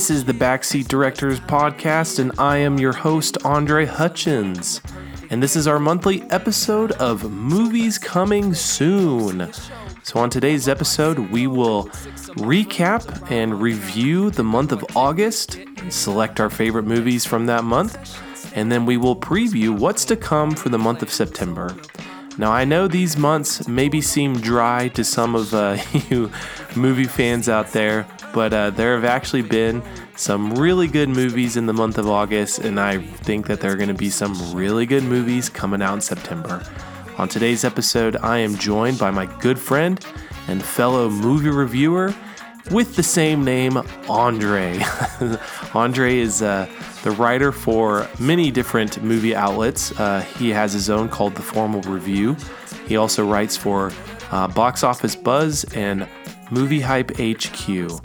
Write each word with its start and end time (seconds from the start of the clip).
This 0.00 0.08
is 0.08 0.24
the 0.24 0.32
Backseat 0.32 0.88
Directors 0.88 1.40
Podcast, 1.40 2.20
and 2.20 2.32
I 2.38 2.56
am 2.56 2.78
your 2.78 2.94
host, 2.94 3.36
Andre 3.44 3.84
Hutchins. 3.84 4.80
And 5.28 5.42
this 5.42 5.54
is 5.54 5.66
our 5.66 5.78
monthly 5.78 6.22
episode 6.30 6.92
of 6.92 7.30
Movies 7.30 7.98
Coming 7.98 8.54
Soon. 8.54 9.52
So, 10.02 10.18
on 10.18 10.30
today's 10.30 10.68
episode, 10.68 11.18
we 11.18 11.46
will 11.46 11.84
recap 12.38 13.30
and 13.30 13.60
review 13.60 14.30
the 14.30 14.42
month 14.42 14.72
of 14.72 14.82
August, 14.96 15.58
select 15.90 16.40
our 16.40 16.48
favorite 16.48 16.86
movies 16.86 17.26
from 17.26 17.44
that 17.44 17.64
month, 17.64 18.22
and 18.56 18.72
then 18.72 18.86
we 18.86 18.96
will 18.96 19.16
preview 19.16 19.78
what's 19.78 20.06
to 20.06 20.16
come 20.16 20.52
for 20.52 20.70
the 20.70 20.78
month 20.78 21.02
of 21.02 21.12
September. 21.12 21.76
Now, 22.38 22.52
I 22.52 22.64
know 22.64 22.88
these 22.88 23.18
months 23.18 23.68
maybe 23.68 24.00
seem 24.00 24.40
dry 24.40 24.88
to 24.88 25.04
some 25.04 25.34
of 25.34 25.52
uh, 25.52 25.76
you 26.08 26.30
movie 26.74 27.04
fans 27.04 27.50
out 27.50 27.72
there, 27.72 28.06
but 28.32 28.52
uh, 28.52 28.70
there 28.70 28.94
have 28.94 29.04
actually 29.04 29.42
been 29.42 29.82
some 30.16 30.54
really 30.54 30.86
good 30.86 31.08
movies 31.08 31.56
in 31.56 31.66
the 31.66 31.72
month 31.72 31.98
of 31.98 32.08
August, 32.08 32.58
and 32.58 32.78
I 32.78 32.98
think 32.98 33.46
that 33.46 33.60
there 33.60 33.72
are 33.72 33.76
going 33.76 33.88
to 33.88 33.94
be 33.94 34.10
some 34.10 34.54
really 34.54 34.86
good 34.86 35.04
movies 35.04 35.48
coming 35.48 35.82
out 35.82 35.94
in 35.94 36.00
September. 36.00 36.62
On 37.18 37.28
today's 37.28 37.64
episode, 37.64 38.16
I 38.16 38.38
am 38.38 38.56
joined 38.56 38.98
by 38.98 39.10
my 39.10 39.26
good 39.40 39.58
friend 39.58 40.04
and 40.48 40.62
fellow 40.62 41.10
movie 41.10 41.50
reviewer 41.50 42.14
with 42.70 42.96
the 42.96 43.02
same 43.02 43.44
name, 43.44 43.76
Andre. 44.08 44.80
Andre 45.74 46.18
is 46.18 46.42
uh, 46.42 46.68
the 47.02 47.10
writer 47.10 47.52
for 47.52 48.08
many 48.18 48.50
different 48.50 49.02
movie 49.02 49.34
outlets. 49.34 49.98
Uh, 49.98 50.20
he 50.38 50.50
has 50.50 50.72
his 50.72 50.88
own 50.88 51.08
called 51.08 51.34
The 51.34 51.42
Formal 51.42 51.82
Review. 51.82 52.36
He 52.86 52.96
also 52.96 53.26
writes 53.26 53.56
for 53.56 53.92
uh, 54.30 54.48
Box 54.48 54.84
Office 54.84 55.16
Buzz 55.16 55.64
and 55.74 56.08
Movie 56.50 56.80
Hype 56.80 57.12
HQ. 57.18 58.00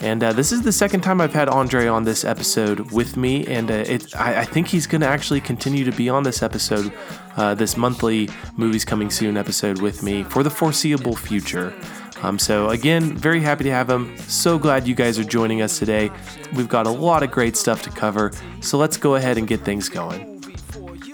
And 0.00 0.22
uh, 0.22 0.32
this 0.32 0.52
is 0.52 0.62
the 0.62 0.70
second 0.70 1.00
time 1.00 1.20
I've 1.20 1.32
had 1.32 1.48
Andre 1.48 1.88
on 1.88 2.04
this 2.04 2.24
episode 2.24 2.92
with 2.92 3.16
me, 3.16 3.44
and 3.46 3.68
uh, 3.68 3.74
it, 3.74 4.14
I, 4.14 4.40
I, 4.40 4.44
think 4.44 4.68
he's 4.68 4.86
going 4.86 5.00
to 5.00 5.08
actually 5.08 5.40
continue 5.40 5.84
to 5.84 5.90
be 5.90 6.08
on 6.08 6.22
this 6.22 6.40
episode, 6.40 6.92
uh, 7.36 7.54
this 7.54 7.76
monthly 7.76 8.28
Movies 8.56 8.84
Coming 8.84 9.10
Soon 9.10 9.36
episode 9.36 9.82
with 9.82 10.04
me 10.04 10.22
for 10.22 10.44
the 10.44 10.50
foreseeable 10.50 11.16
future. 11.16 11.74
Um, 12.22 12.38
so, 12.38 12.68
again, 12.68 13.16
very 13.16 13.40
happy 13.40 13.64
to 13.64 13.70
have 13.70 13.90
him. 13.90 14.16
So 14.18 14.56
glad 14.56 14.86
you 14.86 14.94
guys 14.94 15.18
are 15.18 15.24
joining 15.24 15.62
us 15.62 15.80
today. 15.80 16.10
We've 16.54 16.68
got 16.68 16.86
a 16.86 16.90
lot 16.90 17.24
of 17.24 17.32
great 17.32 17.56
stuff 17.56 17.82
to 17.82 17.90
cover, 17.90 18.30
so 18.60 18.78
let's 18.78 18.96
go 18.96 19.16
ahead 19.16 19.36
and 19.36 19.48
get 19.48 19.64
things 19.64 19.88
going. 19.88 20.40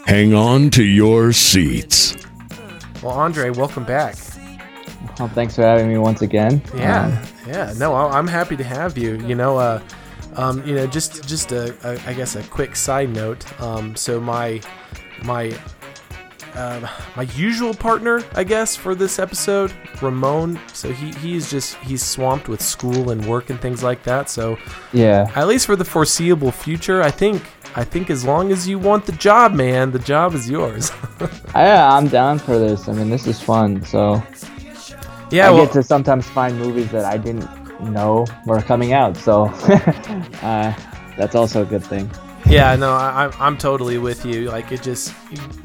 Hang 0.06 0.34
on 0.34 0.68
to 0.70 0.84
your 0.84 1.32
seats. 1.32 2.16
Well, 3.02 3.12
Andre, 3.12 3.48
welcome 3.48 3.84
back. 3.84 4.16
Well, 5.18 5.28
thanks 5.28 5.56
for 5.56 5.62
having 5.62 5.88
me 5.88 5.98
once 5.98 6.22
again. 6.22 6.62
Yeah, 6.74 7.06
um, 7.06 7.18
yeah. 7.46 7.72
No, 7.76 7.94
I'm 7.94 8.26
happy 8.26 8.56
to 8.56 8.64
have 8.64 8.98
you. 8.98 9.16
You 9.18 9.34
know, 9.34 9.58
uh, 9.58 9.82
um, 10.36 10.66
you 10.66 10.74
know, 10.74 10.86
just 10.86 11.26
just 11.26 11.52
a, 11.52 11.74
a, 11.86 12.00
I 12.08 12.14
guess 12.14 12.36
a 12.36 12.42
quick 12.44 12.76
side 12.76 13.10
note. 13.10 13.60
Um, 13.60 13.94
so 13.96 14.20
my 14.20 14.60
my 15.22 15.56
uh, 16.54 16.88
my 17.16 17.22
usual 17.34 17.74
partner, 17.74 18.22
I 18.34 18.44
guess, 18.44 18.76
for 18.76 18.94
this 18.94 19.18
episode, 19.18 19.72
Ramon. 20.00 20.60
So 20.72 20.92
he 20.92 21.12
he's 21.12 21.50
just 21.50 21.76
he's 21.76 22.04
swamped 22.04 22.48
with 22.48 22.62
school 22.62 23.10
and 23.10 23.24
work 23.26 23.50
and 23.50 23.60
things 23.60 23.82
like 23.82 24.02
that. 24.04 24.30
So 24.30 24.58
yeah, 24.92 25.30
at 25.34 25.46
least 25.46 25.66
for 25.66 25.76
the 25.76 25.84
foreseeable 25.84 26.52
future, 26.52 27.02
I 27.02 27.10
think 27.10 27.42
I 27.76 27.84
think 27.84 28.10
as 28.10 28.24
long 28.24 28.52
as 28.52 28.68
you 28.68 28.78
want 28.78 29.04
the 29.06 29.12
job, 29.12 29.52
man, 29.52 29.90
the 29.90 29.98
job 29.98 30.34
is 30.34 30.48
yours. 30.48 30.92
yeah, 31.54 31.92
I'm 31.92 32.08
down 32.08 32.38
for 32.38 32.58
this. 32.58 32.88
I 32.88 32.92
mean, 32.92 33.10
this 33.10 33.26
is 33.26 33.40
fun. 33.40 33.84
So 33.84 34.22
yeah, 35.30 35.48
I 35.48 35.50
well, 35.50 35.66
get 35.66 35.72
to 35.74 35.82
sometimes 35.82 36.26
find 36.28 36.58
movies 36.58 36.90
that 36.92 37.04
I 37.04 37.16
didn't 37.16 37.48
know 37.80 38.26
were 38.46 38.62
coming 38.62 38.92
out. 38.92 39.16
So 39.16 39.44
uh, 40.42 40.74
that's 41.16 41.34
also 41.34 41.62
a 41.62 41.66
good 41.66 41.84
thing. 41.84 42.10
Yeah, 42.46 42.76
no, 42.76 42.92
I, 42.92 43.32
I'm 43.40 43.56
totally 43.56 43.96
with 43.96 44.26
you. 44.26 44.50
Like 44.50 44.70
it 44.70 44.82
just 44.82 45.14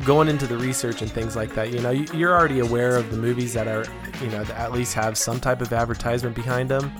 going 0.05 0.29
into 0.29 0.47
the 0.47 0.57
research 0.57 1.01
and 1.01 1.11
things 1.11 1.35
like 1.35 1.53
that. 1.55 1.73
You 1.73 1.81
know, 1.81 1.91
you're 1.91 2.33
already 2.33 2.59
aware 2.59 2.95
of 2.95 3.11
the 3.11 3.17
movies 3.17 3.53
that 3.53 3.67
are, 3.67 3.85
you 4.23 4.29
know, 4.29 4.43
that 4.45 4.57
at 4.57 4.71
least 4.71 4.93
have 4.93 5.17
some 5.17 5.39
type 5.39 5.61
of 5.61 5.73
advertisement 5.73 6.35
behind 6.35 6.69
them. 6.69 6.91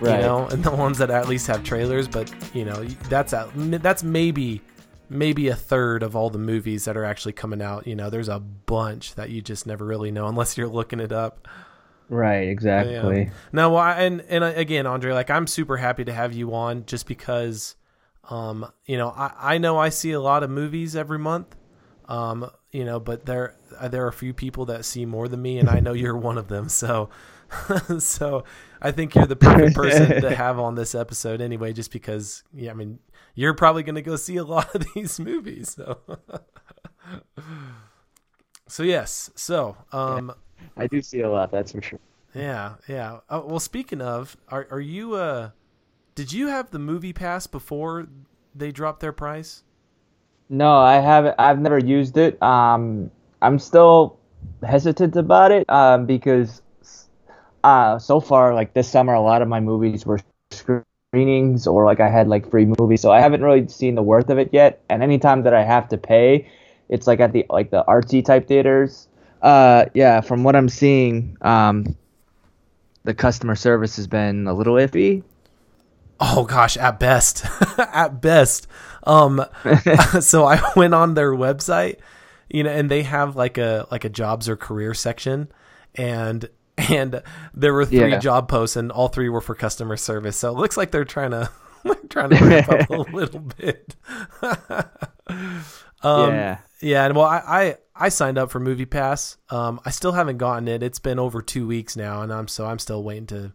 Right. 0.00 0.16
You 0.16 0.26
know, 0.26 0.46
and 0.48 0.62
the 0.62 0.70
ones 0.70 0.98
that 0.98 1.10
at 1.10 1.28
least 1.28 1.46
have 1.46 1.64
trailers. 1.64 2.08
But 2.08 2.30
you 2.54 2.66
know, 2.66 2.84
that's 3.08 3.32
a, 3.32 3.50
that's 3.54 4.02
maybe 4.02 4.60
maybe 5.08 5.48
a 5.48 5.56
third 5.56 6.02
of 6.02 6.14
all 6.14 6.28
the 6.28 6.38
movies 6.38 6.84
that 6.84 6.96
are 6.96 7.04
actually 7.04 7.32
coming 7.32 7.62
out. 7.62 7.86
You 7.86 7.94
know, 7.94 8.10
there's 8.10 8.28
a 8.28 8.38
bunch 8.38 9.14
that 9.14 9.30
you 9.30 9.40
just 9.40 9.66
never 9.66 9.84
really 9.86 10.10
know 10.10 10.26
unless 10.26 10.58
you're 10.58 10.68
looking 10.68 11.00
it 11.00 11.12
up. 11.12 11.48
Right, 12.08 12.48
exactly. 12.48 13.22
Yeah. 13.22 13.30
No, 13.52 13.70
well, 13.70 13.82
and 13.84 14.20
and 14.28 14.44
uh, 14.44 14.52
again, 14.54 14.86
Andre, 14.86 15.12
like 15.12 15.30
I'm 15.30 15.46
super 15.46 15.76
happy 15.76 16.04
to 16.04 16.12
have 16.12 16.32
you 16.32 16.54
on 16.54 16.86
just 16.86 17.06
because 17.06 17.74
um, 18.28 18.70
you 18.86 18.96
know, 18.96 19.10
I, 19.10 19.54
I 19.54 19.58
know 19.58 19.78
I 19.78 19.88
see 19.88 20.12
a 20.12 20.20
lot 20.20 20.42
of 20.42 20.50
movies 20.50 20.96
every 20.96 21.18
month. 21.18 21.54
Um, 22.08 22.50
you 22.70 22.84
know, 22.84 23.00
but 23.00 23.26
there 23.26 23.56
uh, 23.78 23.88
there 23.88 24.04
are 24.04 24.08
a 24.08 24.12
few 24.12 24.32
people 24.32 24.66
that 24.66 24.84
see 24.84 25.04
more 25.06 25.28
than 25.28 25.42
me, 25.42 25.58
and 25.58 25.68
I 25.68 25.80
know 25.80 25.92
you're 25.94 26.16
one 26.16 26.38
of 26.38 26.48
them. 26.48 26.68
So, 26.68 27.10
so 27.98 28.44
I 28.80 28.92
think 28.92 29.14
you're 29.14 29.26
the 29.26 29.36
perfect 29.36 29.74
person 29.74 30.20
to 30.22 30.34
have 30.34 30.58
on 30.58 30.74
this 30.74 30.94
episode 30.94 31.40
anyway. 31.40 31.72
Just 31.72 31.92
because, 31.92 32.44
yeah, 32.52 32.70
I 32.70 32.74
mean, 32.74 32.98
you're 33.34 33.54
probably 33.54 33.82
going 33.82 33.96
to 33.96 34.02
go 34.02 34.16
see 34.16 34.36
a 34.36 34.44
lot 34.44 34.74
of 34.74 34.86
these 34.94 35.18
movies. 35.18 35.76
So, 35.76 35.98
so 38.68 38.82
yes. 38.82 39.30
So, 39.34 39.76
um, 39.92 40.32
I 40.76 40.86
do 40.86 41.00
see 41.02 41.20
a 41.20 41.30
lot. 41.30 41.50
That's 41.50 41.72
for 41.72 41.82
sure. 41.82 42.00
Yeah, 42.34 42.74
yeah. 42.88 43.20
Uh, 43.30 43.42
well, 43.44 43.60
speaking 43.60 44.00
of, 44.00 44.36
are 44.48 44.66
are 44.70 44.80
you 44.80 45.14
uh 45.14 45.50
did 46.14 46.32
you 46.32 46.48
have 46.48 46.70
the 46.70 46.78
movie 46.78 47.12
pass 47.12 47.46
before 47.46 48.08
they 48.54 48.72
dropped 48.72 49.00
their 49.00 49.12
price? 49.12 49.62
No, 50.48 50.78
I 50.78 50.94
haven't. 50.94 51.34
I've 51.38 51.60
never 51.60 51.78
used 51.78 52.16
it. 52.16 52.40
Um, 52.42 53.10
I'm 53.42 53.58
still 53.58 54.18
hesitant 54.62 55.16
about 55.16 55.50
it 55.50 55.68
um, 55.68 56.06
because 56.06 56.62
uh, 57.64 57.98
so 57.98 58.20
far, 58.20 58.54
like 58.54 58.74
this 58.74 58.88
summer, 58.88 59.14
a 59.14 59.20
lot 59.20 59.42
of 59.42 59.48
my 59.48 59.60
movies 59.60 60.06
were 60.06 60.20
screenings 60.52 61.66
or 61.66 61.84
like 61.84 62.00
I 62.00 62.08
had 62.08 62.28
like 62.28 62.50
free 62.50 62.66
movies, 62.78 63.00
so 63.00 63.10
I 63.10 63.20
haven't 63.20 63.42
really 63.42 63.66
seen 63.68 63.94
the 63.94 64.02
worth 64.02 64.30
of 64.30 64.38
it 64.38 64.50
yet. 64.52 64.80
And 64.88 65.02
anytime 65.02 65.42
that 65.42 65.54
I 65.54 65.64
have 65.64 65.88
to 65.88 65.98
pay, 65.98 66.48
it's 66.88 67.06
like 67.06 67.20
at 67.20 67.32
the 67.32 67.44
like 67.50 67.70
the 67.70 67.84
artsy 67.84 68.24
type 68.24 68.46
theaters. 68.46 69.08
Uh, 69.46 69.86
yeah, 69.94 70.20
from 70.22 70.42
what 70.42 70.56
I'm 70.56 70.68
seeing, 70.68 71.36
um, 71.40 71.96
the 73.04 73.14
customer 73.14 73.54
service 73.54 73.94
has 73.94 74.08
been 74.08 74.48
a 74.48 74.52
little 74.52 74.74
iffy. 74.74 75.22
Oh 76.18 76.42
gosh, 76.42 76.76
at 76.76 76.98
best, 76.98 77.46
at 77.78 78.20
best. 78.20 78.66
Um, 79.04 79.44
so 80.20 80.46
I 80.46 80.60
went 80.74 80.94
on 80.94 81.14
their 81.14 81.30
website, 81.30 81.98
you 82.50 82.64
know, 82.64 82.70
and 82.70 82.90
they 82.90 83.04
have 83.04 83.36
like 83.36 83.56
a 83.56 83.86
like 83.88 84.04
a 84.04 84.08
jobs 84.08 84.48
or 84.48 84.56
career 84.56 84.94
section, 84.94 85.46
and 85.94 86.50
and 86.76 87.22
there 87.54 87.72
were 87.72 87.84
three 87.84 88.10
yeah. 88.10 88.18
job 88.18 88.48
posts, 88.48 88.74
and 88.74 88.90
all 88.90 89.06
three 89.06 89.28
were 89.28 89.40
for 89.40 89.54
customer 89.54 89.96
service. 89.96 90.36
So 90.36 90.50
it 90.50 90.58
looks 90.58 90.76
like 90.76 90.90
they're 90.90 91.04
trying 91.04 91.30
to 91.30 91.48
trying 92.08 92.30
to 92.30 92.44
ramp 92.44 92.68
up 92.68 92.90
a 92.90 93.14
little 93.14 93.38
bit. 93.38 93.94
um, 96.02 96.32
yeah, 96.34 96.58
yeah, 96.80 97.04
and 97.04 97.14
well, 97.14 97.26
I, 97.26 97.42
I 97.46 97.76
I 97.98 98.10
signed 98.10 98.38
up 98.38 98.50
for 98.50 98.60
Movie 98.60 98.86
Pass. 98.86 99.38
Um, 99.50 99.80
I 99.84 99.90
still 99.90 100.12
haven't 100.12 100.38
gotten 100.38 100.68
it. 100.68 100.82
It's 100.82 100.98
been 100.98 101.18
over 101.18 101.40
two 101.40 101.66
weeks 101.66 101.96
now, 101.96 102.22
and 102.22 102.32
I'm 102.32 102.48
so 102.48 102.66
I'm 102.66 102.78
still 102.78 103.02
waiting 103.02 103.26
to 103.28 103.52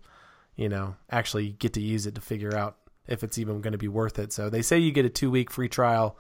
you 0.56 0.70
know, 0.70 0.96
actually 1.10 1.50
get 1.54 1.74
to 1.74 1.82
use 1.82 2.06
it 2.06 2.16
to 2.16 2.22
figure 2.22 2.56
out 2.56 2.78
if 3.08 3.24
it's 3.24 3.38
even 3.38 3.62
going 3.62 3.72
to 3.72 3.78
be 3.78 3.88
worth 3.88 4.20
it. 4.20 4.32
So 4.32 4.50
they 4.50 4.62
say 4.62 4.78
you 4.78 4.92
get 4.92 5.06
a 5.06 5.10
two 5.10 5.32
week 5.32 5.50
free 5.50 5.70
trial. 5.70 6.18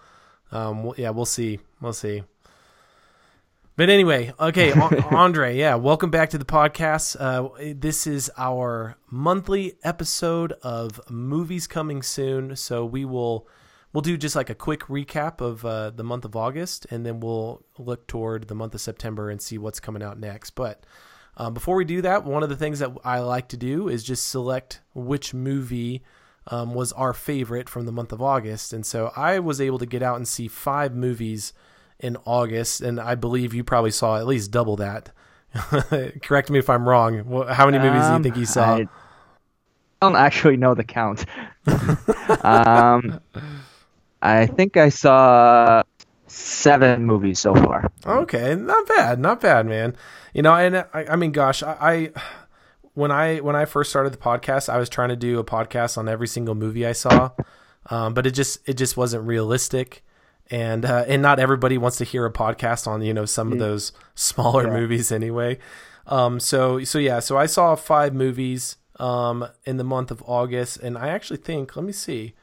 Um, 0.51 0.93
yeah, 0.97 1.11
we'll 1.11 1.25
see. 1.25 1.59
We'll 1.79 1.93
see. 1.93 2.23
But 3.77 3.89
anyway, 3.89 4.33
okay, 4.39 4.71
Andre, 5.11 5.55
yeah, 5.55 5.75
welcome 5.75 6.09
back 6.09 6.31
to 6.31 6.37
the 6.37 6.45
podcast. 6.45 7.15
Uh, 7.19 7.73
this 7.75 8.05
is 8.05 8.29
our 8.37 8.97
monthly 9.09 9.75
episode 9.83 10.53
of 10.63 10.99
movies 11.09 11.67
coming 11.67 12.01
soon. 12.01 12.55
So 12.55 12.83
we 12.83 13.05
will 13.05 13.47
we'll 13.93 14.01
do 14.01 14.17
just 14.17 14.35
like 14.35 14.49
a 14.49 14.55
quick 14.55 14.81
recap 14.81 15.41
of 15.41 15.65
uh, 15.65 15.89
the 15.89 16.03
month 16.03 16.25
of 16.25 16.35
August, 16.35 16.87
and 16.89 17.05
then 17.05 17.19
we'll 17.19 17.63
look 17.77 18.07
toward 18.07 18.47
the 18.47 18.55
month 18.55 18.73
of 18.75 18.81
September 18.81 19.29
and 19.29 19.41
see 19.41 19.57
what's 19.57 19.79
coming 19.79 20.03
out 20.03 20.19
next. 20.19 20.51
But 20.51 20.85
um, 21.37 21.53
before 21.53 21.75
we 21.75 21.85
do 21.85 22.01
that, 22.01 22.23
one 22.25 22.43
of 22.43 22.49
the 22.49 22.55
things 22.55 22.79
that 22.79 22.91
I 23.03 23.19
like 23.19 23.47
to 23.49 23.57
do 23.57 23.87
is 23.87 24.03
just 24.03 24.27
select 24.27 24.81
which 24.93 25.33
movie 25.33 26.03
um, 26.47 26.73
was 26.73 26.91
our 26.93 27.13
favorite 27.13 27.69
from 27.69 27.85
the 27.85 27.91
month 27.91 28.11
of 28.11 28.21
August. 28.21 28.73
And 28.73 28.85
so 28.85 29.11
I 29.15 29.39
was 29.39 29.61
able 29.61 29.79
to 29.79 29.85
get 29.85 30.01
out 30.01 30.17
and 30.17 30.27
see 30.27 30.47
five 30.47 30.95
movies 30.95 31.53
in 31.99 32.17
August, 32.25 32.81
and 32.81 32.99
I 32.99 33.15
believe 33.15 33.53
you 33.53 33.63
probably 33.63 33.91
saw 33.91 34.17
at 34.17 34.25
least 34.25 34.51
double 34.51 34.75
that. 34.77 35.11
Correct 36.23 36.49
me 36.49 36.59
if 36.59 36.69
I'm 36.69 36.87
wrong. 36.87 37.25
How 37.47 37.65
many 37.65 37.77
movies 37.77 38.03
um, 38.05 38.21
do 38.21 38.27
you 38.27 38.33
think 38.33 38.39
you 38.39 38.45
saw? 38.45 38.75
I 38.75 38.87
don't 40.01 40.15
actually 40.15 40.57
know 40.57 40.73
the 40.73 40.83
count. 40.83 41.25
um, 42.43 43.19
I 44.21 44.45
think 44.45 44.77
I 44.77 44.89
saw 44.89 45.83
seven 46.27 47.05
movies 47.05 47.39
so 47.39 47.55
far. 47.55 47.91
Okay, 48.05 48.55
not 48.55 48.87
bad, 48.87 49.19
not 49.19 49.41
bad, 49.41 49.65
man. 49.65 49.95
You 50.33 50.41
know, 50.43 50.53
and 50.53 50.77
I, 50.77 51.05
I 51.09 51.15
mean, 51.15 51.31
gosh, 51.31 51.63
I, 51.63 51.75
I 51.81 52.11
when 52.93 53.11
I 53.11 53.37
when 53.39 53.55
I 53.55 53.65
first 53.65 53.89
started 53.89 54.13
the 54.13 54.17
podcast, 54.17 54.69
I 54.69 54.77
was 54.77 54.89
trying 54.89 55.09
to 55.09 55.15
do 55.15 55.39
a 55.39 55.43
podcast 55.43 55.97
on 55.97 56.07
every 56.07 56.27
single 56.27 56.55
movie 56.55 56.85
I 56.85 56.91
saw, 56.93 57.31
um, 57.89 58.13
but 58.13 58.25
it 58.27 58.31
just 58.31 58.59
it 58.67 58.75
just 58.75 58.95
wasn't 58.97 59.25
realistic, 59.25 60.03
and 60.49 60.85
uh, 60.85 61.05
and 61.07 61.21
not 61.21 61.39
everybody 61.39 61.77
wants 61.77 61.97
to 61.97 62.03
hear 62.03 62.25
a 62.25 62.31
podcast 62.31 62.87
on 62.87 63.01
you 63.01 63.13
know 63.13 63.25
some 63.25 63.51
of 63.51 63.59
those 63.59 63.91
smaller 64.15 64.67
Yeah. 64.67 64.73
movies 64.79 65.11
anyway. 65.11 65.57
Um, 66.07 66.39
so 66.39 66.83
so 66.83 66.97
yeah, 66.99 67.19
so 67.19 67.37
I 67.37 67.45
saw 67.45 67.75
five 67.75 68.13
movies 68.13 68.77
um, 68.99 69.47
in 69.65 69.77
the 69.77 69.83
month 69.83 70.11
of 70.11 70.21
August, 70.25 70.77
and 70.77 70.97
I 70.97 71.09
actually 71.09 71.37
think 71.37 71.75
let 71.75 71.85
me 71.85 71.91
see, 71.93 72.33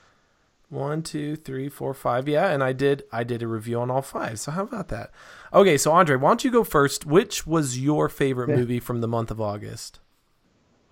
one, 0.71 1.03
two, 1.03 1.35
three, 1.35 1.69
four, 1.69 1.95
five, 1.95 2.29
yeah, 2.29 2.51
and 2.51 2.63
I 2.63 2.73
did 2.73 3.05
I 3.11 3.25
did 3.25 3.43
a 3.43 3.47
review 3.47 3.81
on 3.81 3.91
all 3.91 4.03
five. 4.03 4.39
So 4.39 4.53
how 4.53 4.65
about 4.65 4.89
that? 4.89 5.11
Okay, 5.53 5.79
so 5.79 5.93
Andre, 5.93 6.17
why 6.17 6.31
don't 6.31 6.45
you 6.45 6.51
go 6.51 6.65
first? 6.65 7.07
Which 7.07 7.47
was 7.47 7.79
your 7.79 8.09
favorite 8.09 8.49
movie 8.49 8.81
from 8.81 9.01
the 9.01 9.09
month 9.09 9.31
of 9.31 9.41
August? 9.41 10.01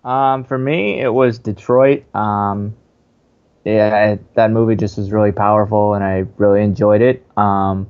Um, 0.03 0.43
for 0.43 0.57
me, 0.57 0.99
it 0.99 1.13
was 1.13 1.37
Detroit. 1.37 2.03
Um, 2.15 2.75
yeah, 3.65 4.13
it, 4.13 4.35
that 4.35 4.51
movie 4.51 4.75
just 4.75 4.97
was 4.97 5.11
really 5.11 5.31
powerful, 5.31 5.93
and 5.93 6.03
I 6.03 6.25
really 6.37 6.63
enjoyed 6.63 7.01
it. 7.01 7.25
Um, 7.37 7.87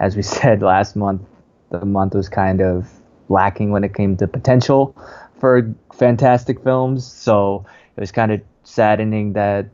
as 0.00 0.16
we 0.16 0.22
said 0.36 0.62
last 0.62 0.96
month, 0.96 1.22
the 1.70 1.84
month 1.84 2.14
was 2.14 2.28
kind 2.28 2.60
of 2.60 2.90
lacking 3.28 3.70
when 3.70 3.84
it 3.84 3.94
came 3.94 4.16
to 4.16 4.26
potential 4.26 4.96
for 5.38 5.72
fantastic 5.94 6.62
films, 6.64 7.06
so 7.06 7.64
it 7.96 8.00
was 8.00 8.10
kind 8.10 8.32
of 8.32 8.40
saddening 8.64 9.34
that 9.34 9.66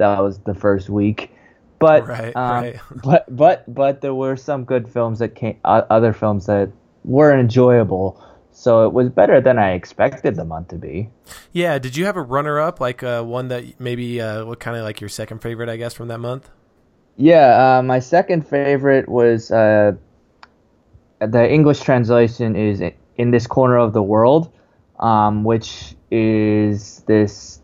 that 0.00 0.20
was 0.20 0.38
the 0.40 0.54
first 0.54 0.90
week. 0.90 1.30
But 1.78 2.06
Right, 2.06 2.34
um, 2.36 2.64
right. 2.64 2.76
but 3.04 3.24
but 3.34 3.72
but 3.72 4.00
there 4.00 4.14
were 4.14 4.36
some 4.36 4.64
good 4.64 4.90
films 4.90 5.20
that 5.20 5.34
came, 5.34 5.56
uh, 5.64 5.82
other 5.88 6.12
films 6.12 6.46
that 6.46 6.70
were 7.04 7.38
enjoyable. 7.38 8.22
So 8.52 8.84
it 8.84 8.92
was 8.92 9.08
better 9.08 9.40
than 9.40 9.58
I 9.58 9.72
expected 9.72 10.36
the 10.36 10.44
month 10.44 10.68
to 10.68 10.76
be. 10.76 11.08
Yeah, 11.52 11.78
did 11.78 11.96
you 11.96 12.04
have 12.04 12.16
a 12.16 12.22
runner 12.22 12.60
up 12.60 12.80
like 12.80 13.02
uh, 13.02 13.22
one 13.22 13.48
that 13.48 13.80
maybe 13.80 14.20
uh, 14.20 14.44
what 14.44 14.60
kind 14.60 14.76
of 14.76 14.82
like 14.82 15.00
your 15.00 15.08
second 15.08 15.40
favorite 15.40 15.68
I 15.68 15.76
guess 15.76 15.94
from 15.94 16.08
that 16.08 16.18
month? 16.18 16.50
Yeah, 17.16 17.78
uh, 17.78 17.82
my 17.82 18.00
second 18.00 18.46
favorite 18.46 19.08
was 19.08 19.50
uh, 19.50 19.92
the 21.20 21.50
English 21.50 21.80
translation 21.80 22.56
is 22.56 22.82
"In 23.16 23.30
This 23.30 23.46
Corner 23.46 23.76
of 23.78 23.92
the 23.92 24.02
World," 24.02 24.52
um, 24.98 25.44
which 25.44 25.94
is 26.10 27.00
this 27.06 27.59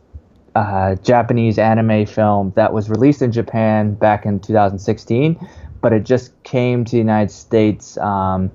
uh, 0.57 0.95
Japanese 0.97 1.59
anime 1.59 2.07
film 2.07 2.53
that 2.57 2.73
was 2.73 2.89
released 2.89 3.21
in 3.21 3.31
Japan 3.31 3.93
back 3.95 4.25
in 4.25 4.41
2016, 4.41 5.49
but 5.83 5.93
it 5.93 6.05
just 6.05 6.43
came 6.45 6.85
to 6.85 6.93
the 6.93 6.99
United 6.99 7.31
States. 7.31 7.99
Um, 7.99 8.51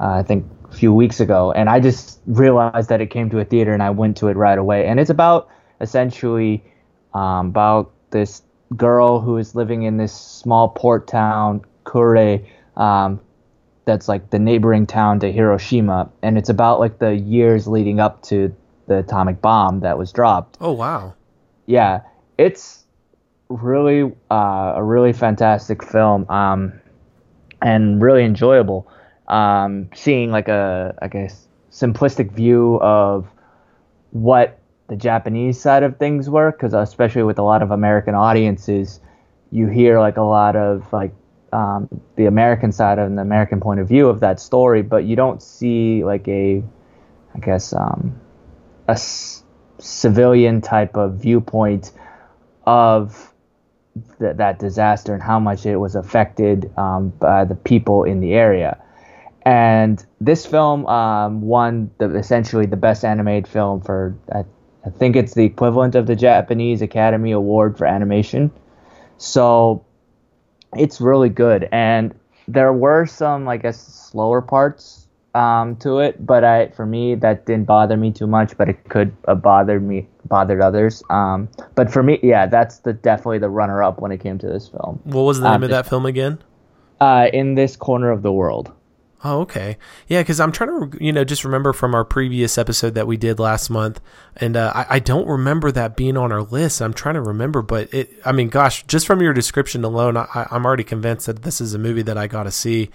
uh, 0.00 0.10
I 0.10 0.22
think 0.24 0.46
a 0.70 0.74
few 0.74 0.92
weeks 0.92 1.20
ago, 1.20 1.52
and 1.52 1.68
I 1.68 1.78
just 1.78 2.20
realized 2.26 2.88
that 2.88 3.00
it 3.00 3.10
came 3.10 3.30
to 3.30 3.38
a 3.38 3.44
theater, 3.44 3.72
and 3.72 3.82
I 3.82 3.90
went 3.90 4.16
to 4.18 4.28
it 4.28 4.36
right 4.36 4.58
away. 4.58 4.86
And 4.86 4.98
it's 4.98 5.10
about 5.10 5.48
essentially 5.80 6.64
um, 7.14 7.48
about 7.48 7.92
this 8.10 8.42
girl 8.76 9.20
who 9.20 9.36
is 9.36 9.54
living 9.54 9.84
in 9.84 9.98
this 9.98 10.12
small 10.12 10.68
port 10.68 11.06
town, 11.06 11.64
Kure, 11.88 12.40
um, 12.76 13.20
that's 13.84 14.08
like 14.08 14.30
the 14.30 14.38
neighboring 14.38 14.86
town 14.86 15.20
to 15.20 15.30
Hiroshima, 15.30 16.10
and 16.22 16.36
it's 16.36 16.48
about 16.48 16.80
like 16.80 16.98
the 16.98 17.14
years 17.14 17.68
leading 17.68 18.00
up 18.00 18.22
to 18.24 18.54
the 18.88 18.98
atomic 18.98 19.40
bomb 19.40 19.80
that 19.80 19.96
was 19.98 20.12
dropped 20.12 20.58
Oh 20.60 20.72
wow. 20.72 21.14
yeah, 21.66 22.00
it's 22.38 22.84
really 23.48 24.12
uh, 24.30 24.72
a 24.76 24.82
really 24.82 25.12
fantastic 25.12 25.82
film, 25.84 26.28
um, 26.28 26.72
and 27.62 28.00
really 28.02 28.24
enjoyable. 28.24 28.86
Um, 29.28 29.88
seeing 29.94 30.30
like 30.30 30.48
a 30.48 30.94
like 31.02 31.14
a 31.14 31.24
s- 31.24 31.46
simplistic 31.70 32.32
view 32.32 32.78
of 32.80 33.26
what 34.10 34.58
the 34.88 34.96
Japanese 34.96 35.60
side 35.60 35.82
of 35.82 35.98
things 35.98 36.30
were, 36.30 36.50
because 36.52 36.72
especially 36.72 37.22
with 37.22 37.38
a 37.38 37.42
lot 37.42 37.62
of 37.62 37.70
American 37.70 38.14
audiences, 38.14 39.00
you 39.50 39.66
hear 39.68 40.00
like 40.00 40.16
a 40.16 40.22
lot 40.22 40.56
of 40.56 40.90
like 40.92 41.12
um, 41.52 41.88
the 42.16 42.26
American 42.26 42.72
side 42.72 42.98
and 42.98 43.18
the 43.18 43.22
American 43.22 43.60
point 43.60 43.80
of 43.80 43.88
view 43.88 44.08
of 44.08 44.20
that 44.20 44.40
story, 44.40 44.82
but 44.82 45.04
you 45.04 45.16
don't 45.16 45.42
see 45.42 46.04
like 46.04 46.26
a, 46.28 46.62
I 47.34 47.38
guess, 47.40 47.72
um, 47.74 48.18
a 48.88 48.92
s- 48.92 49.44
civilian 49.78 50.60
type 50.60 50.96
of 50.96 51.14
viewpoint 51.14 51.92
of 52.64 53.32
th- 54.18 54.36
that 54.36 54.58
disaster 54.58 55.14
and 55.14 55.22
how 55.22 55.38
much 55.38 55.66
it 55.66 55.76
was 55.76 55.94
affected 55.94 56.70
um, 56.76 57.10
by 57.20 57.44
the 57.44 57.54
people 57.54 58.04
in 58.04 58.20
the 58.20 58.32
area. 58.34 58.82
And 59.42 60.04
this 60.20 60.44
film 60.44 60.84
um, 60.86 61.40
won 61.40 61.90
the, 61.98 62.14
essentially 62.16 62.66
the 62.66 62.76
best 62.76 63.04
animated 63.04 63.48
film 63.48 63.80
for, 63.80 64.14
I, 64.32 64.44
I 64.84 64.90
think 64.90 65.16
it's 65.16 65.34
the 65.34 65.44
equivalent 65.44 65.94
of 65.94 66.06
the 66.06 66.16
Japanese 66.16 66.82
Academy 66.82 67.32
Award 67.32 67.78
for 67.78 67.86
animation. 67.86 68.50
So 69.16 69.84
it's 70.76 71.00
really 71.00 71.30
good. 71.30 71.68
And 71.72 72.14
there 72.46 72.72
were 72.72 73.06
some, 73.06 73.48
I 73.48 73.56
guess, 73.56 73.80
slower 73.80 74.42
parts 74.42 75.07
um, 75.34 75.76
to 75.76 75.98
it, 75.98 76.24
but 76.24 76.44
I, 76.44 76.68
for 76.68 76.86
me, 76.86 77.14
that 77.16 77.46
didn't 77.46 77.66
bother 77.66 77.96
me 77.96 78.12
too 78.12 78.26
much. 78.26 78.56
But 78.56 78.68
it 78.68 78.88
could 78.88 79.16
have 79.26 79.42
bothered 79.42 79.82
me, 79.82 80.08
bothered 80.26 80.60
others. 80.60 81.02
Um, 81.10 81.48
but 81.74 81.92
for 81.92 82.02
me, 82.02 82.18
yeah, 82.22 82.46
that's 82.46 82.78
the 82.78 82.92
definitely 82.92 83.38
the 83.38 83.50
runner-up 83.50 84.00
when 84.00 84.12
it 84.12 84.18
came 84.18 84.38
to 84.38 84.46
this 84.46 84.68
film. 84.68 85.00
What 85.04 85.22
was 85.22 85.40
the 85.40 85.44
name 85.44 85.56
Um, 85.56 85.62
of 85.64 85.70
that 85.70 85.86
film 85.86 86.06
again? 86.06 86.38
Uh, 87.00 87.28
in 87.32 87.54
this 87.54 87.76
corner 87.76 88.10
of 88.10 88.22
the 88.22 88.32
world. 88.32 88.72
Oh, 89.24 89.40
okay. 89.40 89.78
Yeah, 90.06 90.20
because 90.20 90.38
I'm 90.38 90.52
trying 90.52 90.90
to, 90.90 91.04
you 91.04 91.12
know, 91.12 91.24
just 91.24 91.44
remember 91.44 91.72
from 91.72 91.92
our 91.92 92.04
previous 92.04 92.56
episode 92.56 92.94
that 92.94 93.08
we 93.08 93.16
did 93.16 93.40
last 93.40 93.68
month, 93.68 94.00
and 94.36 94.56
uh, 94.56 94.72
I, 94.74 94.86
I 94.90 94.98
don't 95.00 95.26
remember 95.26 95.72
that 95.72 95.96
being 95.96 96.16
on 96.16 96.30
our 96.30 96.42
list. 96.42 96.80
I'm 96.80 96.94
trying 96.94 97.16
to 97.16 97.20
remember, 97.20 97.60
but 97.60 97.92
it, 97.92 98.10
I 98.24 98.30
mean, 98.30 98.48
gosh, 98.48 98.84
just 98.86 99.08
from 99.08 99.20
your 99.20 99.32
description 99.32 99.82
alone, 99.82 100.16
I, 100.16 100.46
I'm 100.52 100.64
already 100.64 100.84
convinced 100.84 101.26
that 101.26 101.42
this 101.42 101.60
is 101.60 101.74
a 101.74 101.78
movie 101.78 102.02
that 102.02 102.16
I 102.16 102.28
got 102.28 102.44
to 102.44 102.52
see. 102.52 102.90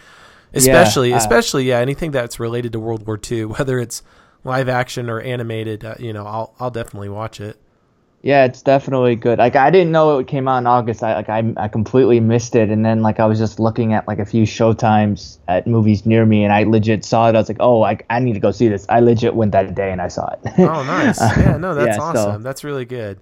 Especially, 0.53 1.13
uh, 1.13 1.17
especially, 1.17 1.65
yeah, 1.65 1.79
anything 1.79 2.11
that's 2.11 2.39
related 2.39 2.71
to 2.73 2.79
World 2.79 3.05
War 3.07 3.19
II, 3.31 3.45
whether 3.57 3.79
it's 3.79 4.03
live 4.43 4.69
action 4.69 5.09
or 5.09 5.19
animated, 5.21 5.83
uh, 5.83 5.95
you 5.99 6.13
know, 6.13 6.25
I'll, 6.25 6.53
I'll 6.59 6.71
definitely 6.71 7.09
watch 7.09 7.39
it. 7.39 7.57
Yeah, 8.21 8.45
it's 8.45 8.61
definitely 8.61 9.17
good. 9.17 9.37
Like 9.37 9.57
I 9.57 9.69
didn't 9.69 9.91
know 9.91 10.17
it 10.19 10.27
came 10.27 10.47
out 10.47 10.59
in 10.59 10.65
August. 10.65 11.03
I 11.03 11.13
like 11.13 11.27
I, 11.27 11.53
I 11.57 11.67
completely 11.67 12.21
missed 12.21 12.55
it, 12.55 12.69
and 12.69 12.85
then 12.85 13.01
like 13.01 13.19
I 13.19 13.25
was 13.25 13.37
just 13.37 13.59
looking 13.59 13.93
at 13.93 14.07
like 14.07 14.19
a 14.19 14.25
few 14.25 14.43
showtimes 14.43 15.39
at 15.49 15.67
movies 15.67 16.05
near 16.05 16.25
me, 16.25 16.45
and 16.45 16.53
I 16.53 16.63
legit 16.63 17.03
saw 17.03 17.27
it. 17.27 17.35
I 17.35 17.39
was 17.39 17.49
like, 17.49 17.57
oh, 17.59 17.83
I, 17.83 17.99
I 18.09 18.19
need 18.19 18.31
to 18.31 18.39
go 18.39 18.51
see 18.51 18.69
this. 18.69 18.85
I 18.87 19.01
legit 19.01 19.35
went 19.35 19.51
that 19.51 19.75
day 19.75 19.91
and 19.91 20.01
I 20.01 20.07
saw 20.07 20.29
it. 20.31 20.39
Oh, 20.57 20.83
nice. 20.85 21.19
Yeah, 21.37 21.57
no, 21.57 21.75
that's 21.75 21.97
Yeah, 21.97 22.13
so- 22.13 22.29
awesome. 22.29 22.43
That's 22.43 22.63
really 22.63 22.85
good. 22.85 23.19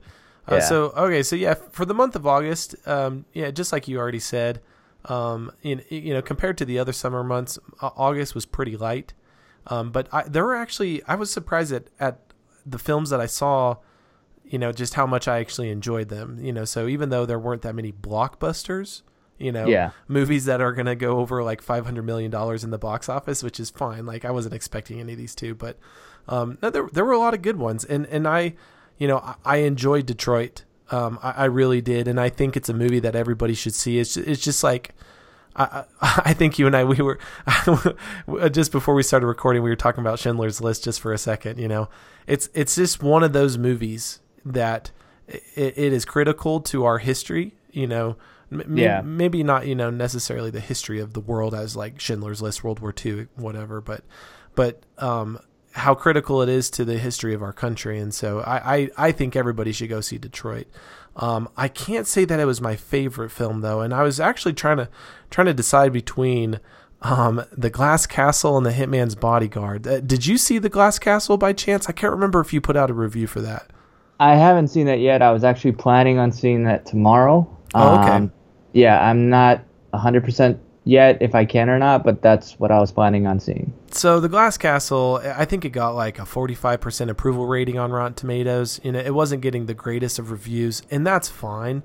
Uh, 0.47 0.55
Yeah. 0.57 0.59
So, 0.61 0.83
okay, 0.95 1.23
so 1.23 1.35
yeah, 1.35 1.55
for 1.55 1.83
the 1.85 1.95
month 1.95 2.15
of 2.15 2.27
August, 2.27 2.75
um, 2.85 3.25
yeah, 3.33 3.49
just 3.49 3.73
like 3.73 3.87
you 3.87 3.97
already 3.97 4.19
said, 4.19 4.61
um, 5.05 5.51
in, 5.63 5.83
you 5.89 6.13
know, 6.13 6.21
compared 6.21 6.57
to 6.59 6.65
the 6.65 6.77
other 6.79 6.93
summer 6.93 7.23
months, 7.23 7.57
August 7.81 8.35
was 8.35 8.45
pretty 8.45 8.77
light. 8.77 9.13
Um, 9.67 9.91
but 9.91 10.07
I, 10.11 10.23
there 10.23 10.43
were 10.45 10.55
actually, 10.55 11.03
I 11.07 11.15
was 11.15 11.31
surprised 11.31 11.71
at, 11.71 11.87
at 11.99 12.19
the 12.65 12.79
films 12.79 13.09
that 13.11 13.19
I 13.21 13.25
saw, 13.27 13.77
you 14.43 14.57
know, 14.59 14.71
just 14.71 14.95
how 14.95 15.05
much 15.05 15.27
I 15.27 15.39
actually 15.39 15.69
enjoyed 15.69 16.09
them. 16.09 16.39
You 16.43 16.51
know, 16.53 16.65
so 16.65 16.87
even 16.87 17.09
though 17.09 17.25
there 17.25 17.39
weren't 17.39 17.61
that 17.61 17.75
many 17.75 17.91
blockbusters, 17.91 19.01
you 19.37 19.51
know, 19.51 19.67
Yeah. 19.67 19.91
movies 20.07 20.45
that 20.45 20.61
are 20.61 20.73
going 20.73 20.85
to 20.85 20.95
go 20.95 21.17
over 21.19 21.43
like 21.43 21.63
$500 21.63 22.03
million 22.03 22.31
in 22.63 22.69
the 22.69 22.77
box 22.77 23.09
office, 23.09 23.41
which 23.43 23.59
is 23.59 23.69
fine. 23.69 24.05
Like 24.05 24.23
I 24.25 24.31
wasn't 24.31 24.53
expecting 24.53 24.99
any 24.99 25.13
of 25.13 25.17
these 25.17 25.33
two, 25.35 25.55
but, 25.55 25.77
um, 26.27 26.57
no, 26.61 26.69
there, 26.69 26.87
there 26.91 27.05
were 27.05 27.13
a 27.13 27.19
lot 27.19 27.33
of 27.33 27.41
good 27.41 27.57
ones. 27.57 27.83
And, 27.83 28.05
and 28.07 28.27
I, 28.27 28.53
you 28.97 29.07
know, 29.07 29.17
I, 29.17 29.35
I 29.45 29.57
enjoyed 29.57 30.05
Detroit. 30.05 30.63
Um, 30.91 31.17
I, 31.23 31.31
I 31.31 31.45
really 31.45 31.81
did. 31.81 32.07
And 32.07 32.19
I 32.19 32.29
think 32.29 32.55
it's 32.57 32.69
a 32.69 32.73
movie 32.73 32.99
that 32.99 33.15
everybody 33.15 33.53
should 33.53 33.73
see. 33.73 33.97
It's, 33.99 34.17
it's 34.17 34.41
just 34.41 34.63
like, 34.63 34.93
I, 35.55 35.83
I 36.01 36.33
think 36.39 36.59
you 36.59 36.67
and 36.67 36.75
I 36.75 36.83
we 36.85 36.97
were 37.01 37.19
just 38.51 38.71
before 38.71 38.93
we 38.95 39.03
started 39.03 39.27
recording 39.27 39.61
we 39.63 39.69
were 39.69 39.75
talking 39.75 40.01
about 40.01 40.19
Schindler's 40.19 40.61
List 40.61 40.83
just 40.85 41.01
for 41.01 41.11
a 41.11 41.17
second 41.17 41.59
you 41.59 41.67
know 41.67 41.89
it's 42.25 42.49
it's 42.53 42.75
just 42.75 43.03
one 43.03 43.21
of 43.21 43.33
those 43.33 43.57
movies 43.57 44.21
that 44.45 44.91
it, 45.27 45.43
it 45.55 45.93
is 45.93 46.05
critical 46.05 46.61
to 46.61 46.85
our 46.85 46.99
history 46.99 47.53
you 47.71 47.85
know 47.85 48.15
m- 48.49 48.77
Yeah. 48.77 49.01
maybe 49.01 49.43
not 49.43 49.67
you 49.67 49.75
know 49.75 49.89
necessarily 49.89 50.51
the 50.51 50.61
history 50.61 51.01
of 51.01 51.11
the 51.13 51.19
world 51.19 51.53
as 51.53 51.75
like 51.75 51.99
Schindler's 51.99 52.41
List 52.41 52.63
World 52.63 52.79
War 52.79 52.93
II 53.05 53.27
whatever 53.35 53.81
but 53.81 54.05
but 54.55 54.83
um 54.99 55.37
how 55.73 55.95
critical 55.95 56.41
it 56.41 56.49
is 56.49 56.69
to 56.69 56.85
the 56.85 56.97
history 56.97 57.33
of 57.33 57.41
our 57.41 57.53
country 57.53 57.99
and 57.99 58.13
so 58.13 58.39
I 58.41 58.75
I, 58.75 58.89
I 58.97 59.11
think 59.11 59.35
everybody 59.35 59.71
should 59.71 59.89
go 59.89 60.01
see 60.01 60.17
Detroit 60.17 60.67
um, 61.15 61.49
I 61.57 61.67
can't 61.67 62.07
say 62.07 62.25
that 62.25 62.39
it 62.39 62.45
was 62.45 62.61
my 62.61 62.75
favorite 62.75 63.31
film 63.31 63.61
though, 63.61 63.81
and 63.81 63.93
I 63.93 64.03
was 64.03 64.19
actually 64.19 64.53
trying 64.53 64.77
to 64.77 64.89
trying 65.29 65.47
to 65.47 65.53
decide 65.53 65.91
between 65.91 66.59
um, 67.01 67.43
the 67.51 67.69
Glass 67.69 68.05
Castle 68.05 68.57
and 68.57 68.65
the 68.65 68.71
Hitman's 68.71 69.15
Bodyguard. 69.15 69.87
Uh, 69.87 69.99
did 69.99 70.25
you 70.25 70.37
see 70.37 70.57
the 70.57 70.69
Glass 70.69 70.99
Castle 70.99 71.37
by 71.37 71.53
chance? 71.53 71.89
I 71.89 71.91
can't 71.91 72.13
remember 72.13 72.39
if 72.39 72.53
you 72.53 72.61
put 72.61 72.77
out 72.77 72.89
a 72.89 72.93
review 72.93 73.27
for 73.27 73.41
that. 73.41 73.71
I 74.19 74.35
haven't 74.35 74.67
seen 74.67 74.85
that 74.85 74.99
yet. 74.99 75.21
I 75.21 75.31
was 75.31 75.43
actually 75.43 75.71
planning 75.73 76.19
on 76.19 76.31
seeing 76.31 76.63
that 76.65 76.85
tomorrow. 76.85 77.57
Oh, 77.73 77.99
okay. 77.99 78.11
Um, 78.11 78.31
yeah, 78.73 79.03
I'm 79.03 79.29
not 79.29 79.63
100% 79.93 80.59
yet 80.83 81.17
if 81.21 81.35
I 81.35 81.45
can 81.45 81.69
or 81.69 81.77
not, 81.77 82.03
but 82.03 82.21
that's 82.21 82.59
what 82.59 82.71
I 82.71 82.79
was 82.79 82.91
planning 82.91 83.27
on 83.27 83.39
seeing. 83.39 83.73
So 83.91 84.19
the 84.19 84.29
Glass 84.29 84.57
Castle, 84.57 85.21
I 85.23 85.45
think 85.45 85.65
it 85.65 85.69
got 85.69 85.95
like 85.95 86.19
a 86.19 86.23
45% 86.23 87.09
approval 87.09 87.45
rating 87.45 87.77
on 87.77 87.91
Rotten 87.91 88.13
Tomatoes. 88.13 88.79
You 88.83 88.93
know, 88.93 88.99
it 88.99 89.13
wasn't 89.13 89.41
getting 89.41 89.65
the 89.65 89.73
greatest 89.73 90.19
of 90.19 90.31
reviews, 90.31 90.81
and 90.89 91.05
that's 91.05 91.29
fine. 91.29 91.83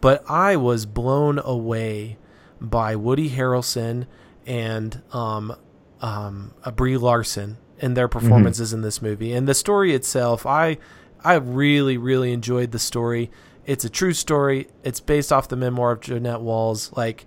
But 0.00 0.28
I 0.28 0.56
was 0.56 0.86
blown 0.86 1.38
away 1.38 2.18
by 2.60 2.96
Woody 2.96 3.30
Harrelson 3.30 4.06
and 4.46 5.02
um, 5.12 5.56
um, 6.00 6.54
Brie 6.74 6.96
Larson 6.96 7.58
and 7.80 7.96
their 7.96 8.08
performances 8.08 8.70
mm-hmm. 8.70 8.78
in 8.78 8.82
this 8.82 9.02
movie. 9.02 9.32
And 9.32 9.48
the 9.48 9.54
story 9.54 9.94
itself, 9.94 10.46
I 10.46 10.78
I 11.24 11.34
really 11.34 11.96
really 11.96 12.32
enjoyed 12.32 12.72
the 12.72 12.78
story. 12.78 13.30
It's 13.64 13.84
a 13.84 13.90
true 13.90 14.12
story. 14.12 14.68
It's 14.84 15.00
based 15.00 15.32
off 15.32 15.48
the 15.48 15.56
memoir 15.56 15.92
of 15.92 16.00
Jeannette 16.00 16.40
Walls. 16.40 16.92
Like 16.96 17.26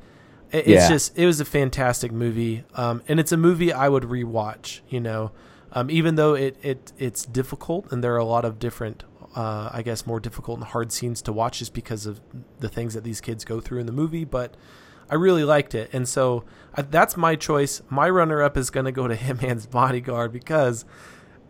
it's 0.51 0.67
yeah. 0.67 0.87
just 0.87 1.17
it 1.17 1.25
was 1.25 1.39
a 1.39 1.45
fantastic 1.45 2.11
movie, 2.11 2.63
um, 2.73 3.03
and 3.07 3.19
it's 3.19 3.31
a 3.31 3.37
movie 3.37 3.71
I 3.71 3.89
would 3.89 4.03
rewatch. 4.03 4.81
You 4.89 4.99
know, 4.99 5.31
um, 5.71 5.91
even 5.91 6.15
though 6.15 6.33
it, 6.33 6.57
it 6.61 6.91
it's 6.97 7.23
difficult 7.25 7.91
and 7.91 8.03
there 8.03 8.13
are 8.13 8.17
a 8.17 8.25
lot 8.25 8.45
of 8.45 8.57
different, 8.57 9.03
uh, 9.35 9.69
I 9.71 9.83
guess, 9.83 10.07
more 10.07 10.19
difficult 10.19 10.59
and 10.59 10.67
hard 10.67 10.91
scenes 10.91 11.21
to 11.23 11.33
watch 11.33 11.59
just 11.59 11.73
because 11.73 12.05
of 12.05 12.19
the 12.59 12.69
things 12.69 12.93
that 12.95 13.03
these 13.03 13.21
kids 13.21 13.45
go 13.45 13.59
through 13.59 13.79
in 13.79 13.85
the 13.85 13.91
movie. 13.91 14.25
But 14.25 14.57
I 15.09 15.15
really 15.15 15.43
liked 15.43 15.75
it, 15.75 15.89
and 15.93 16.07
so 16.07 16.45
uh, 16.75 16.83
that's 16.89 17.15
my 17.15 17.35
choice. 17.35 17.81
My 17.89 18.09
runner 18.09 18.41
up 18.41 18.57
is 18.57 18.69
going 18.69 18.85
to 18.85 18.91
go 18.91 19.07
to 19.07 19.15
Hitman's 19.17 19.67
Bodyguard 19.67 20.31
because 20.31 20.85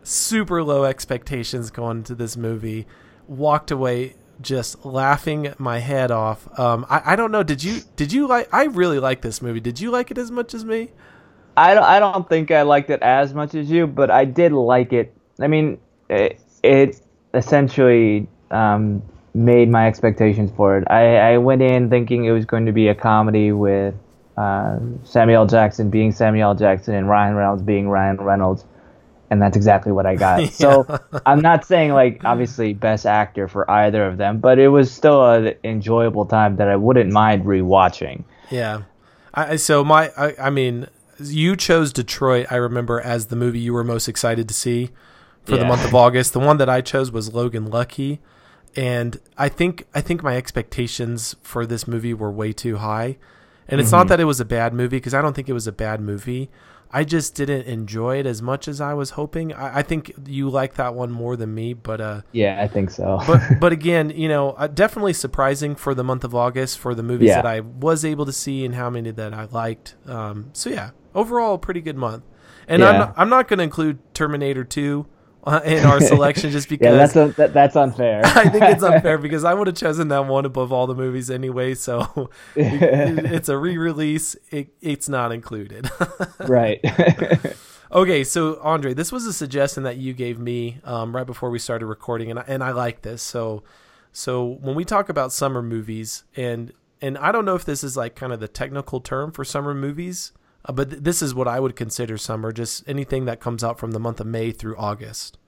super 0.02 0.62
low 0.62 0.84
expectations 0.84 1.70
going 1.70 1.98
into 1.98 2.14
this 2.14 2.36
movie. 2.36 2.86
Walked 3.26 3.70
away 3.70 4.16
just 4.40 4.84
laughing 4.84 5.54
my 5.58 5.78
head 5.78 6.10
off. 6.10 6.48
Um, 6.58 6.86
I, 6.88 7.12
I 7.12 7.16
don't 7.16 7.32
know. 7.32 7.42
Did 7.42 7.62
you 7.62 7.80
did 7.96 8.12
you 8.12 8.26
like? 8.26 8.48
I 8.52 8.64
really 8.64 8.98
like 8.98 9.22
this 9.22 9.42
movie. 9.42 9.60
Did 9.60 9.80
you 9.80 9.90
like 9.90 10.10
it 10.10 10.18
as 10.18 10.30
much 10.30 10.54
as 10.54 10.64
me? 10.64 10.90
I 11.56 11.74
don't. 11.74 11.84
I 11.84 11.98
don't 11.98 12.28
think 12.28 12.50
I 12.50 12.62
liked 12.62 12.90
it 12.90 13.02
as 13.02 13.34
much 13.34 13.54
as 13.54 13.70
you, 13.70 13.86
but 13.86 14.10
I 14.10 14.24
did 14.24 14.52
like 14.52 14.92
it. 14.92 15.14
I 15.40 15.46
mean, 15.46 15.78
it, 16.08 16.40
it 16.62 17.00
essentially 17.34 18.28
um, 18.50 19.02
made 19.34 19.68
my 19.68 19.86
expectations 19.86 20.50
for 20.56 20.78
it. 20.78 20.84
I, 20.90 21.32
I 21.32 21.38
went 21.38 21.62
in 21.62 21.90
thinking 21.90 22.24
it 22.24 22.32
was 22.32 22.44
going 22.44 22.66
to 22.66 22.72
be 22.72 22.88
a 22.88 22.94
comedy 22.94 23.52
with 23.52 23.94
uh, 24.36 24.78
Samuel 25.04 25.46
Jackson 25.46 25.90
being 25.90 26.12
Samuel 26.12 26.54
Jackson 26.54 26.94
and 26.94 27.08
Ryan 27.08 27.34
Reynolds 27.34 27.62
being 27.62 27.88
Ryan 27.88 28.16
Reynolds 28.16 28.64
and 29.30 29.40
that's 29.40 29.56
exactly 29.56 29.92
what 29.92 30.06
I 30.06 30.16
got. 30.16 30.42
yeah. 30.42 30.50
So 30.50 31.00
I'm 31.24 31.40
not 31.40 31.64
saying 31.64 31.92
like 31.92 32.24
obviously 32.24 32.74
best 32.74 33.06
actor 33.06 33.48
for 33.48 33.70
either 33.70 34.04
of 34.04 34.18
them, 34.18 34.38
but 34.38 34.58
it 34.58 34.68
was 34.68 34.92
still 34.92 35.28
an 35.30 35.54
enjoyable 35.64 36.26
time 36.26 36.56
that 36.56 36.68
I 36.68 36.76
wouldn't 36.76 37.12
mind 37.12 37.44
rewatching. 37.44 38.24
Yeah. 38.50 38.82
I, 39.32 39.56
so 39.56 39.84
my 39.84 40.10
I, 40.16 40.34
I 40.38 40.50
mean 40.50 40.88
you 41.20 41.54
chose 41.54 41.92
Detroit 41.92 42.46
I 42.50 42.56
remember 42.56 43.00
as 43.00 43.26
the 43.26 43.36
movie 43.36 43.60
you 43.60 43.72
were 43.72 43.84
most 43.84 44.08
excited 44.08 44.48
to 44.48 44.54
see 44.54 44.90
for 45.44 45.52
yeah. 45.52 45.58
the 45.58 45.64
month 45.66 45.84
of 45.84 45.94
August. 45.94 46.32
The 46.32 46.40
one 46.40 46.56
that 46.58 46.68
I 46.68 46.80
chose 46.80 47.12
was 47.12 47.32
Logan 47.32 47.70
Lucky 47.70 48.20
and 48.76 49.18
I 49.36 49.48
think 49.48 49.86
I 49.94 50.00
think 50.00 50.22
my 50.22 50.36
expectations 50.36 51.36
for 51.42 51.66
this 51.66 51.88
movie 51.88 52.14
were 52.14 52.30
way 52.30 52.52
too 52.52 52.78
high. 52.78 53.16
And 53.68 53.80
it's 53.80 53.90
mm-hmm. 53.90 53.98
not 53.98 54.08
that 54.08 54.18
it 54.18 54.24
was 54.24 54.40
a 54.40 54.44
bad 54.44 54.74
movie 54.74 54.96
because 54.96 55.14
I 55.14 55.22
don't 55.22 55.34
think 55.34 55.48
it 55.48 55.52
was 55.52 55.66
a 55.66 55.72
bad 55.72 56.00
movie. 56.00 56.50
I 56.92 57.04
just 57.04 57.34
didn't 57.34 57.66
enjoy 57.66 58.18
it 58.18 58.26
as 58.26 58.42
much 58.42 58.66
as 58.66 58.80
I 58.80 58.94
was 58.94 59.10
hoping. 59.10 59.52
I, 59.52 59.78
I 59.78 59.82
think 59.82 60.12
you 60.26 60.50
like 60.50 60.74
that 60.74 60.94
one 60.94 61.10
more 61.10 61.36
than 61.36 61.54
me, 61.54 61.72
but 61.72 62.00
uh, 62.00 62.22
yeah, 62.32 62.60
I 62.60 62.66
think 62.66 62.90
so. 62.90 63.20
but 63.26 63.40
but 63.60 63.72
again, 63.72 64.10
you 64.10 64.28
know, 64.28 64.50
uh, 64.50 64.66
definitely 64.66 65.12
surprising 65.12 65.76
for 65.76 65.94
the 65.94 66.02
month 66.02 66.24
of 66.24 66.34
August 66.34 66.78
for 66.78 66.94
the 66.94 67.02
movies 67.02 67.28
yeah. 67.28 67.36
that 67.36 67.46
I 67.46 67.60
was 67.60 68.04
able 68.04 68.26
to 68.26 68.32
see 68.32 68.64
and 68.64 68.74
how 68.74 68.90
many 68.90 69.12
that 69.12 69.32
I 69.32 69.44
liked. 69.44 69.94
Um, 70.06 70.50
so 70.52 70.70
yeah, 70.70 70.90
overall, 71.14 71.54
a 71.54 71.58
pretty 71.58 71.80
good 71.80 71.96
month. 71.96 72.24
And 72.66 72.80
yeah. 72.80 72.88
I'm 72.88 72.98
not, 72.98 73.14
I'm 73.16 73.28
not 73.28 73.48
going 73.48 73.58
to 73.58 73.64
include 73.64 73.98
Terminator 74.14 74.64
Two 74.64 75.06
in 75.64 75.84
our 75.84 76.00
selection 76.00 76.50
just 76.50 76.68
because 76.68 76.86
yeah, 76.94 77.06
that's 77.06 77.36
that, 77.36 77.52
that's 77.54 77.76
unfair. 77.76 78.20
I 78.24 78.48
think 78.48 78.64
it's 78.64 78.82
unfair 78.82 79.18
because 79.18 79.44
I 79.44 79.54
would 79.54 79.66
have 79.66 79.76
chosen 79.76 80.08
that 80.08 80.26
one 80.26 80.44
above 80.44 80.72
all 80.72 80.86
the 80.86 80.94
movies 80.94 81.30
anyway. 81.30 81.74
So 81.74 82.30
it, 82.54 83.32
it's 83.32 83.48
a 83.48 83.56
re-release. 83.56 84.36
It, 84.50 84.74
it's 84.80 85.08
not 85.08 85.32
included. 85.32 85.90
right. 86.40 86.84
okay, 87.92 88.24
so 88.24 88.60
Andre, 88.62 88.92
this 88.92 89.10
was 89.10 89.24
a 89.24 89.32
suggestion 89.32 89.84
that 89.84 89.96
you 89.96 90.12
gave 90.12 90.38
me 90.38 90.78
um, 90.84 91.14
right 91.14 91.26
before 91.26 91.50
we 91.50 91.58
started 91.58 91.86
recording, 91.86 92.30
and 92.30 92.38
I, 92.38 92.44
and 92.46 92.62
I 92.62 92.72
like 92.72 93.02
this. 93.02 93.22
So 93.22 93.62
so 94.12 94.58
when 94.60 94.74
we 94.74 94.84
talk 94.84 95.08
about 95.08 95.32
summer 95.32 95.62
movies, 95.62 96.24
and 96.36 96.72
and 97.00 97.16
I 97.16 97.32
don't 97.32 97.44
know 97.44 97.54
if 97.54 97.64
this 97.64 97.82
is 97.82 97.96
like 97.96 98.14
kind 98.14 98.32
of 98.32 98.40
the 98.40 98.48
technical 98.48 99.00
term 99.00 99.32
for 99.32 99.44
summer 99.44 99.74
movies 99.74 100.32
uh, 100.64 100.72
but 100.72 100.90
th- 100.90 101.02
this 101.02 101.22
is 101.22 101.34
what 101.34 101.48
I 101.48 101.60
would 101.60 101.76
consider 101.76 102.18
summer, 102.18 102.52
just 102.52 102.88
anything 102.88 103.24
that 103.24 103.40
comes 103.40 103.64
out 103.64 103.78
from 103.78 103.92
the 103.92 104.00
month 104.00 104.20
of 104.20 104.26
May 104.26 104.50
through 104.50 104.76
August. 104.76 105.38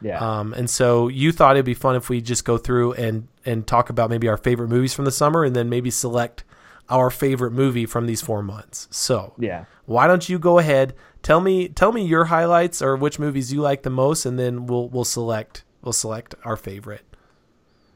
Yeah. 0.00 0.18
Um, 0.18 0.52
and 0.52 0.68
so 0.68 1.08
you 1.08 1.32
thought 1.32 1.56
it'd 1.56 1.64
be 1.64 1.74
fun 1.74 1.96
if 1.96 2.08
we 2.08 2.20
just 2.20 2.44
go 2.44 2.58
through 2.58 2.92
and 2.94 3.28
and 3.44 3.66
talk 3.66 3.88
about 3.88 4.10
maybe 4.10 4.28
our 4.28 4.36
favorite 4.36 4.68
movies 4.68 4.92
from 4.94 5.04
the 5.04 5.10
summer, 5.10 5.44
and 5.44 5.56
then 5.56 5.68
maybe 5.68 5.90
select 5.90 6.44
our 6.88 7.10
favorite 7.10 7.52
movie 7.52 7.86
from 7.86 8.06
these 8.06 8.20
four 8.22 8.42
months. 8.42 8.88
So 8.90 9.34
yeah, 9.38 9.64
why 9.86 10.06
don't 10.06 10.28
you 10.28 10.38
go 10.38 10.58
ahead? 10.58 10.94
Tell 11.22 11.40
me 11.40 11.68
tell 11.68 11.92
me 11.92 12.04
your 12.04 12.26
highlights 12.26 12.82
or 12.82 12.96
which 12.96 13.18
movies 13.18 13.52
you 13.52 13.60
like 13.60 13.82
the 13.82 13.90
most, 13.90 14.26
and 14.26 14.38
then 14.38 14.66
we'll 14.66 14.88
we'll 14.88 15.04
select 15.04 15.64
we'll 15.82 15.92
select 15.92 16.34
our 16.44 16.56
favorite. 16.56 17.02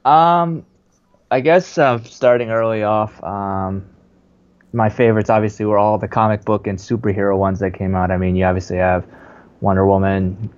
Um, 0.05 0.65
I 1.31 1.41
guess 1.41 1.77
uh, 1.79 2.03
starting 2.03 2.51
early 2.51 2.83
off. 2.83 3.23
Um, 3.23 3.87
my 4.73 4.89
favorites 4.89 5.31
obviously 5.31 5.65
were 5.67 5.79
all 5.79 5.99
the 5.99 6.09
comic 6.09 6.45
book 6.45 6.67
and 6.67 6.79
superhero 6.79 7.37
ones 7.37 7.59
that 7.61 7.75
came 7.75 7.95
out. 7.95 8.11
I 8.11 8.17
mean, 8.17 8.37
you 8.37 8.45
obviously 8.45 8.77
have 8.77 9.07
Wonder 9.61 9.87
Woman, 9.87 10.51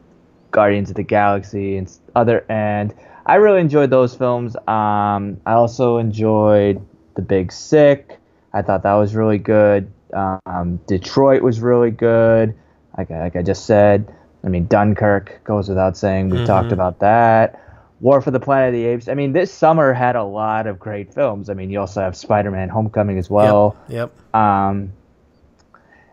Guardians 0.50 0.90
of 0.90 0.96
the 0.96 1.02
Galaxy, 1.02 1.76
and 1.76 1.90
other. 2.14 2.44
And 2.48 2.94
I 3.24 3.36
really 3.36 3.60
enjoyed 3.60 3.90
those 3.90 4.14
films. 4.14 4.56
Um, 4.56 5.40
I 5.46 5.52
also 5.52 5.98
enjoyed 5.98 6.84
The 7.14 7.22
Big 7.22 7.52
Sick. 7.52 8.18
I 8.52 8.62
thought 8.62 8.82
that 8.82 8.94
was 8.94 9.14
really 9.14 9.38
good. 9.38 9.90
Um, 10.12 10.78
Detroit 10.86 11.42
was 11.42 11.60
really 11.60 11.90
good. 11.90 12.54
Like, 12.98 13.10
like 13.10 13.36
I 13.36 13.42
just 13.42 13.64
said. 13.64 14.12
I 14.44 14.48
mean, 14.48 14.66
Dunkirk 14.66 15.40
goes 15.44 15.68
without 15.68 15.96
saying. 15.96 16.28
We 16.28 16.38
mm-hmm. 16.38 16.46
talked 16.46 16.72
about 16.72 16.98
that. 17.00 17.58
War 18.02 18.20
for 18.20 18.32
the 18.32 18.40
Planet 18.40 18.68
of 18.68 18.74
the 18.74 18.84
Apes. 18.84 19.08
I 19.08 19.14
mean, 19.14 19.32
this 19.32 19.52
summer 19.52 19.92
had 19.92 20.16
a 20.16 20.24
lot 20.24 20.66
of 20.66 20.78
great 20.78 21.14
films. 21.14 21.48
I 21.48 21.54
mean, 21.54 21.70
you 21.70 21.80
also 21.80 22.00
have 22.00 22.16
Spider-Man: 22.16 22.68
Homecoming 22.68 23.16
as 23.16 23.30
well. 23.30 23.76
Yep. 23.88 24.12
yep. 24.12 24.34
Um, 24.34 24.92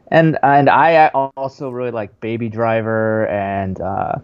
and 0.08 0.38
and 0.44 0.70
I 0.70 1.08
also 1.08 1.72
really 1.72 1.92
like 1.92 2.20
Baby 2.22 2.48
Driver 2.48 3.28
and 3.28 3.82
uh, 3.82 4.16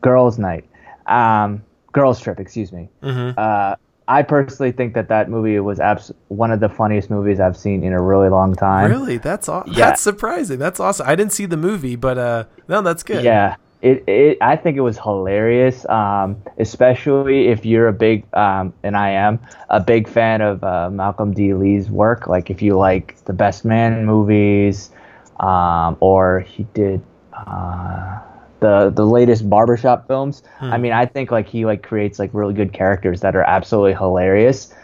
Girls 0.00 0.38
Night, 0.38 0.64
um, 1.06 1.62
Girls 1.92 2.18
Trip, 2.18 2.40
excuse 2.40 2.72
me. 2.72 2.88
Mm-hmm. 3.02 3.38
Uh, 3.38 3.76
I 4.08 4.22
personally 4.22 4.72
think 4.72 4.94
that 4.94 5.08
that 5.08 5.28
movie 5.28 5.60
was 5.60 5.80
abs- 5.80 6.12
one 6.28 6.50
of 6.50 6.60
the 6.60 6.68
funniest 6.68 7.10
movies 7.10 7.38
I've 7.40 7.56
seen 7.56 7.84
in 7.84 7.92
a 7.92 8.02
really 8.02 8.30
long 8.30 8.54
time. 8.54 8.90
Really, 8.90 9.18
that's 9.18 9.50
aw- 9.50 9.64
yeah. 9.66 9.74
that's 9.74 10.00
surprising. 10.00 10.58
That's 10.58 10.80
awesome. 10.80 11.06
I 11.06 11.14
didn't 11.14 11.32
see 11.32 11.44
the 11.44 11.58
movie, 11.58 11.94
but 11.94 12.16
uh, 12.16 12.44
no, 12.68 12.80
that's 12.80 13.02
good. 13.02 13.22
Yeah, 13.22 13.56
it, 13.82 14.06
it 14.06 14.38
I 14.40 14.56
think 14.56 14.76
it 14.76 14.82
was 14.82 14.98
hilarious, 14.98 15.88
um, 15.88 16.42
especially 16.58 17.48
if 17.48 17.64
you're 17.64 17.88
a 17.88 17.92
big 17.92 18.24
um, 18.34 18.72
and 18.82 18.96
I 18.96 19.10
am 19.10 19.38
a 19.70 19.80
big 19.80 20.08
fan 20.08 20.40
of 20.40 20.62
uh, 20.62 20.90
Malcolm 20.90 21.32
D. 21.32 21.54
Lee's 21.54 21.90
work. 21.90 22.26
Like 22.26 22.50
if 22.50 22.60
you 22.60 22.76
like 22.76 23.22
the 23.24 23.32
Best 23.32 23.64
Man 23.64 24.04
movies, 24.04 24.90
um, 25.40 25.96
or 26.00 26.40
he 26.40 26.64
did 26.74 27.00
uh, 27.32 28.20
the 28.60 28.90
the 28.94 29.06
latest 29.06 29.48
barbershop 29.48 30.06
films. 30.06 30.42
Hmm. 30.58 30.72
I 30.72 30.78
mean, 30.78 30.92
I 30.92 31.06
think 31.06 31.30
like 31.30 31.48
he 31.48 31.64
like 31.64 31.82
creates 31.82 32.18
like 32.18 32.30
really 32.34 32.54
good 32.54 32.72
characters 32.72 33.22
that 33.22 33.34
are 33.34 33.44
absolutely 33.44 33.94
hilarious. 33.94 34.74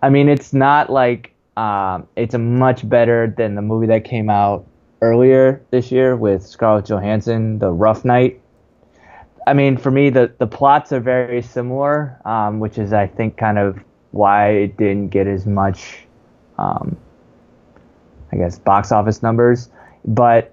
I 0.00 0.10
mean, 0.10 0.28
it's 0.28 0.52
not 0.52 0.90
like 0.90 1.32
um, 1.56 2.06
it's 2.14 2.34
a 2.34 2.38
much 2.38 2.88
better 2.88 3.34
than 3.36 3.56
the 3.56 3.62
movie 3.62 3.88
that 3.88 4.04
came 4.04 4.30
out 4.30 4.64
earlier 5.00 5.62
this 5.70 5.92
year 5.92 6.16
with 6.16 6.46
Scarlett 6.46 6.86
Johansson, 6.86 7.58
The 7.58 7.70
Rough 7.70 8.04
Night. 8.04 8.40
I 9.46 9.54
mean, 9.54 9.76
for 9.76 9.90
me, 9.90 10.10
the, 10.10 10.32
the 10.38 10.46
plots 10.46 10.92
are 10.92 11.00
very 11.00 11.42
similar, 11.42 12.20
um, 12.24 12.60
which 12.60 12.78
is, 12.78 12.92
I 12.92 13.06
think, 13.06 13.36
kind 13.36 13.58
of 13.58 13.78
why 14.10 14.50
it 14.50 14.76
didn't 14.76 15.08
get 15.08 15.26
as 15.26 15.46
much, 15.46 16.00
um, 16.58 16.96
I 18.32 18.36
guess, 18.36 18.58
box 18.58 18.92
office 18.92 19.22
numbers. 19.22 19.70
But 20.04 20.52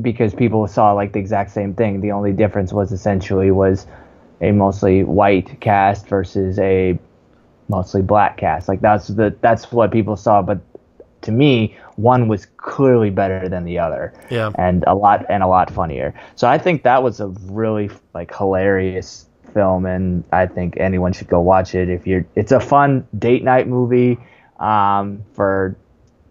because 0.00 0.34
people 0.34 0.66
saw 0.66 0.92
like 0.92 1.12
the 1.12 1.20
exact 1.20 1.50
same 1.50 1.74
thing, 1.74 2.00
the 2.00 2.12
only 2.12 2.32
difference 2.32 2.72
was 2.72 2.92
essentially 2.92 3.50
was 3.50 3.86
a 4.40 4.50
mostly 4.50 5.04
white 5.04 5.60
cast 5.60 6.08
versus 6.08 6.58
a 6.58 6.98
mostly 7.68 8.02
black 8.02 8.36
cast. 8.36 8.68
Like 8.68 8.80
that's 8.80 9.08
the 9.08 9.34
that's 9.40 9.70
what 9.70 9.90
people 9.92 10.16
saw. 10.16 10.42
But 10.42 10.60
to 11.22 11.32
me, 11.32 11.76
one 12.02 12.28
was 12.28 12.46
clearly 12.56 13.10
better 13.10 13.48
than 13.48 13.64
the 13.64 13.78
other. 13.78 14.12
Yeah. 14.30 14.50
And 14.56 14.84
a 14.86 14.94
lot 14.94 15.24
and 15.28 15.42
a 15.42 15.46
lot 15.46 15.70
funnier. 15.70 16.14
So 16.36 16.48
I 16.48 16.58
think 16.58 16.82
that 16.82 17.02
was 17.02 17.20
a 17.20 17.28
really 17.28 17.90
like 18.14 18.34
hilarious 18.34 19.26
film 19.54 19.86
and 19.86 20.24
I 20.32 20.46
think 20.46 20.76
anyone 20.78 21.12
should 21.12 21.28
go 21.28 21.40
watch 21.40 21.74
it 21.74 21.90
if 21.90 22.06
you're 22.06 22.24
it's 22.36 22.52
a 22.52 22.60
fun 22.60 23.06
date 23.18 23.44
night 23.44 23.68
movie 23.68 24.18
um, 24.58 25.22
for 25.34 25.76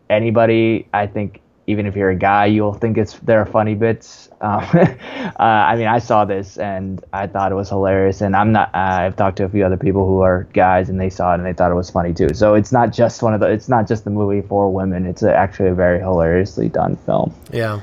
anybody. 0.10 0.88
I 0.94 1.08
think 1.08 1.42
even 1.72 1.86
if 1.86 1.96
you're 1.96 2.10
a 2.10 2.16
guy, 2.16 2.46
you'll 2.46 2.74
think 2.74 2.98
it's 2.98 3.14
there 3.20 3.40
are 3.40 3.46
funny 3.46 3.76
bits. 3.76 4.30
Um, 4.42 4.64
uh, 4.74 5.34
I 5.40 5.76
mean, 5.76 5.88
I 5.88 6.00
saw 6.00 6.26
this 6.26 6.58
and 6.58 7.04
I 7.14 7.28
thought 7.28 7.52
it 7.52 7.56
was 7.56 7.70
hilarious. 7.70 8.22
And 8.22 8.36
I'm 8.36 8.52
not. 8.52 8.70
Uh, 8.76 9.08
I've 9.08 9.16
talked 9.16 9.38
to 9.38 9.46
a 9.46 9.50
few 9.50 9.66
other 9.66 9.78
people 9.78 10.06
who 10.06 10.20
are 10.22 10.44
guys 10.54 10.90
and 10.90 11.00
they 11.00 11.10
saw 11.10 11.32
it 11.32 11.36
and 11.36 11.46
they 11.46 11.54
thought 11.54 11.72
it 11.72 11.76
was 11.76 11.90
funny 11.90 12.14
too. 12.14 12.34
So 12.34 12.56
it's 12.56 12.72
not 12.72 12.92
just 12.92 13.24
one 13.24 13.34
of 13.34 13.40
the. 13.40 13.48
It's 13.48 13.70
not 13.70 13.88
just 13.88 14.04
the 14.04 14.12
movie 14.12 14.46
for 14.48 14.72
women. 14.72 15.06
It's 15.06 15.24
a, 15.24 15.34
actually 15.34 15.70
a 15.70 15.74
very 15.74 16.00
hilariously 16.00 16.70
done 16.70 16.98
film. 16.98 17.34
Yeah. 17.52 17.82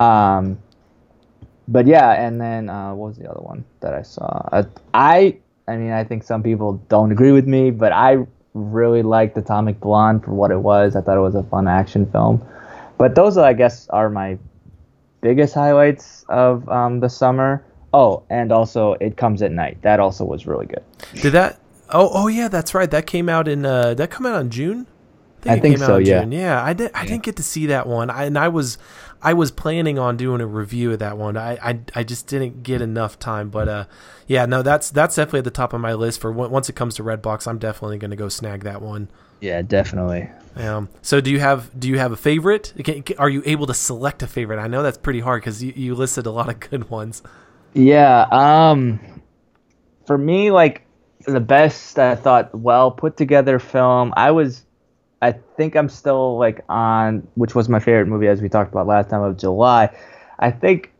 Um, 0.00 0.58
but 1.66 1.86
yeah, 1.86 2.10
and 2.12 2.40
then 2.40 2.68
uh, 2.68 2.94
what 2.94 3.08
was 3.08 3.16
the 3.16 3.30
other 3.30 3.40
one 3.40 3.64
that 3.80 3.94
I 3.94 4.02
saw? 4.02 4.48
Uh, 4.52 4.64
I 4.92 5.38
I 5.66 5.76
mean, 5.76 5.92
I 5.92 6.04
think 6.04 6.24
some 6.24 6.42
people 6.42 6.74
don't 6.88 7.10
agree 7.10 7.32
with 7.32 7.46
me, 7.46 7.70
but 7.70 7.92
I 7.92 8.26
really 8.52 9.02
liked 9.02 9.36
Atomic 9.36 9.80
Blonde 9.80 10.24
for 10.24 10.32
what 10.32 10.50
it 10.50 10.58
was. 10.58 10.94
I 10.94 11.00
thought 11.00 11.16
it 11.16 11.22
was 11.22 11.34
a 11.34 11.42
fun 11.42 11.68
action 11.68 12.10
film. 12.10 12.46
But 12.98 13.14
those, 13.14 13.36
I 13.36 13.52
guess, 13.52 13.88
are 13.88 14.08
my 14.08 14.38
biggest 15.20 15.54
highlights 15.54 16.24
of 16.28 16.68
um, 16.68 17.00
the 17.00 17.08
summer. 17.08 17.64
Oh, 17.92 18.24
and 18.28 18.50
also 18.52 18.94
It 18.94 19.16
Comes 19.16 19.42
at 19.42 19.52
Night. 19.52 19.80
That 19.82 20.00
also 20.00 20.24
was 20.24 20.46
really 20.46 20.66
good. 20.66 20.82
Did 21.14 21.32
that? 21.32 21.60
Oh, 21.90 22.10
oh 22.12 22.28
yeah, 22.28 22.48
that's 22.48 22.74
right. 22.74 22.90
That 22.90 23.06
came 23.06 23.28
out 23.28 23.46
in. 23.48 23.64
Uh, 23.64 23.94
that 23.94 24.10
come 24.10 24.26
out 24.26 24.40
in 24.40 24.50
June. 24.50 24.86
I 25.46 25.58
think, 25.58 25.78
so. 25.78 25.98
Yeah. 25.98 26.22
June. 26.22 26.32
Yeah. 26.32 26.62
I 26.62 26.72
did. 26.72 26.90
I 26.94 27.04
didn't 27.06 27.22
get 27.22 27.36
to 27.36 27.42
see 27.42 27.66
that 27.66 27.86
one. 27.86 28.08
I, 28.10 28.24
and 28.24 28.38
I 28.38 28.48
was, 28.48 28.78
I 29.20 29.34
was 29.34 29.50
planning 29.50 29.98
on 29.98 30.16
doing 30.16 30.40
a 30.40 30.46
review 30.46 30.92
of 30.92 31.00
that 31.00 31.18
one. 31.18 31.36
I, 31.36 31.52
I, 31.62 31.80
I 31.94 32.02
just 32.02 32.26
didn't 32.26 32.62
get 32.62 32.80
enough 32.80 33.18
time. 33.18 33.50
But 33.50 33.68
uh, 33.68 33.84
yeah, 34.26 34.46
no, 34.46 34.62
that's 34.62 34.90
that's 34.90 35.16
definitely 35.16 35.40
at 35.40 35.44
the 35.44 35.50
top 35.50 35.72
of 35.72 35.80
my 35.80 35.92
list 35.92 36.20
for 36.20 36.32
once 36.32 36.68
it 36.68 36.74
comes 36.74 36.94
to 36.94 37.04
Redbox. 37.04 37.46
I'm 37.46 37.58
definitely 37.58 37.98
going 37.98 38.10
to 38.10 38.16
go 38.16 38.28
snag 38.28 38.64
that 38.64 38.80
one. 38.80 39.10
Yeah, 39.40 39.62
definitely. 39.62 40.28
Um, 40.56 40.88
so 41.02 41.20
do 41.20 41.30
you 41.30 41.40
have 41.40 41.78
do 41.78 41.88
you 41.88 41.98
have 41.98 42.12
a 42.12 42.16
favorite? 42.16 42.72
Can, 42.84 43.02
are 43.18 43.28
you 43.28 43.42
able 43.44 43.66
to 43.66 43.74
select 43.74 44.22
a 44.22 44.26
favorite? 44.26 44.58
I 44.60 44.68
know 44.68 44.82
that's 44.82 44.98
pretty 44.98 45.20
hard 45.20 45.42
because 45.42 45.62
you, 45.62 45.72
you 45.74 45.94
listed 45.94 46.26
a 46.26 46.30
lot 46.30 46.48
of 46.48 46.60
good 46.60 46.90
ones. 46.90 47.22
Yeah. 47.74 48.26
Um, 48.30 49.00
for 50.06 50.16
me, 50.16 50.50
like 50.50 50.82
the 51.26 51.40
best 51.40 51.98
I 51.98 52.14
thought 52.14 52.54
well 52.54 52.90
put 52.90 53.16
together 53.16 53.58
film. 53.58 54.12
I 54.16 54.30
was, 54.30 54.64
I 55.22 55.32
think 55.32 55.74
I'm 55.74 55.88
still 55.88 56.38
like 56.38 56.64
on, 56.68 57.26
which 57.34 57.54
was 57.54 57.68
my 57.68 57.80
favorite 57.80 58.06
movie 58.06 58.28
as 58.28 58.40
we 58.40 58.48
talked 58.48 58.70
about 58.70 58.86
last 58.86 59.10
time 59.10 59.22
of 59.22 59.36
July. 59.36 59.94
I 60.38 60.50
think 60.50 60.92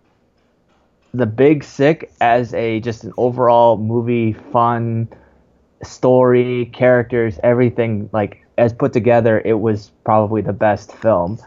the 1.13 1.27
Big 1.27 1.63
Sick 1.63 2.11
as 2.21 2.53
a 2.55 2.81
just 2.81 3.05
an 3.05 3.13
overall 3.17 3.77
movie 3.77 4.33
fun 4.33 5.09
story, 5.85 6.71
characters, 6.73 7.39
everything 7.43 8.09
like 8.13 8.45
as 8.57 8.73
put 8.73 8.93
together, 8.93 9.41
it 9.45 9.61
was 9.61 9.91
probably 10.05 10.43
the 10.43 10.53
best 10.53 10.93
film. 10.93 11.39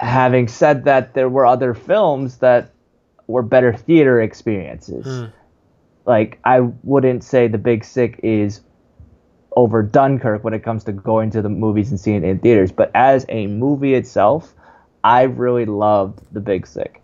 Having 0.00 0.48
said 0.48 0.84
that, 0.84 1.14
there 1.14 1.28
were 1.28 1.46
other 1.46 1.74
films 1.74 2.38
that 2.38 2.70
were 3.26 3.42
better 3.42 3.72
theater 3.72 4.20
experiences. 4.20 5.06
Mm. 5.06 5.32
Like 6.06 6.38
I 6.44 6.60
wouldn't 6.60 7.22
say 7.24 7.48
The 7.48 7.58
Big 7.58 7.84
Sick 7.84 8.20
is 8.22 8.62
over 9.56 9.82
Dunkirk 9.82 10.44
when 10.44 10.54
it 10.54 10.62
comes 10.62 10.84
to 10.84 10.92
going 10.92 11.30
to 11.32 11.42
the 11.42 11.48
movies 11.48 11.90
and 11.90 11.98
seeing 11.98 12.22
it 12.22 12.28
in 12.28 12.38
theaters, 12.38 12.70
but 12.72 12.90
as 12.94 13.26
a 13.28 13.46
movie 13.48 13.94
itself, 13.94 14.54
I 15.02 15.22
really 15.22 15.64
loved 15.64 16.20
The 16.32 16.40
Big 16.40 16.66
Sick. 16.66 17.02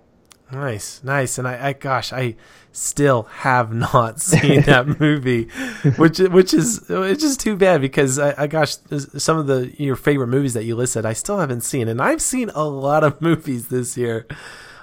Nice, 0.54 1.02
nice, 1.02 1.36
and 1.36 1.48
I, 1.48 1.68
I 1.68 1.72
gosh, 1.72 2.12
I 2.12 2.36
still 2.70 3.24
have 3.24 3.72
not 3.74 4.20
seen 4.20 4.62
that 4.62 4.86
movie, 5.00 5.44
which 5.96 6.18
which 6.18 6.54
is 6.54 6.88
it's 6.88 7.22
just 7.22 7.40
too 7.40 7.56
bad 7.56 7.80
because 7.80 8.18
I, 8.18 8.44
I 8.44 8.46
gosh, 8.46 8.76
some 8.98 9.38
of 9.38 9.46
the 9.46 9.74
your 9.76 9.96
favorite 9.96 10.28
movies 10.28 10.54
that 10.54 10.64
you 10.64 10.76
listed, 10.76 11.04
I 11.04 11.12
still 11.12 11.38
haven't 11.38 11.62
seen, 11.62 11.88
and 11.88 12.00
I've 12.00 12.22
seen 12.22 12.50
a 12.54 12.64
lot 12.64 13.02
of 13.02 13.20
movies 13.22 13.68
this 13.68 13.96
year. 13.96 14.26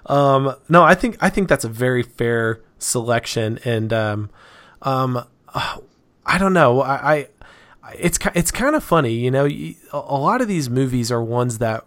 Um, 0.07 0.55
no, 0.67 0.83
I 0.83 0.93
think 0.95 1.17
I 1.21 1.29
think 1.29 1.47
that's 1.47 1.63
a 1.63 1.69
very 1.69 2.03
fair 2.03 2.61
selection, 2.77 3.59
and 3.63 3.93
um, 3.93 4.29
um, 4.81 5.25
I 5.53 6.37
don't 6.37 6.53
know, 6.53 6.81
I, 6.81 7.13
I 7.13 7.27
it's 7.97 8.19
it's 8.35 8.51
kind 8.51 8.75
of 8.75 8.83
funny, 8.83 9.13
you 9.13 9.31
know, 9.31 9.45
a 9.93 10.17
lot 10.17 10.41
of 10.41 10.47
these 10.47 10.69
movies 10.69 11.11
are 11.11 11.23
ones 11.23 11.59
that 11.59 11.85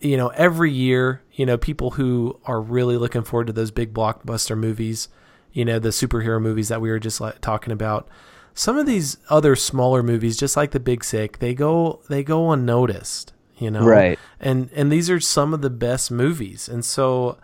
you 0.00 0.16
know, 0.16 0.28
every 0.28 0.72
year, 0.72 1.22
you 1.32 1.46
know, 1.46 1.56
people 1.56 1.90
who 1.90 2.38
are 2.44 2.60
really 2.60 2.96
looking 2.96 3.22
forward 3.22 3.46
to 3.48 3.52
those 3.52 3.70
big 3.70 3.92
blockbuster 3.92 4.56
movies, 4.56 5.08
you 5.52 5.64
know, 5.64 5.78
the 5.78 5.90
superhero 5.90 6.40
movies 6.40 6.68
that 6.68 6.80
we 6.80 6.90
were 6.90 6.98
just 6.98 7.20
like, 7.20 7.40
talking 7.40 7.72
about. 7.72 8.08
Some 8.54 8.76
of 8.76 8.86
these 8.86 9.18
other 9.30 9.54
smaller 9.54 10.02
movies, 10.02 10.36
just 10.36 10.56
like 10.56 10.72
The 10.72 10.80
Big 10.80 11.04
Sick, 11.04 11.38
they 11.38 11.54
go 11.54 12.00
they 12.08 12.24
go 12.24 12.50
unnoticed, 12.50 13.32
you 13.56 13.70
know. 13.70 13.84
Right. 13.84 14.18
And 14.40 14.70
and 14.74 14.90
these 14.90 15.08
are 15.10 15.20
some 15.20 15.54
of 15.54 15.62
the 15.62 15.70
best 15.70 16.10
movies. 16.10 16.68
And 16.68 16.84
so 16.84 17.38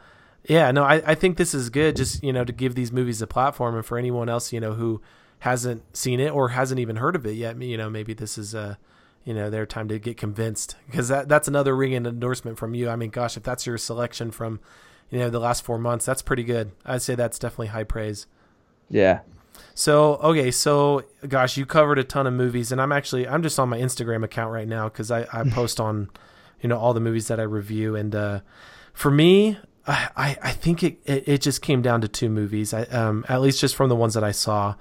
yeah, 0.44 0.70
no, 0.72 0.82
I, 0.82 1.02
I 1.06 1.14
think 1.14 1.36
this 1.36 1.54
is 1.54 1.70
good 1.70 1.96
just, 1.96 2.22
you 2.22 2.32
know, 2.32 2.44
to 2.44 2.52
give 2.52 2.74
these 2.74 2.92
movies 2.92 3.22
a 3.22 3.26
platform 3.26 3.76
and 3.76 3.86
for 3.86 3.96
anyone 3.96 4.28
else, 4.28 4.52
you 4.52 4.60
know, 4.60 4.74
who 4.74 5.00
hasn't 5.40 5.96
seen 5.96 6.20
it 6.20 6.30
or 6.30 6.50
hasn't 6.50 6.80
even 6.80 6.96
heard 6.96 7.16
of 7.16 7.24
it 7.26 7.32
yet, 7.32 7.60
you 7.62 7.76
know, 7.76 7.88
maybe 7.88 8.12
this 8.12 8.36
is 8.36 8.54
a 8.54 8.78
you 9.24 9.34
know 9.34 9.50
their 9.50 9.66
time 9.66 9.88
to 9.88 9.98
get 9.98 10.16
convinced 10.16 10.76
because 10.86 11.08
that 11.08 11.28
that's 11.28 11.48
another 11.48 11.74
ringing 11.74 12.06
endorsement 12.06 12.58
from 12.58 12.74
you. 12.74 12.88
I 12.88 12.96
mean, 12.96 13.10
gosh, 13.10 13.36
if 13.36 13.42
that's 13.42 13.66
your 13.66 13.78
selection 13.78 14.30
from 14.30 14.60
you 15.10 15.18
know 15.18 15.30
the 15.30 15.40
last 15.40 15.64
four 15.64 15.78
months, 15.78 16.04
that's 16.04 16.22
pretty 16.22 16.44
good. 16.44 16.72
I'd 16.84 17.02
say 17.02 17.14
that's 17.14 17.38
definitely 17.38 17.68
high 17.68 17.84
praise. 17.84 18.26
Yeah. 18.88 19.20
So 19.74 20.16
okay, 20.16 20.50
so 20.50 21.04
gosh, 21.26 21.56
you 21.56 21.66
covered 21.66 21.98
a 21.98 22.04
ton 22.04 22.26
of 22.26 22.34
movies, 22.34 22.70
and 22.70 22.80
I'm 22.80 22.92
actually 22.92 23.26
I'm 23.26 23.42
just 23.42 23.58
on 23.58 23.68
my 23.68 23.78
Instagram 23.78 24.24
account 24.24 24.52
right 24.52 24.68
now 24.68 24.88
because 24.88 25.10
I, 25.10 25.26
I 25.32 25.48
post 25.50 25.80
on 25.80 26.10
you 26.60 26.68
know 26.68 26.78
all 26.78 26.94
the 26.94 27.00
movies 27.00 27.28
that 27.28 27.40
I 27.40 27.44
review, 27.44 27.96
and 27.96 28.14
uh, 28.14 28.40
for 28.92 29.10
me, 29.10 29.58
I, 29.86 30.36
I 30.42 30.52
think 30.52 30.82
it, 30.82 30.98
it, 31.04 31.28
it 31.28 31.42
just 31.42 31.60
came 31.60 31.82
down 31.82 32.00
to 32.00 32.08
two 32.08 32.30
movies, 32.30 32.72
I, 32.72 32.82
um, 32.84 33.24
at 33.28 33.42
least 33.42 33.60
just 33.60 33.76
from 33.76 33.90
the 33.90 33.96
ones 33.96 34.14
that 34.14 34.24
I 34.24 34.30
saw. 34.30 34.76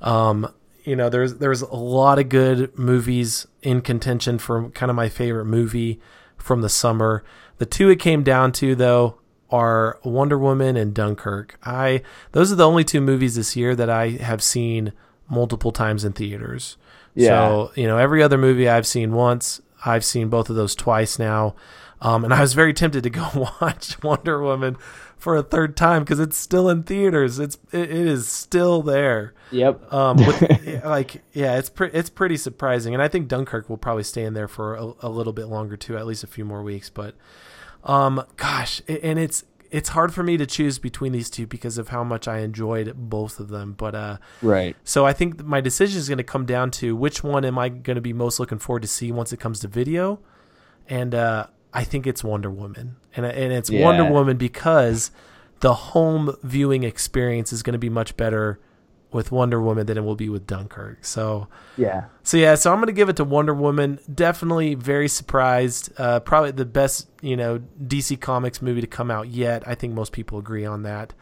Um, 0.00 0.48
you 0.84 0.94
know, 0.94 1.08
there's 1.08 1.36
there's 1.36 1.62
a 1.62 1.74
lot 1.74 2.18
of 2.18 2.28
good 2.28 2.78
movies 2.78 3.46
in 3.64 3.80
contention 3.80 4.38
for 4.38 4.68
kind 4.70 4.90
of 4.90 4.96
my 4.96 5.08
favorite 5.08 5.46
movie 5.46 6.00
from 6.36 6.60
the 6.60 6.68
summer. 6.68 7.24
The 7.58 7.66
two 7.66 7.88
it 7.88 7.96
came 7.96 8.22
down 8.22 8.52
to 8.52 8.74
though 8.74 9.18
are 9.50 9.98
Wonder 10.04 10.38
Woman 10.38 10.76
and 10.76 10.94
Dunkirk. 10.94 11.58
I 11.64 12.02
those 12.32 12.52
are 12.52 12.56
the 12.56 12.68
only 12.68 12.84
two 12.84 13.00
movies 13.00 13.34
this 13.34 13.56
year 13.56 13.74
that 13.74 13.90
I 13.90 14.10
have 14.10 14.42
seen 14.42 14.92
multiple 15.28 15.72
times 15.72 16.04
in 16.04 16.12
theaters. 16.12 16.76
Yeah. 17.14 17.28
So, 17.28 17.72
you 17.74 17.86
know, 17.86 17.96
every 17.96 18.22
other 18.22 18.38
movie 18.38 18.68
I've 18.68 18.86
seen 18.86 19.12
once, 19.12 19.60
I've 19.84 20.04
seen 20.04 20.28
both 20.28 20.50
of 20.50 20.56
those 20.56 20.74
twice 20.74 21.18
now. 21.18 21.54
Um, 22.00 22.24
and 22.24 22.34
I 22.34 22.40
was 22.40 22.52
very 22.52 22.74
tempted 22.74 23.02
to 23.04 23.10
go 23.10 23.28
watch 23.60 24.02
Wonder 24.02 24.42
Woman 24.42 24.76
for 25.24 25.36
a 25.36 25.42
third 25.42 25.74
time 25.74 26.04
because 26.04 26.20
it's 26.20 26.36
still 26.36 26.68
in 26.68 26.82
theaters. 26.82 27.38
It's 27.38 27.56
it, 27.72 27.90
it 27.90 28.06
is 28.06 28.28
still 28.28 28.82
there. 28.82 29.32
Yep. 29.52 29.90
Um, 29.90 30.18
with, 30.18 30.84
like 30.84 31.22
yeah, 31.32 31.56
it's 31.56 31.70
pre- 31.70 31.90
it's 31.92 32.10
pretty 32.10 32.36
surprising, 32.36 32.92
and 32.92 33.02
I 33.02 33.08
think 33.08 33.26
Dunkirk 33.26 33.70
will 33.70 33.78
probably 33.78 34.02
stay 34.02 34.24
in 34.24 34.34
there 34.34 34.48
for 34.48 34.74
a, 34.74 34.92
a 35.00 35.08
little 35.08 35.32
bit 35.32 35.46
longer 35.46 35.78
too, 35.78 35.96
at 35.96 36.04
least 36.04 36.24
a 36.24 36.26
few 36.26 36.44
more 36.44 36.62
weeks. 36.62 36.90
But 36.90 37.14
um, 37.84 38.22
gosh, 38.36 38.82
and 38.86 39.18
it's 39.18 39.44
it's 39.70 39.88
hard 39.88 40.12
for 40.12 40.22
me 40.22 40.36
to 40.36 40.44
choose 40.44 40.78
between 40.78 41.12
these 41.12 41.30
two 41.30 41.46
because 41.46 41.78
of 41.78 41.88
how 41.88 42.04
much 42.04 42.28
I 42.28 42.40
enjoyed 42.40 42.92
both 42.94 43.40
of 43.40 43.48
them. 43.48 43.72
But 43.72 43.94
uh, 43.94 44.18
right. 44.42 44.76
So 44.84 45.06
I 45.06 45.14
think 45.14 45.42
my 45.42 45.62
decision 45.62 45.98
is 46.00 46.06
going 46.06 46.18
to 46.18 46.24
come 46.24 46.44
down 46.44 46.70
to 46.72 46.94
which 46.94 47.24
one 47.24 47.46
am 47.46 47.58
I 47.58 47.70
going 47.70 47.96
to 47.96 48.02
be 48.02 48.12
most 48.12 48.38
looking 48.38 48.58
forward 48.58 48.82
to 48.82 48.88
see 48.88 49.10
once 49.10 49.32
it 49.32 49.40
comes 49.40 49.60
to 49.60 49.68
video, 49.68 50.20
and 50.86 51.14
uh, 51.14 51.46
I 51.72 51.82
think 51.82 52.06
it's 52.06 52.22
Wonder 52.22 52.50
Woman, 52.50 52.96
and 53.16 53.26
and 53.26 53.52
it's 53.52 53.70
yeah. 53.70 53.82
Wonder 53.82 54.04
Woman 54.04 54.36
because 54.36 55.10
the 55.60 55.74
home 55.74 56.36
viewing 56.42 56.82
experience 56.82 57.52
is 57.52 57.62
going 57.62 57.72
to 57.72 57.78
be 57.78 57.88
much 57.88 58.16
better 58.16 58.60
with 59.14 59.30
Wonder 59.30 59.60
Woman 59.60 59.86
than 59.86 59.96
it 59.96 60.02
will 60.02 60.16
be 60.16 60.28
with 60.28 60.46
Dunkirk. 60.46 61.04
So 61.04 61.46
yeah, 61.76 62.06
so 62.24 62.36
yeah, 62.36 62.56
so 62.56 62.72
I'm 62.72 62.78
going 62.78 62.88
to 62.88 62.92
give 62.92 63.08
it 63.08 63.16
to 63.16 63.24
Wonder 63.24 63.54
Woman. 63.54 64.00
Definitely 64.12 64.74
very 64.74 65.08
surprised. 65.08 65.92
Uh, 65.96 66.20
probably 66.20 66.50
the 66.50 66.64
best 66.64 67.08
you 67.22 67.36
know 67.36 67.62
DC 67.82 68.20
Comics 68.20 68.60
movie 68.60 68.80
to 68.80 68.86
come 68.86 69.10
out 69.10 69.28
yet. 69.28 69.66
I 69.66 69.74
think 69.74 69.94
most 69.94 70.12
people 70.12 70.38
agree 70.38 70.66
on 70.66 70.82
that. 70.82 71.14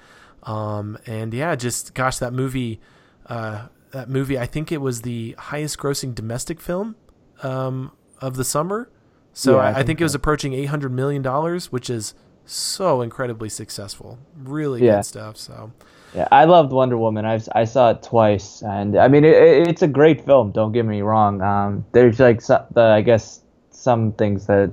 Um, 0.45 0.99
and 1.07 1.33
yeah, 1.33 1.55
just 1.55 1.95
gosh, 1.95 2.19
that 2.19 2.33
movie, 2.33 2.81
uh, 3.27 3.67
that 3.93 4.09
movie. 4.09 4.39
I 4.39 4.47
think 4.47 4.73
it 4.73 4.81
was 4.81 5.03
the 5.03 5.37
highest 5.39 5.79
grossing 5.79 6.15
domestic 6.15 6.61
film 6.61 6.97
um, 7.43 7.93
of 8.21 8.37
the 8.37 8.45
summer. 8.45 8.91
So 9.33 9.57
yeah, 9.57 9.63
I, 9.63 9.69
I, 9.69 9.75
think, 9.75 9.87
think 9.87 10.01
it 10.01 10.05
was 10.05 10.15
approaching 10.15 10.53
eight 10.53 10.67
hundred 10.67 10.93
million 10.93 11.23
dollars, 11.23 11.73
which 11.73 11.89
is 11.89 12.15
so 12.45 13.03
incredibly 13.03 13.49
successful. 13.49 14.19
Really 14.37 14.85
yeah. 14.85 14.97
good 14.97 15.07
stuff. 15.07 15.37
So 15.37 15.73
yeah, 16.15 16.29
I 16.31 16.45
loved 16.45 16.73
Wonder 16.73 16.99
Woman. 16.99 17.25
I 17.25 17.41
I 17.55 17.65
saw 17.65 17.91
it 17.91 18.03
twice, 18.03 18.63
and 18.63 18.97
I 18.97 19.09
mean 19.09 19.25
it, 19.25 19.35
it's 19.35 19.83
a 19.83 19.89
great 19.89 20.25
film. 20.25 20.53
Don't 20.53 20.73
get 20.73 20.85
me 20.85 21.01
wrong. 21.03 21.41
Um, 21.41 21.85
there's 21.93 22.21
like 22.21 22.45
the 22.47 22.95
I 22.97 23.01
guess 23.01 23.41
some 23.71 24.13
things 24.13 24.47
that 24.47 24.71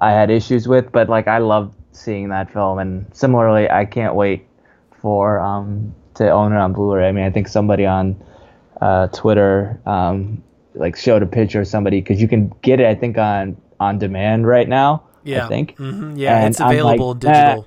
I 0.00 0.10
had 0.10 0.30
issues 0.30 0.66
with, 0.66 0.90
but 0.92 1.08
like 1.08 1.28
I 1.28 1.38
loved 1.38 1.74
seeing 1.92 2.28
that 2.30 2.52
film, 2.52 2.78
and 2.78 3.06
similarly, 3.14 3.70
I 3.70 3.84
can't 3.84 4.14
wait 4.14 4.46
for 5.00 5.38
um 5.38 5.94
to 6.14 6.28
own 6.30 6.52
it 6.52 6.56
on 6.56 6.72
Blu-ray. 6.72 7.08
I 7.08 7.12
mean, 7.12 7.24
I 7.24 7.30
think 7.30 7.46
somebody 7.46 7.86
on 7.86 8.20
uh, 8.80 9.06
Twitter 9.08 9.80
um 9.86 10.42
like 10.74 10.96
showed 10.96 11.22
a 11.22 11.26
picture 11.26 11.60
of 11.60 11.68
somebody 11.68 12.00
because 12.00 12.20
you 12.20 12.28
can 12.28 12.52
get 12.60 12.80
it 12.80 12.86
I 12.86 12.94
think 12.94 13.16
on 13.16 13.56
on 13.80 13.98
demand 13.98 14.46
right 14.46 14.68
now. 14.68 15.02
Yeah, 15.24 15.44
I 15.46 15.48
think. 15.48 15.76
Mhm. 15.76 16.14
Yeah, 16.16 16.38
And 16.38 16.48
it's 16.50 16.60
available 16.60 17.10
like, 17.12 17.20
digital. 17.20 17.66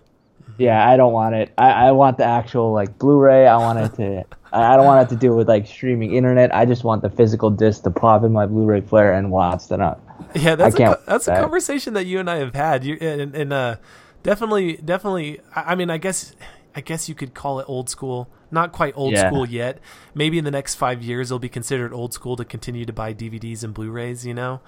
Yeah, 0.58 0.88
I 0.90 0.98
don't 0.98 1.14
want 1.14 1.36
it. 1.36 1.52
I, 1.58 1.88
I 1.88 1.92
want 1.92 2.18
the 2.18 2.26
actual 2.26 2.72
like 2.74 2.98
Blu-ray. 3.00 3.48
I 3.48 3.58
want 3.58 3.80
it 3.80 3.94
to. 3.96 4.24
I 4.54 4.76
don't 4.76 4.86
want 4.86 5.06
it 5.10 5.14
to 5.14 5.20
do 5.20 5.34
with 5.36 5.48
like 5.48 5.68
streaming 5.68 6.16
internet. 6.16 6.54
I 6.56 6.66
just 6.66 6.84
want 6.84 7.02
the 7.02 7.10
physical 7.10 7.50
disc 7.50 7.84
to 7.84 7.92
pop 7.92 8.24
in 8.24 8.32
my 8.34 8.46
Blu-ray 8.46 8.82
player 8.82 9.12
and 9.14 9.30
watch 9.32 9.68
that 9.70 9.80
up. 9.80 10.02
Yeah, 10.36 10.56
that's 10.56 10.76
a, 10.76 10.78
can't 10.78 10.98
co- 10.98 11.04
that's 11.06 11.28
a 11.28 11.32
that. 11.32 11.42
conversation 11.42 11.94
that 11.94 12.06
you 12.06 12.20
and 12.20 12.30
I 12.30 12.38
have 12.38 12.54
had. 12.56 12.84
You 12.84 12.98
and, 13.00 13.36
and 13.36 13.54
uh, 13.54 13.76
definitely, 14.24 14.78
definitely. 14.78 15.40
I 15.56 15.72
I 15.72 15.76
mean, 15.76 15.90
I 15.90 15.98
guess, 15.98 16.36
I 16.76 16.82
guess 16.82 17.08
you 17.08 17.16
could 17.16 17.34
call 17.34 17.60
it 17.60 17.66
old 17.70 17.90
school. 17.90 18.30
Not 18.52 18.72
quite 18.72 18.94
old 18.98 19.14
Yeah. 19.14 19.28
school 19.30 19.48
yet. 19.48 19.80
Maybe 20.16 20.38
in 20.40 20.44
the 20.46 20.52
next 20.52 20.76
five 20.76 21.04
years, 21.04 21.30
it'll 21.30 21.40
be 21.40 21.50
considered 21.50 21.94
old 21.94 22.14
school 22.14 22.36
to 22.36 22.44
continue 22.44 22.84
to 22.86 22.94
buy 22.94 23.14
DVDs 23.14 23.64
and 23.64 23.74
Blu-rays. 23.74 24.26
You 24.26 24.34
know. 24.34 24.62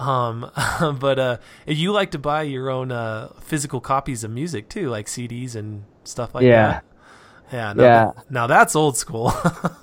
Um, 0.00 0.50
but 0.98 1.18
uh, 1.18 1.36
you 1.66 1.92
like 1.92 2.10
to 2.12 2.18
buy 2.18 2.42
your 2.42 2.70
own 2.70 2.90
uh, 2.90 3.28
physical 3.40 3.80
copies 3.80 4.24
of 4.24 4.30
music 4.30 4.68
too, 4.68 4.88
like 4.88 5.06
CDs 5.06 5.54
and 5.54 5.84
stuff 6.04 6.34
like 6.34 6.44
Yeah. 6.44 6.66
that. 6.66 6.84
Yeah, 7.52 7.72
no, 7.74 7.82
Yeah. 7.84 8.10
Now 8.30 8.46
that's 8.46 8.74
old 8.74 8.96
school. 8.96 9.32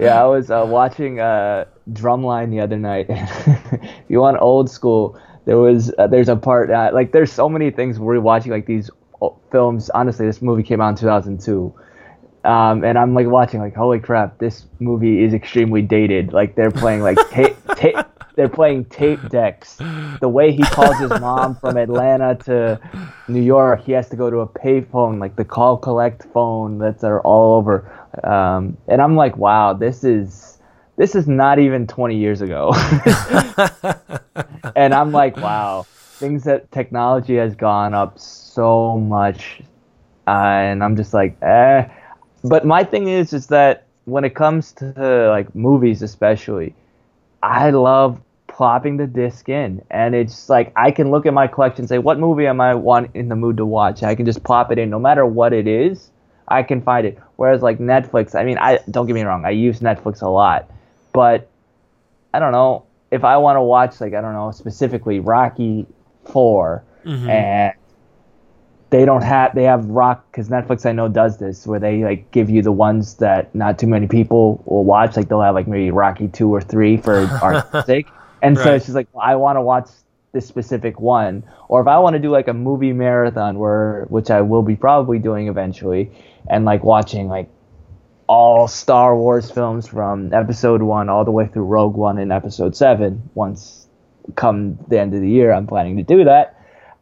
Yeah, 0.00 0.22
I 0.22 0.26
was 0.26 0.48
uh, 0.48 0.64
watching 0.64 1.18
uh, 1.18 1.64
Drumline 1.90 2.50
the 2.50 2.60
other 2.60 2.76
night. 2.76 3.06
if 3.08 3.90
you 4.08 4.20
want 4.20 4.36
old 4.40 4.70
school, 4.70 5.18
there 5.44 5.56
was 5.58 5.92
uh, 5.98 6.06
there's 6.06 6.28
a 6.28 6.36
part 6.36 6.70
uh, 6.70 6.90
like 6.92 7.10
there's 7.10 7.32
so 7.32 7.48
many 7.48 7.72
things 7.72 7.98
we're 7.98 8.20
watching 8.20 8.52
like 8.52 8.66
these 8.66 8.90
films. 9.50 9.90
Honestly, 9.90 10.24
this 10.24 10.40
movie 10.40 10.62
came 10.62 10.80
out 10.80 10.90
in 10.90 10.96
2002, 10.96 11.74
um, 12.44 12.84
and 12.84 12.96
I'm 12.96 13.12
like 13.12 13.26
watching 13.26 13.58
like 13.58 13.74
holy 13.74 13.98
crap, 13.98 14.38
this 14.38 14.66
movie 14.78 15.24
is 15.24 15.34
extremely 15.34 15.82
dated. 15.82 16.32
Like 16.32 16.54
they're 16.54 16.70
playing 16.70 17.02
like 17.02 17.18
tape 17.30 17.56
tape. 17.74 17.96
They're 18.38 18.48
playing 18.48 18.84
tape 18.84 19.30
decks. 19.30 19.78
The 20.20 20.28
way 20.28 20.52
he 20.52 20.62
calls 20.62 20.96
his 21.00 21.10
mom 21.20 21.56
from 21.56 21.76
Atlanta 21.76 22.36
to 22.44 22.80
New 23.26 23.42
York, 23.42 23.82
he 23.82 23.90
has 23.90 24.08
to 24.10 24.16
go 24.16 24.30
to 24.30 24.38
a 24.38 24.46
payphone, 24.46 25.18
like 25.18 25.34
the 25.34 25.44
call 25.44 25.76
collect 25.76 26.22
phone 26.32 26.78
that's 26.78 27.02
are 27.02 27.20
all 27.22 27.56
over. 27.56 27.90
Um, 28.22 28.76
and 28.86 29.02
I'm 29.02 29.16
like, 29.16 29.36
wow, 29.36 29.72
this 29.72 30.04
is 30.04 30.58
this 30.94 31.16
is 31.16 31.26
not 31.26 31.58
even 31.58 31.88
20 31.88 32.16
years 32.16 32.40
ago. 32.40 32.72
and 34.76 34.94
I'm 34.94 35.10
like, 35.10 35.36
wow, 35.36 35.84
things 35.88 36.44
that 36.44 36.70
technology 36.70 37.34
has 37.38 37.56
gone 37.56 37.92
up 37.92 38.20
so 38.20 38.98
much, 38.98 39.62
uh, 40.28 40.30
and 40.30 40.84
I'm 40.84 40.94
just 40.94 41.12
like, 41.12 41.36
eh. 41.42 41.88
But 42.44 42.64
my 42.64 42.84
thing 42.84 43.08
is, 43.08 43.32
is 43.32 43.48
that 43.48 43.88
when 44.04 44.22
it 44.22 44.36
comes 44.36 44.70
to 44.74 45.28
like 45.28 45.52
movies, 45.56 46.02
especially, 46.02 46.76
I 47.42 47.70
love 47.70 48.20
plopping 48.58 48.96
the 48.96 49.06
disc 49.06 49.48
in, 49.48 49.80
and 49.88 50.16
it's 50.16 50.48
like 50.48 50.72
I 50.74 50.90
can 50.90 51.12
look 51.12 51.26
at 51.26 51.32
my 51.32 51.46
collection, 51.46 51.82
and 51.82 51.88
say, 51.88 51.98
what 51.98 52.18
movie 52.18 52.44
am 52.48 52.60
I 52.60 52.74
want 52.74 53.14
in 53.14 53.28
the 53.28 53.36
mood 53.36 53.56
to 53.58 53.64
watch? 53.64 54.02
I 54.02 54.16
can 54.16 54.26
just 54.26 54.42
plop 54.42 54.72
it 54.72 54.78
in, 54.80 54.90
no 54.90 54.98
matter 54.98 55.24
what 55.24 55.52
it 55.52 55.68
is. 55.68 56.10
I 56.48 56.64
can 56.64 56.82
find 56.82 57.06
it. 57.06 57.20
Whereas 57.36 57.62
like 57.62 57.78
Netflix, 57.78 58.34
I 58.34 58.42
mean, 58.42 58.58
I 58.58 58.80
don't 58.90 59.06
get 59.06 59.14
me 59.14 59.22
wrong, 59.22 59.44
I 59.44 59.50
use 59.50 59.78
Netflix 59.78 60.22
a 60.22 60.28
lot, 60.28 60.68
but 61.12 61.48
I 62.34 62.40
don't 62.40 62.50
know 62.50 62.84
if 63.12 63.22
I 63.22 63.36
want 63.36 63.58
to 63.58 63.62
watch 63.62 64.00
like 64.00 64.12
I 64.12 64.20
don't 64.20 64.32
know 64.32 64.50
specifically 64.50 65.20
Rocky 65.20 65.86
4 66.24 66.82
mm-hmm. 67.04 67.30
and 67.30 67.74
they 68.90 69.04
don't 69.04 69.22
have 69.22 69.54
they 69.54 69.62
have 69.62 69.84
rock 69.86 70.26
because 70.32 70.48
Netflix 70.48 70.84
I 70.84 70.90
know 70.90 71.06
does 71.06 71.38
this 71.38 71.64
where 71.64 71.78
they 71.78 72.02
like 72.02 72.28
give 72.32 72.50
you 72.50 72.62
the 72.62 72.72
ones 72.72 73.14
that 73.18 73.54
not 73.54 73.78
too 73.78 73.86
many 73.86 74.08
people 74.08 74.60
will 74.66 74.84
watch 74.84 75.16
like 75.16 75.28
they'll 75.28 75.42
have 75.42 75.54
like 75.54 75.68
maybe 75.68 75.92
Rocky 75.92 76.26
two 76.26 76.52
or 76.52 76.60
three 76.60 76.96
for 76.96 77.20
our 77.40 77.84
sake 77.86 78.08
and 78.42 78.56
so 78.56 78.64
Right. 78.64 78.74
it's 78.74 78.86
just 78.86 78.94
like 78.96 79.08
I 79.20 79.36
want 79.36 79.56
to 79.56 79.62
watch 79.62 79.88
this 80.32 80.46
specific 80.46 81.00
one 81.00 81.42
or 81.68 81.80
if 81.80 81.86
I 81.86 81.98
want 81.98 82.14
to 82.14 82.20
do 82.20 82.30
like 82.30 82.48
a 82.48 82.54
movie 82.54 82.92
marathon 82.92 83.58
where 83.58 84.06
which 84.08 84.30
I 84.30 84.42
will 84.42 84.62
be 84.62 84.76
probably 84.76 85.18
doing 85.18 85.48
eventually 85.48 86.10
and 86.48 86.64
like 86.64 86.84
watching 86.84 87.28
like 87.28 87.48
all 88.26 88.68
Star 88.68 89.16
Wars 89.16 89.50
films 89.50 89.86
from 89.88 90.32
episode 90.34 90.82
one 90.82 91.08
all 91.08 91.24
the 91.24 91.30
way 91.30 91.46
through 91.46 91.64
Rogue 91.64 91.96
One 91.96 92.18
and 92.18 92.30
episode 92.32 92.76
seven 92.76 93.30
once 93.34 93.86
come 94.36 94.78
the 94.88 95.00
end 95.00 95.14
of 95.14 95.20
the 95.22 95.30
year 95.30 95.52
I'm 95.52 95.66
planning 95.66 95.96
to 95.96 96.02
do 96.02 96.24
that 96.24 96.54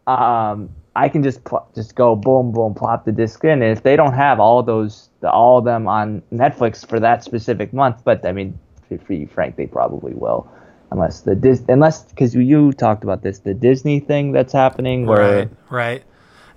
um, 0.07 0.71
I 0.95 1.09
can 1.09 1.23
just 1.23 1.45
pl- 1.45 1.69
just 1.75 1.95
go 1.95 2.17
boom 2.17 2.53
boom 2.53 2.75
plop 2.75 3.05
the 3.05 3.13
disc 3.13 3.45
in. 3.45 3.61
And 3.63 3.77
if 3.77 3.83
they 3.83 3.97
don't 3.97 4.15
have 4.15 4.41
all 4.41 4.63
those 4.63 5.11
the, 5.21 5.31
all 5.31 5.59
of 5.59 5.65
them 5.65 5.87
on 5.89 6.23
Netflix 6.33 6.89
for 6.89 7.01
that 7.01 7.23
specific 7.25 7.73
month, 7.73 8.03
but 8.05 8.25
I 8.25 8.33
mean, 8.33 8.59
to 8.89 8.97
be 8.99 9.27
frank, 9.27 9.57
they 9.57 9.67
probably 9.67 10.15
will, 10.15 10.49
unless 10.91 11.21
the 11.21 11.35
Dis 11.35 11.63
unless 11.69 12.05
because 12.05 12.35
you 12.35 12.73
talked 12.73 13.03
about 13.03 13.23
this 13.23 13.41
the 13.41 13.55
Disney 13.55 14.01
thing 14.01 14.33
that's 14.33 14.53
happening 14.53 15.07
where 15.07 15.39
Right, 15.39 15.51
right. 15.71 16.05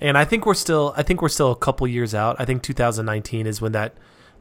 And 0.01 0.17
I 0.17 0.25
think 0.25 0.45
we're 0.45 0.53
still 0.53 0.93
I 0.95 1.03
think 1.03 1.21
we're 1.21 1.29
still 1.29 1.51
a 1.51 1.55
couple 1.55 1.87
years 1.87 2.15
out. 2.15 2.35
I 2.39 2.45
think 2.45 2.63
2019 2.63 3.47
is 3.47 3.61
when 3.61 3.73
that 3.73 3.93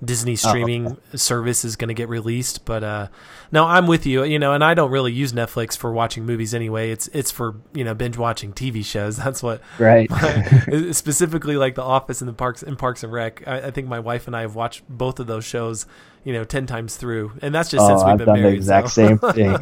Disney 0.04 0.36
streaming 0.36 0.96
service 1.16 1.64
is 1.64 1.74
going 1.74 1.88
to 1.88 1.94
get 1.94 2.08
released, 2.08 2.64
but 2.64 2.84
uh 2.84 3.08
no, 3.50 3.64
I'm 3.64 3.88
with 3.88 4.06
you, 4.06 4.22
you 4.22 4.38
know, 4.38 4.52
and 4.52 4.62
I 4.62 4.74
don't 4.74 4.92
really 4.92 5.12
use 5.12 5.32
Netflix 5.32 5.76
for 5.76 5.92
watching 5.92 6.24
movies 6.24 6.54
anyway. 6.54 6.90
It's 6.92 7.08
it's 7.08 7.32
for, 7.32 7.56
you 7.72 7.82
know, 7.82 7.94
binge 7.94 8.16
watching 8.16 8.52
TV 8.52 8.84
shows. 8.84 9.16
That's 9.24 9.42
what 9.42 9.60
right 9.78 10.08
specifically 10.92 11.56
like 11.56 11.74
The 11.74 11.82
Office 11.82 12.20
and 12.20 12.28
the 12.28 12.34
Parks 12.34 12.62
and 12.62 12.78
Parks 12.78 13.02
and 13.02 13.12
Rec. 13.12 13.42
I, 13.48 13.62
I 13.62 13.70
think 13.72 13.88
my 13.88 13.98
wife 13.98 14.28
and 14.28 14.36
I 14.36 14.42
have 14.42 14.54
watched 14.54 14.88
both 14.88 15.18
of 15.18 15.26
those 15.26 15.44
shows, 15.44 15.86
you 16.28 16.34
know, 16.36 16.44
10 16.44 16.66
times 16.66 16.96
through. 17.00 17.32
And 17.42 17.54
that's 17.54 17.70
just 17.70 17.86
since 17.86 18.00
oh 18.02 18.06
we've 18.06 18.12
I've 18.12 18.18
been 18.18 18.26
done 18.26 18.42
the 18.42 18.48
exact 18.60 18.88
so. 18.90 19.02
same 19.02 19.18
thing 19.38 19.56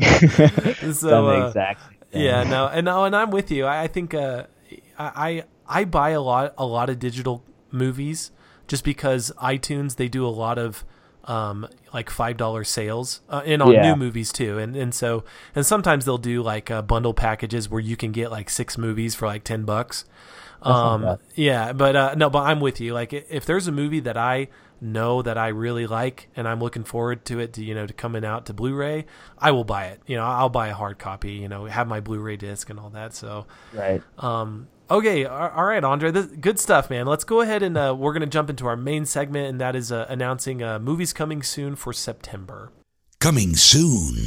So, 0.92 1.08
done 1.10 1.24
the 1.26 1.42
uh, 1.44 1.46
exact 1.48 1.80
thing. 2.12 2.22
yeah 2.26 2.42
no 2.44 2.66
and 2.66 2.84
no 2.90 3.04
and 3.04 3.14
i'm 3.14 3.30
with 3.30 3.50
you 3.50 3.64
i, 3.66 3.84
I 3.84 3.86
think 3.88 4.14
uh 4.14 4.44
I, 4.98 5.44
I 5.68 5.84
buy 5.84 6.10
a 6.10 6.20
lot 6.20 6.54
a 6.56 6.64
lot 6.66 6.88
of 6.90 6.98
digital 6.98 7.44
movies 7.70 8.30
just 8.66 8.82
because 8.84 9.32
itunes 9.54 9.96
they 9.96 10.08
do 10.08 10.26
a 10.26 10.34
lot 10.44 10.58
of 10.58 10.84
um 11.24 11.68
like 11.92 12.08
five 12.10 12.36
dollar 12.36 12.64
sales 12.64 13.20
uh, 13.28 13.42
and 13.44 13.60
on 13.62 13.72
Yeah. 13.74 13.82
new 13.90 13.96
movies 13.96 14.32
too 14.32 14.58
and 14.58 14.74
and 14.76 14.94
so 14.94 15.24
and 15.54 15.66
sometimes 15.66 16.04
they'll 16.04 16.18
do 16.32 16.42
like 16.42 16.70
uh, 16.70 16.82
bundle 16.82 17.14
packages 17.14 17.68
where 17.68 17.80
you 17.90 17.96
can 17.96 18.12
get 18.12 18.30
like 18.30 18.48
six 18.50 18.78
movies 18.78 19.14
for 19.14 19.26
like 19.26 19.44
10 19.44 19.64
bucks 19.64 20.04
um 20.62 21.18
yeah 21.34 21.72
but 21.72 21.94
uh 21.94 22.14
no 22.16 22.30
but 22.30 22.42
i'm 22.44 22.60
with 22.60 22.80
you 22.80 22.94
like 22.94 23.12
if 23.12 23.44
there's 23.44 23.66
a 23.68 23.72
movie 23.72 24.00
that 24.00 24.16
i 24.16 24.48
know 24.80 25.22
that 25.22 25.38
i 25.38 25.48
really 25.48 25.86
like 25.86 26.28
and 26.36 26.46
i'm 26.46 26.60
looking 26.60 26.84
forward 26.84 27.24
to 27.24 27.38
it 27.38 27.52
to 27.52 27.64
you 27.64 27.74
know 27.74 27.86
to 27.86 27.92
coming 27.92 28.24
out 28.24 28.46
to 28.46 28.52
blu-ray 28.52 29.04
i 29.38 29.50
will 29.50 29.64
buy 29.64 29.86
it. 29.86 30.00
You 30.06 30.16
know 30.16 30.24
i'll 30.24 30.48
buy 30.48 30.68
a 30.68 30.74
hard 30.74 30.98
copy 30.98 31.32
you 31.32 31.48
know 31.48 31.64
have 31.66 31.88
my 31.88 32.00
blu-ray 32.00 32.36
disc 32.36 32.70
and 32.70 32.78
all 32.78 32.90
that. 32.90 33.14
So 33.14 33.46
right. 33.72 34.02
um 34.18 34.68
okay 34.90 35.24
all 35.24 35.64
right 35.64 35.82
andre 35.82 36.10
this, 36.10 36.26
good 36.26 36.58
stuff 36.58 36.90
man. 36.90 37.06
Let's 37.06 37.24
go 37.24 37.40
ahead 37.40 37.62
and 37.62 37.76
uh, 37.76 37.94
we're 37.98 38.12
gonna 38.12 38.26
jump 38.26 38.50
into 38.50 38.66
our 38.66 38.76
main 38.76 39.04
segment 39.04 39.48
and 39.48 39.60
that 39.60 39.74
is 39.76 39.90
uh, 39.90 40.06
announcing 40.08 40.62
uh, 40.62 40.78
movies 40.78 41.12
coming 41.12 41.42
soon 41.42 41.76
for 41.76 41.92
september. 41.92 42.70
Coming 43.18 43.54
soon. 43.54 44.26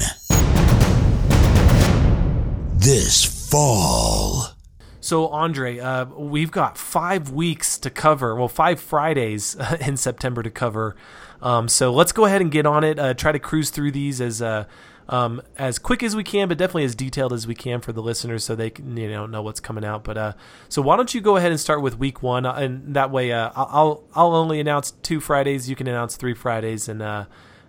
This 2.77 3.49
fall. 3.49 4.58
So, 5.01 5.27
Andre, 5.29 5.79
uh, 5.79 6.05
we've 6.05 6.51
got 6.51 6.77
five 6.77 7.31
weeks 7.31 7.77
to 7.79 7.89
cover. 7.89 8.35
Well, 8.35 8.49
five 8.49 8.79
Fridays 8.79 9.55
in 9.79 9.97
September 9.97 10.43
to 10.43 10.49
cover. 10.49 10.95
Um, 11.41 11.67
so 11.67 11.91
let's 11.91 12.11
go 12.11 12.25
ahead 12.25 12.41
and 12.41 12.51
get 12.51 12.65
on 12.65 12.83
it. 12.83 12.99
Uh, 12.99 13.13
try 13.13 13.31
to 13.31 13.39
cruise 13.39 13.69
through 13.69 13.91
these 13.91 14.19
as 14.19 14.41
uh, 14.41 14.65
um, 15.09 15.41
as 15.57 15.79
quick 15.79 16.03
as 16.03 16.15
we 16.15 16.23
can, 16.23 16.47
but 16.47 16.57
definitely 16.57 16.83
as 16.83 16.95
detailed 16.95 17.33
as 17.33 17.47
we 17.47 17.55
can 17.55 17.81
for 17.81 17.91
the 17.91 18.01
listeners, 18.01 18.43
so 18.43 18.55
they 18.55 18.69
can 18.69 18.95
you 18.95 19.09
know 19.09 19.25
know 19.25 19.41
what's 19.41 19.59
coming 19.59 19.83
out. 19.83 20.03
But 20.03 20.17
uh, 20.17 20.33
so 20.69 20.81
why 20.81 20.95
don't 20.97 21.13
you 21.13 21.21
go 21.21 21.35
ahead 21.35 21.51
and 21.51 21.59
start 21.59 21.81
with 21.81 21.97
week 21.97 22.21
one, 22.21 22.45
uh, 22.45 22.53
and 22.53 22.93
that 22.95 23.09
way 23.09 23.31
uh, 23.31 23.51
I'll 23.55 24.03
I'll 24.13 24.35
only 24.35 24.59
announce 24.59 24.91
two 24.91 25.19
Fridays. 25.19 25.69
You 25.69 25.75
can 25.75 25.87
announce 25.87 26.15
three 26.15 26.35
Fridays, 26.35 26.87
and 26.87 27.01
uh, 27.01 27.25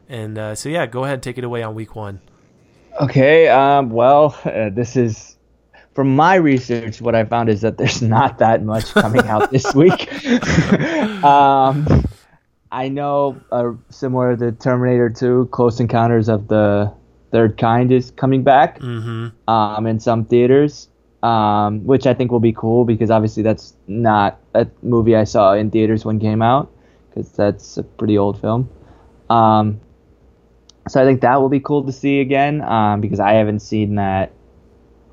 and 0.08 0.36
uh, 0.36 0.54
so 0.54 0.68
yeah, 0.68 0.86
go 0.86 1.04
ahead 1.04 1.14
and 1.14 1.22
take 1.22 1.38
it 1.38 1.44
away 1.44 1.62
on 1.62 1.74
week 1.74 1.96
one. 1.96 2.20
Okay, 3.00 3.48
um, 3.48 3.90
well, 3.90 4.38
uh, 4.44 4.68
this 4.68 4.96
is 4.96 5.36
from 5.94 6.14
my 6.14 6.34
research. 6.36 7.00
What 7.00 7.14
I 7.14 7.24
found 7.24 7.48
is 7.48 7.60
that 7.62 7.78
there's 7.78 8.02
not 8.16 8.38
that 8.38 8.62
much 8.62 8.92
coming 8.92 9.26
out 9.26 9.50
this 9.50 9.74
week. 9.74 10.12
um, 11.24 11.86
I 12.72 12.88
know, 12.88 13.40
uh, 13.50 13.72
similar 13.90 14.36
to 14.36 14.52
Terminator 14.52 15.10
2, 15.10 15.48
Close 15.50 15.80
Encounters 15.80 16.28
of 16.28 16.48
the 16.48 16.92
Third 17.32 17.58
Kind 17.58 17.90
is 17.92 18.10
coming 18.12 18.42
back 18.42 18.78
Mm-hmm. 18.80 19.50
um, 19.50 19.86
in 19.86 19.98
some 20.00 20.24
theaters, 20.24 20.88
um, 21.22 21.84
which 21.84 22.06
I 22.06 22.14
think 22.14 22.30
will 22.30 22.40
be 22.40 22.52
cool 22.52 22.84
because 22.84 23.10
obviously 23.10 23.42
that's 23.42 23.74
not 23.86 24.38
a 24.54 24.66
movie 24.82 25.16
I 25.16 25.24
saw 25.24 25.52
in 25.54 25.70
theaters 25.70 26.04
when 26.04 26.16
it 26.16 26.20
came 26.20 26.42
out 26.42 26.72
because 27.08 27.30
that's 27.32 27.76
a 27.76 27.82
pretty 27.82 28.16
old 28.18 28.40
film. 28.40 28.68
Um, 29.28 29.80
so 30.88 31.00
I 31.02 31.04
think 31.04 31.20
that 31.20 31.40
will 31.40 31.48
be 31.48 31.60
cool 31.60 31.84
to 31.84 31.92
see 31.92 32.20
again 32.20 32.62
um, 32.62 33.00
because 33.00 33.20
I 33.20 33.32
haven't 33.32 33.60
seen 33.60 33.96
that. 33.96 34.32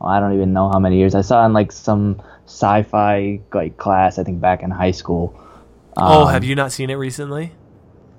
I 0.02 0.20
don't 0.20 0.34
even 0.34 0.54
know 0.54 0.70
how 0.70 0.80
many 0.80 0.98
years 0.98 1.16
I 1.16 1.22
saw 1.22 1.44
it 1.44 1.48
in 1.48 1.54
like 1.54 1.72
some 1.72 2.22
sci-fi 2.46 3.42
like 3.54 3.78
class 3.78 4.20
I 4.20 4.24
think 4.24 4.40
back 4.42 4.64
in 4.64 4.72
high 4.72 4.92
school. 4.92 5.38
oh, 5.98 6.26
Um, 6.26 6.32
have 6.34 6.44
you 6.44 6.56
not 6.56 6.72
seen 6.72 6.90
it 6.90 6.96
recently? 6.96 7.52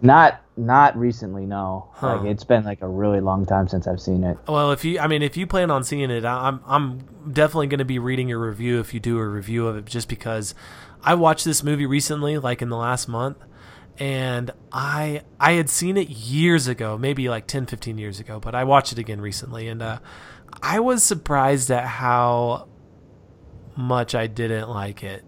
Not 0.01 0.41
not 0.57 0.97
recently. 0.97 1.47
No, 1.47 1.88
Huh. 1.95 2.17
like 2.17 2.27
it's 2.31 2.45
been 2.45 2.64
like 2.64 2.83
a 2.83 2.88
really 2.88 3.21
long 3.21 3.47
time 3.47 3.69
since 3.69 3.87
I've 3.87 4.01
seen 4.01 4.25
it. 4.25 4.37
Well, 4.49 4.73
if 4.73 4.85
you, 4.85 4.99
I 4.99 5.07
mean, 5.07 5.23
if 5.23 5.37
you 5.37 5.47
plan 5.47 5.71
on 5.71 5.85
seeing 5.85 6.11
it, 6.11 6.25
I'm, 6.25 6.61
I'm 6.67 6.99
definitely 7.33 7.69
going 7.69 7.79
to 7.79 7.85
be 7.85 7.99
reading 8.01 8.29
your 8.29 8.41
review 8.41 8.81
if 8.81 8.93
you 8.93 8.99
do 9.01 9.19
a 9.19 9.27
review 9.27 9.67
of 9.69 9.77
it, 9.77 9.85
just 9.87 10.09
because 10.09 10.55
I 11.05 11.14
watched 11.14 11.45
this 11.45 11.62
movie 11.62 11.87
recently, 11.87 12.38
like 12.38 12.61
in 12.61 12.71
the 12.71 12.77
last 12.77 13.07
month, 13.09 13.38
and 14.01 14.51
I, 14.73 15.23
I 15.38 15.53
had 15.53 15.71
seen 15.71 15.97
it 15.97 16.09
years 16.09 16.67
ago, 16.67 16.99
maybe 16.99 17.29
like 17.29 17.47
10, 17.47 17.67
15 17.67 17.97
years 17.99 18.19
ago, 18.19 18.41
but 18.41 18.55
I 18.57 18.64
watched 18.64 18.91
it 18.93 18.99
again 18.99 19.21
recently, 19.21 19.69
and 19.69 19.81
uh, 19.81 19.99
I 20.62 20.81
was 20.81 21.03
surprised 21.03 21.71
at 21.71 21.85
how 21.85 22.68
much 23.77 24.14
I 24.14 24.27
didn't 24.27 24.68
like 24.68 25.03
it. 25.03 25.25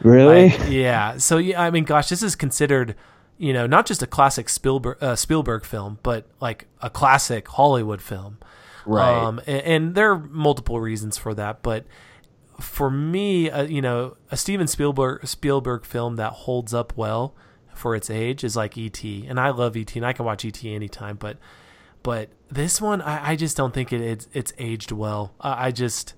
Really? 0.00 0.50
Like, 0.50 0.70
yeah. 0.70 1.18
So 1.18 1.38
yeah, 1.38 1.60
I 1.60 1.70
mean, 1.70 1.84
gosh, 1.84 2.08
this 2.08 2.22
is 2.22 2.36
considered, 2.36 2.94
you 3.36 3.52
know, 3.52 3.66
not 3.66 3.86
just 3.86 4.02
a 4.02 4.06
classic 4.06 4.48
Spielberg 4.48 5.02
uh, 5.02 5.16
Spielberg 5.16 5.64
film, 5.64 5.98
but 6.02 6.26
like 6.40 6.66
a 6.80 6.90
classic 6.90 7.48
Hollywood 7.48 8.00
film. 8.00 8.38
Right. 8.86 9.12
Um, 9.12 9.40
and, 9.46 9.62
and 9.62 9.94
there 9.94 10.12
are 10.12 10.18
multiple 10.18 10.80
reasons 10.80 11.18
for 11.18 11.34
that, 11.34 11.62
but 11.62 11.84
for 12.60 12.90
me, 12.90 13.50
uh, 13.50 13.62
you 13.62 13.82
know, 13.82 14.16
a 14.30 14.36
Steven 14.36 14.66
Spielberg 14.66 15.26
Spielberg 15.26 15.84
film 15.84 16.16
that 16.16 16.32
holds 16.32 16.72
up 16.72 16.96
well 16.96 17.34
for 17.74 17.94
its 17.94 18.10
age 18.10 18.42
is 18.44 18.56
like 18.56 18.76
E.T. 18.76 19.26
And 19.28 19.38
I 19.38 19.50
love 19.50 19.76
E.T. 19.76 19.98
and 19.98 20.06
I 20.06 20.12
can 20.12 20.24
watch 20.24 20.44
E.T. 20.44 20.72
anytime, 20.74 21.16
but 21.16 21.38
but 22.02 22.28
this 22.50 22.80
one, 22.80 23.00
I, 23.02 23.30
I 23.30 23.36
just 23.36 23.56
don't 23.56 23.74
think 23.74 23.92
it, 23.92 24.00
it's 24.00 24.28
it's 24.32 24.52
aged 24.58 24.92
well. 24.92 25.34
I, 25.40 25.66
I 25.66 25.70
just. 25.70 26.14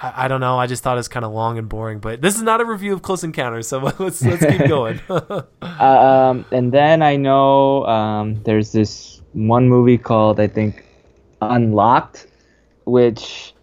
I, 0.00 0.24
I 0.24 0.28
don't 0.28 0.40
know. 0.40 0.58
I 0.58 0.66
just 0.66 0.82
thought 0.82 0.94
it 0.96 0.98
was 0.98 1.08
kind 1.08 1.24
of 1.24 1.32
long 1.32 1.56
and 1.56 1.68
boring, 1.68 2.00
but 2.00 2.20
this 2.20 2.36
is 2.36 2.42
not 2.42 2.60
a 2.60 2.64
review 2.66 2.92
of 2.92 3.00
Close 3.02 3.24
Encounters, 3.24 3.66
so 3.68 3.78
let's 3.98 4.22
let's 4.24 4.44
keep 4.44 4.68
going. 4.68 5.00
Um, 5.80 6.44
and 6.52 6.72
then 6.72 7.02
I 7.02 7.16
know 7.16 7.84
um, 7.86 8.42
there's 8.44 8.72
this 8.72 9.20
one 9.34 9.68
movie 9.68 9.98
called 9.98 10.40
I 10.40 10.46
think 10.48 10.84
Unlocked, 11.42 12.26
which 12.84 13.54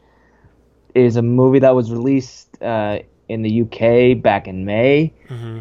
is 0.96 1.15
a 1.15 1.22
movie 1.24 1.60
that 1.60 1.74
was 1.74 1.91
released 1.91 2.62
uh, 2.62 3.00
in 3.30 3.41
the 3.41 3.62
UK 3.63 4.22
back 4.22 4.48
in 4.48 4.63
May, 4.65 5.12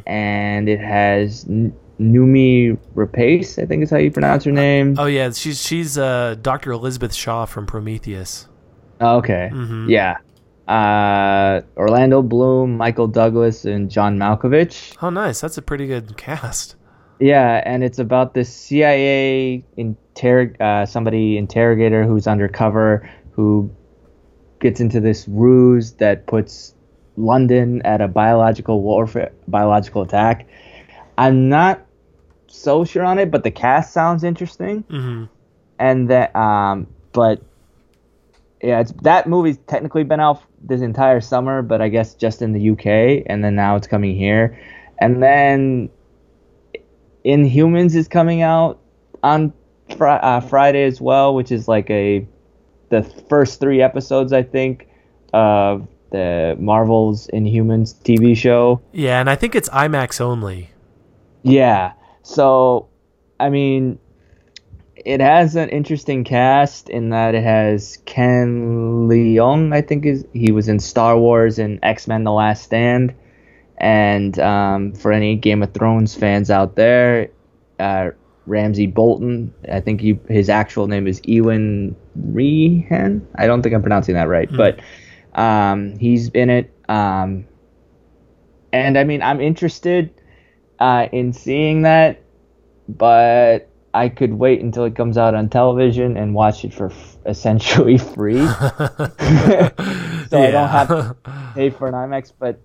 and 0.07 0.69
it 0.69 0.81
has 0.81 1.47
N- 1.49 1.75
Noomi 2.03 2.77
Rapace, 2.95 3.63
I 3.63 3.67
think 3.67 3.83
is 3.83 3.91
how 3.91 3.97
you 3.99 4.11
pronounce 4.11 4.45
her 4.45 4.53
name. 4.53 4.97
oh 4.99 5.07
yeah, 5.07 5.31
she's 5.31 5.63
she's 5.63 5.97
uh, 5.97 6.37
Dr. 6.43 6.73
Elizabeth 6.73 7.15
Shaw 7.15 7.47
from 7.47 7.67
Prometheus. 7.67 8.49
Oh, 9.01 9.19
okay, 9.19 9.51
yeah. 9.89 10.19
Uh, 10.69 11.61
Orlando 11.77 12.23
Bloom, 12.23 12.77
Michael 12.77 13.09
Douglas, 13.09 13.65
and 13.65 13.91
John 13.91 14.17
Malkovich. 14.17 14.97
Oh, 15.03 15.11
nice. 15.11 15.41
That's 15.41 15.59
a 15.59 15.63
pretty 15.63 15.87
good 15.89 16.17
cast. 16.17 16.77
Yeah, 17.19 17.63
and 17.67 17.83
it's 17.85 17.99
about 17.99 18.35
this 18.35 18.53
CIA 18.55 19.65
interrog 19.77 20.61
uh, 20.61 20.87
somebody 20.87 21.37
interrogator 21.37 22.05
who's 22.05 22.27
undercover 22.27 23.09
who 23.33 23.71
gets 24.61 24.81
into 24.81 25.01
this 25.01 25.27
ruse 25.29 25.93
that 25.95 26.27
puts 26.27 26.75
London 27.17 27.83
at 27.83 28.01
a 28.01 28.09
biological 28.09 28.83
warfare 28.83 29.33
biological 29.49 30.03
attack. 30.03 30.47
I'm 31.19 31.49
not 31.49 31.85
so 32.53 32.85
sure 32.85 33.03
on 33.03 33.19
it, 33.19 33.31
but 33.31 33.45
the 33.45 33.51
cast 33.51 33.93
sounds 33.93 34.23
interesting. 34.23 34.83
hmm 34.89 35.25
And 35.79 36.09
that, 36.11 36.35
um, 36.37 36.87
but 37.13 37.43
yeah, 38.63 38.81
it's 38.81 38.93
that 39.03 39.27
movie's 39.27 39.59
technically 39.67 40.05
been 40.05 40.21
out 40.21 40.43
this 40.63 40.83
entire 40.83 41.21
summer, 41.21 41.63
but 41.63 41.81
I 41.81 41.89
guess 41.89 42.15
just 42.15 42.43
in 42.43 42.53
the 42.53 42.71
UK, 42.71 43.25
and 43.27 43.43
then 43.43 43.57
now 43.57 43.77
it's 43.77 43.87
coming 43.87 44.17
here, 44.17 44.59
and 44.99 45.23
then 45.23 45.91
Inhumans 47.25 47.95
is 47.97 48.07
coming 48.07 48.43
out 48.43 48.79
on 49.23 49.53
fri- 49.97 50.11
uh, 50.11 50.41
Friday 50.41 50.85
as 50.85 51.01
well, 51.01 51.35
which 51.35 51.51
is 51.51 51.67
like 51.67 51.91
a 51.91 52.27
the 52.91 53.03
first 53.29 53.59
three 53.61 53.81
episodes 53.81 54.33
I 54.33 54.43
think 54.43 54.89
of 55.33 55.89
the 56.11 56.55
Marvel's 56.61 57.27
Inhumans 57.29 57.95
TV 58.03 58.37
show. 58.37 58.83
Yeah, 58.93 59.19
and 59.19 59.31
I 59.31 59.37
think 59.37 59.55
it's 59.55 59.71
IMAX 59.71 60.21
only. 60.21 60.71
Yeah. 61.43 61.93
So, 62.23 62.89
I 63.39 63.51
mean, 63.51 63.99
it 64.97 65.21
has 65.21 65.57
an 65.57 65.69
interesting 65.69 66.25
cast 66.25 66.89
in 66.89 67.11
that 67.11 67.35
it 67.35 67.43
has 67.43 67.99
Ken 68.07 69.09
Leung, 69.09 69.75
I 69.75 69.83
think 69.83 70.07
is 70.07 70.25
he 70.33 70.53
was 70.53 70.69
in 70.69 70.79
Star 70.79 71.19
Wars 71.19 71.59
and 71.59 71.79
X 71.83 72.07
Men: 72.07 72.25
The 72.25 72.33
Last 72.33 72.63
Stand, 72.65 73.15
and 73.79 74.39
um, 74.39 74.93
for 74.93 75.13
any 75.13 75.37
Game 75.37 75.63
of 75.63 75.75
Thrones 75.75 76.15
fans 76.15 76.51
out 76.51 76.77
there, 76.77 77.31
uh, 77.81 78.11
Ramsay 78.47 78.87
Bolton, 78.87 79.53
I 79.71 79.81
think 79.81 80.01
he, 80.01 80.19
his 80.29 80.49
actual 80.49 80.87
name 80.87 81.07
is 81.07 81.21
Iwan 81.29 81.97
Rheon. 82.19 83.27
I 83.37 83.47
don't 83.47 83.63
think 83.63 83.75
I'm 83.75 83.83
pronouncing 83.83 84.15
that 84.15 84.29
right, 84.29 84.49
but 84.57 84.81
um, 85.35 85.99
he's 85.99 86.29
in 86.29 86.51
it. 86.51 86.73
Um, 86.89 87.47
and 88.73 88.97
I 88.99 89.05
mean, 89.05 89.23
I'm 89.23 89.41
interested 89.41 90.13
uh, 90.83 91.09
in 91.13 91.33
seeing 91.33 91.83
that, 91.83 92.21
but 92.89 93.71
I 93.95 94.09
could 94.09 94.33
wait 94.35 94.61
until 94.61 94.85
it 94.85 94.97
comes 94.97 95.17
out 95.17 95.33
on 95.33 95.49
television 95.49 96.17
and 96.17 96.35
watch 96.35 96.65
it 96.65 96.75
for 96.75 96.87
f- 96.87 97.19
essentially 97.25 97.99
free. 98.15 98.45
so 98.47 99.01
I 99.19 100.51
don't 100.51 100.69
have 100.69 100.89
to 100.89 101.17
pay 101.55 101.71
for 101.71 101.87
an 101.87 101.95
IMAX. 101.95 102.33
But 102.37 102.61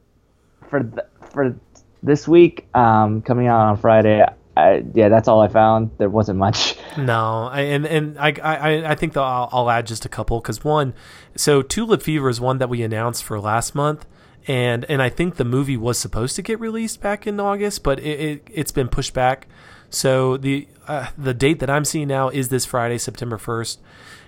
for 0.68 0.82
th- 0.82 1.06
for 1.32 1.60
this 2.02 2.28
week, 2.28 2.68
um, 2.76 3.22
coming 3.22 3.46
out 3.46 3.60
on 3.68 3.78
Friday, 3.78 4.26
I, 4.56 4.84
yeah, 4.96 5.10
that's 5.10 5.28
all 5.28 5.40
I 5.42 5.48
found. 5.48 5.92
There 6.00 6.10
wasn't 6.10 6.40
much. 6.40 6.76
No, 6.98 7.50
I, 7.52 7.62
and 7.62 7.86
and 7.86 8.18
I 8.18 8.34
I 8.44 8.92
I 8.92 8.96
think 8.96 9.16
I'll, 9.16 9.48
I'll 9.52 9.70
add 9.70 9.86
just 9.86 10.06
a 10.06 10.10
couple 10.10 10.42
because 10.42 10.64
one, 10.64 10.96
so 11.36 11.62
Tulip 11.62 12.02
Fever 12.02 12.30
is 12.30 12.42
one 12.42 12.58
that 12.58 12.68
we 12.68 12.82
announced 12.82 13.24
for 13.24 13.40
last 13.40 13.76
month, 13.76 14.08
and 14.48 14.86
and 14.86 15.02
I 15.02 15.10
think 15.10 15.36
the 15.36 15.46
movie 15.46 15.78
was 15.78 15.98
supposed 16.00 16.36
to 16.38 16.42
get 16.42 16.60
released 16.60 17.02
back 17.02 17.28
in 17.28 17.40
August, 17.40 17.84
but 17.84 18.00
it, 18.00 18.20
it 18.20 18.48
it's 18.54 18.72
been 18.72 18.88
pushed 18.88 19.14
back. 19.14 19.48
So 19.90 20.38
the 20.38 20.68
uh, 20.88 21.08
the 21.18 21.34
date 21.34 21.60
that 21.60 21.70
I'm 21.70 21.86
seeing 21.86 22.08
now 22.08 22.30
is 22.30 22.50
this 22.50 22.66
Friday, 22.66 22.98
September 22.98 23.38
first, 23.38 23.80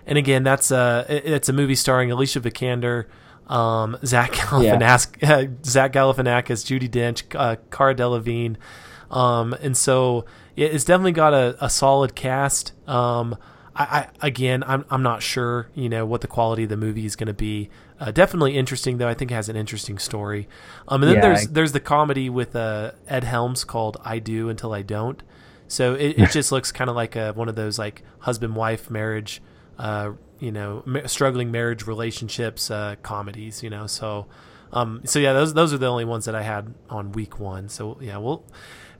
and 0.06 0.18
again 0.18 0.44
that's 0.44 0.72
it- 0.72 1.08
it's 1.26 1.50
a 1.50 1.54
movie 1.54 1.76
starring 1.76 2.12
Alicia 2.12 2.42
Vikander. 2.42 3.06
Um, 3.48 3.98
Zach 4.06 4.32
Galifianakis, 4.34 5.24
uh, 5.28 5.52
Zach 5.66 5.92
Galifianakis, 5.92 6.64
Judi 6.68 6.88
Dench, 6.88 7.24
uh, 7.34 7.56
Cara 7.72 7.96
Delevingne, 7.96 8.58
um, 9.10 9.54
and 9.60 9.76
so 9.76 10.26
it's 10.56 10.84
definitely 10.84 11.14
got 11.14 11.34
a, 11.34 11.58
a 11.60 11.68
solid 11.68 12.14
cast. 12.14 12.74
Um, 12.88 13.36
I, 13.76 14.06
I 14.22 14.28
again, 14.28 14.64
I'm 14.68 14.86
I'm 14.92 15.02
not 15.02 15.24
sure, 15.24 15.68
you 15.74 15.90
know, 15.90 16.06
what 16.06 16.22
the 16.22 16.28
quality 16.28 16.64
of 16.66 16.70
the 16.70 16.78
movie 16.78 17.06
is 17.08 17.16
going 17.16 17.26
to 17.28 17.34
be. 17.34 17.72
Uh, 18.00 18.12
definitely 18.12 18.56
interesting 18.58 18.98
though. 18.98 19.08
I 19.10 19.14
think 19.14 19.32
it 19.32 19.34
has 19.34 19.50
an 19.50 19.56
interesting 19.58 19.98
story. 19.98 20.48
Um, 20.88 21.04
and 21.04 21.10
then 21.10 21.16
Yeah, 21.18 21.22
there's 21.22 21.48
I- 21.48 21.52
there's 21.52 21.72
the 21.74 21.80
comedy 21.82 22.30
with 22.30 22.56
uh, 22.56 22.92
Ed 23.08 23.24
Helms 23.26 23.64
called 23.66 23.98
"I 24.06 24.20
Do 24.20 24.48
Until 24.50 24.74
I 24.74 24.82
Don't." 24.84 25.22
So 25.68 25.94
it, 25.94 26.18
it 26.18 26.32
just 26.32 26.52
looks 26.52 26.72
kind 26.72 26.90
of 26.90 26.96
like 26.96 27.16
a, 27.16 27.34
one 27.34 27.48
of 27.50 27.56
those 27.56 27.78
like 27.78 28.02
husband 28.20 28.56
wife 28.56 28.90
marriage, 28.90 29.42
uh, 29.78 30.12
you 30.40 30.52
know, 30.52 30.82
ma- 30.86 31.06
struggling 31.06 31.52
marriage 31.52 31.86
relationships 31.86 32.72
uh, 32.72 32.96
comedies. 33.04 33.62
You 33.62 33.70
know, 33.70 33.86
so 33.86 34.28
um, 34.72 35.02
so 35.06 35.20
yeah, 35.20 35.34
those 35.34 35.54
those 35.54 35.74
are 35.74 35.78
the 35.78 35.88
only 35.88 36.06
ones 36.06 36.26
that 36.26 36.36
I 36.36 36.42
had 36.42 36.74
on 36.90 37.12
week 37.12 37.40
one. 37.40 37.70
So 37.70 37.98
yeah, 38.02 38.18
we'll. 38.18 38.44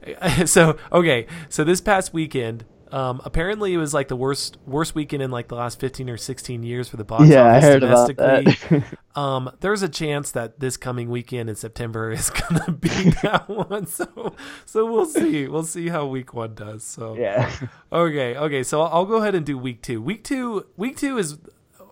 So 0.46 0.78
okay, 0.92 1.26
so 1.48 1.62
this 1.64 1.80
past 1.80 2.12
weekend, 2.14 2.64
um, 2.92 3.20
apparently 3.24 3.72
it 3.74 3.76
was 3.78 3.92
like 3.94 4.08
the 4.08 4.16
worst 4.16 4.56
worst 4.66 4.94
weekend 4.94 5.22
in 5.22 5.30
like 5.30 5.48
the 5.48 5.54
last 5.54 5.78
fifteen 5.80 6.08
or 6.10 6.16
sixteen 6.16 6.62
years 6.62 6.88
for 6.88 6.96
the 6.96 7.04
box 7.04 7.28
Yeah, 7.28 7.42
I 7.44 7.50
office 7.58 7.64
heard 7.64 7.82
about 7.82 8.16
that. 8.16 8.84
um, 9.14 9.50
there's 9.60 9.82
a 9.82 9.88
chance 9.88 10.32
that 10.32 10.58
this 10.60 10.76
coming 10.76 11.08
weekend 11.10 11.48
in 11.50 11.56
September 11.56 12.10
is 12.10 12.30
gonna 12.50 12.72
be 12.72 12.88
that 13.22 13.48
one. 13.48 13.86
So 13.86 14.34
so 14.66 14.90
we'll 14.90 15.06
see. 15.06 15.46
We'll 15.48 15.62
see 15.64 15.88
how 15.88 16.06
week 16.06 16.34
one 16.34 16.54
does. 16.54 16.82
So 16.84 17.14
yeah. 17.16 17.50
Okay, 17.92 18.36
okay. 18.36 18.62
So 18.62 18.82
I'll 18.82 19.06
go 19.06 19.16
ahead 19.16 19.34
and 19.34 19.44
do 19.46 19.56
week 19.58 19.82
two. 19.82 20.00
Week 20.02 20.24
two, 20.24 20.66
week 20.76 20.96
two 20.96 21.18
is 21.18 21.38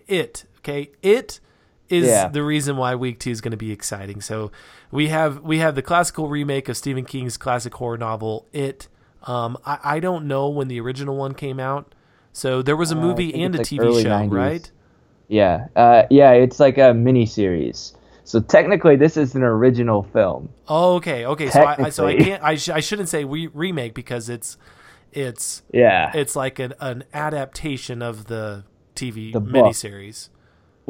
it. 0.09 0.45
Okay, 0.59 0.91
it 1.03 1.41
is 1.89 2.07
Yeah. 2.07 2.29
the 2.29 2.43
reason 2.43 2.77
why 2.77 2.95
week 2.95 3.19
two 3.19 3.31
is 3.31 3.41
going 3.41 3.51
to 3.53 3.57
be 3.57 3.73
exciting. 3.73 4.21
So 4.21 4.51
we 4.91 5.09
have 5.09 5.41
we 5.41 5.59
have 5.59 5.75
the 5.75 5.83
classical 5.83 6.29
remake 6.29 6.69
of 6.69 6.77
Stephen 6.77 7.05
King's 7.05 7.37
classic 7.37 7.75
horror 7.75 7.99
novel 7.99 8.47
It. 8.53 8.89
Um, 9.25 9.59
I, 9.67 9.79
I 9.85 10.01
don't 10.01 10.27
know 10.27 10.49
when 10.49 10.69
the 10.69 10.81
original 10.81 11.17
one 11.17 11.35
came 11.35 11.61
out. 11.61 11.95
So 12.33 12.63
there 12.63 12.77
was 12.77 12.91
a 12.93 12.95
Uh, 12.95 12.97
movie 12.97 13.33
think 13.33 13.35
and 13.35 13.55
a 13.55 13.59
like, 13.59 13.67
TV 13.67 13.93
show, 13.93 14.09
90s. 14.09 14.31
right? 14.31 14.71
Yeah, 15.29 15.69
uh, 15.77 16.05
yeah, 16.11 16.33
it's 16.33 16.61
like 16.61 16.79
a 16.79 16.93
mini 16.95 17.27
series. 17.27 17.95
So 18.25 18.41
technically, 18.41 18.97
this 18.97 19.17
is 19.17 19.35
an 19.35 19.43
original 19.43 20.03
film. 20.03 20.51
Oh, 20.69 20.95
okay, 20.97 21.27
okay. 21.27 21.51
So 21.51 21.65
I, 21.65 21.87
I 21.87 21.91
so 21.91 22.07
I 22.07 22.15
can't 22.15 22.43
I, 22.43 22.55
sh- 22.57 22.69
I 22.71 22.81
shouldn't 22.81 23.09
say 23.09 23.25
re- 23.25 23.49
remake 23.49 23.95
because 23.95 24.29
it's 24.29 24.57
it's 25.13 25.63
Yeah. 25.73 26.11
it's 26.13 26.37
like 26.37 26.59
an, 26.59 26.75
an 26.81 27.05
adaptation 27.13 28.03
of 28.03 28.27
the 28.27 28.65
TV 28.95 29.33
The 29.33 29.41
book. 29.41 29.77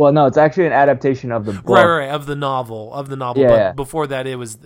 Well, 0.01 0.13
no, 0.13 0.25
it's 0.25 0.39
actually 0.39 0.65
an 0.67 0.73
adaptation 0.73 1.31
of 1.31 1.45
the 1.45 1.53
book. 1.53 1.69
Right, 1.69 1.85
right, 1.85 2.09
of 2.11 2.25
the 2.25 2.35
novel, 2.35 2.91
of 2.95 3.09
the 3.11 3.17
novel. 3.17 3.43
Yeah, 3.43 3.49
but 3.49 3.57
yeah. 3.57 3.73
before 3.73 4.07
that, 4.07 4.27
it 4.27 4.37
was, 4.37 4.57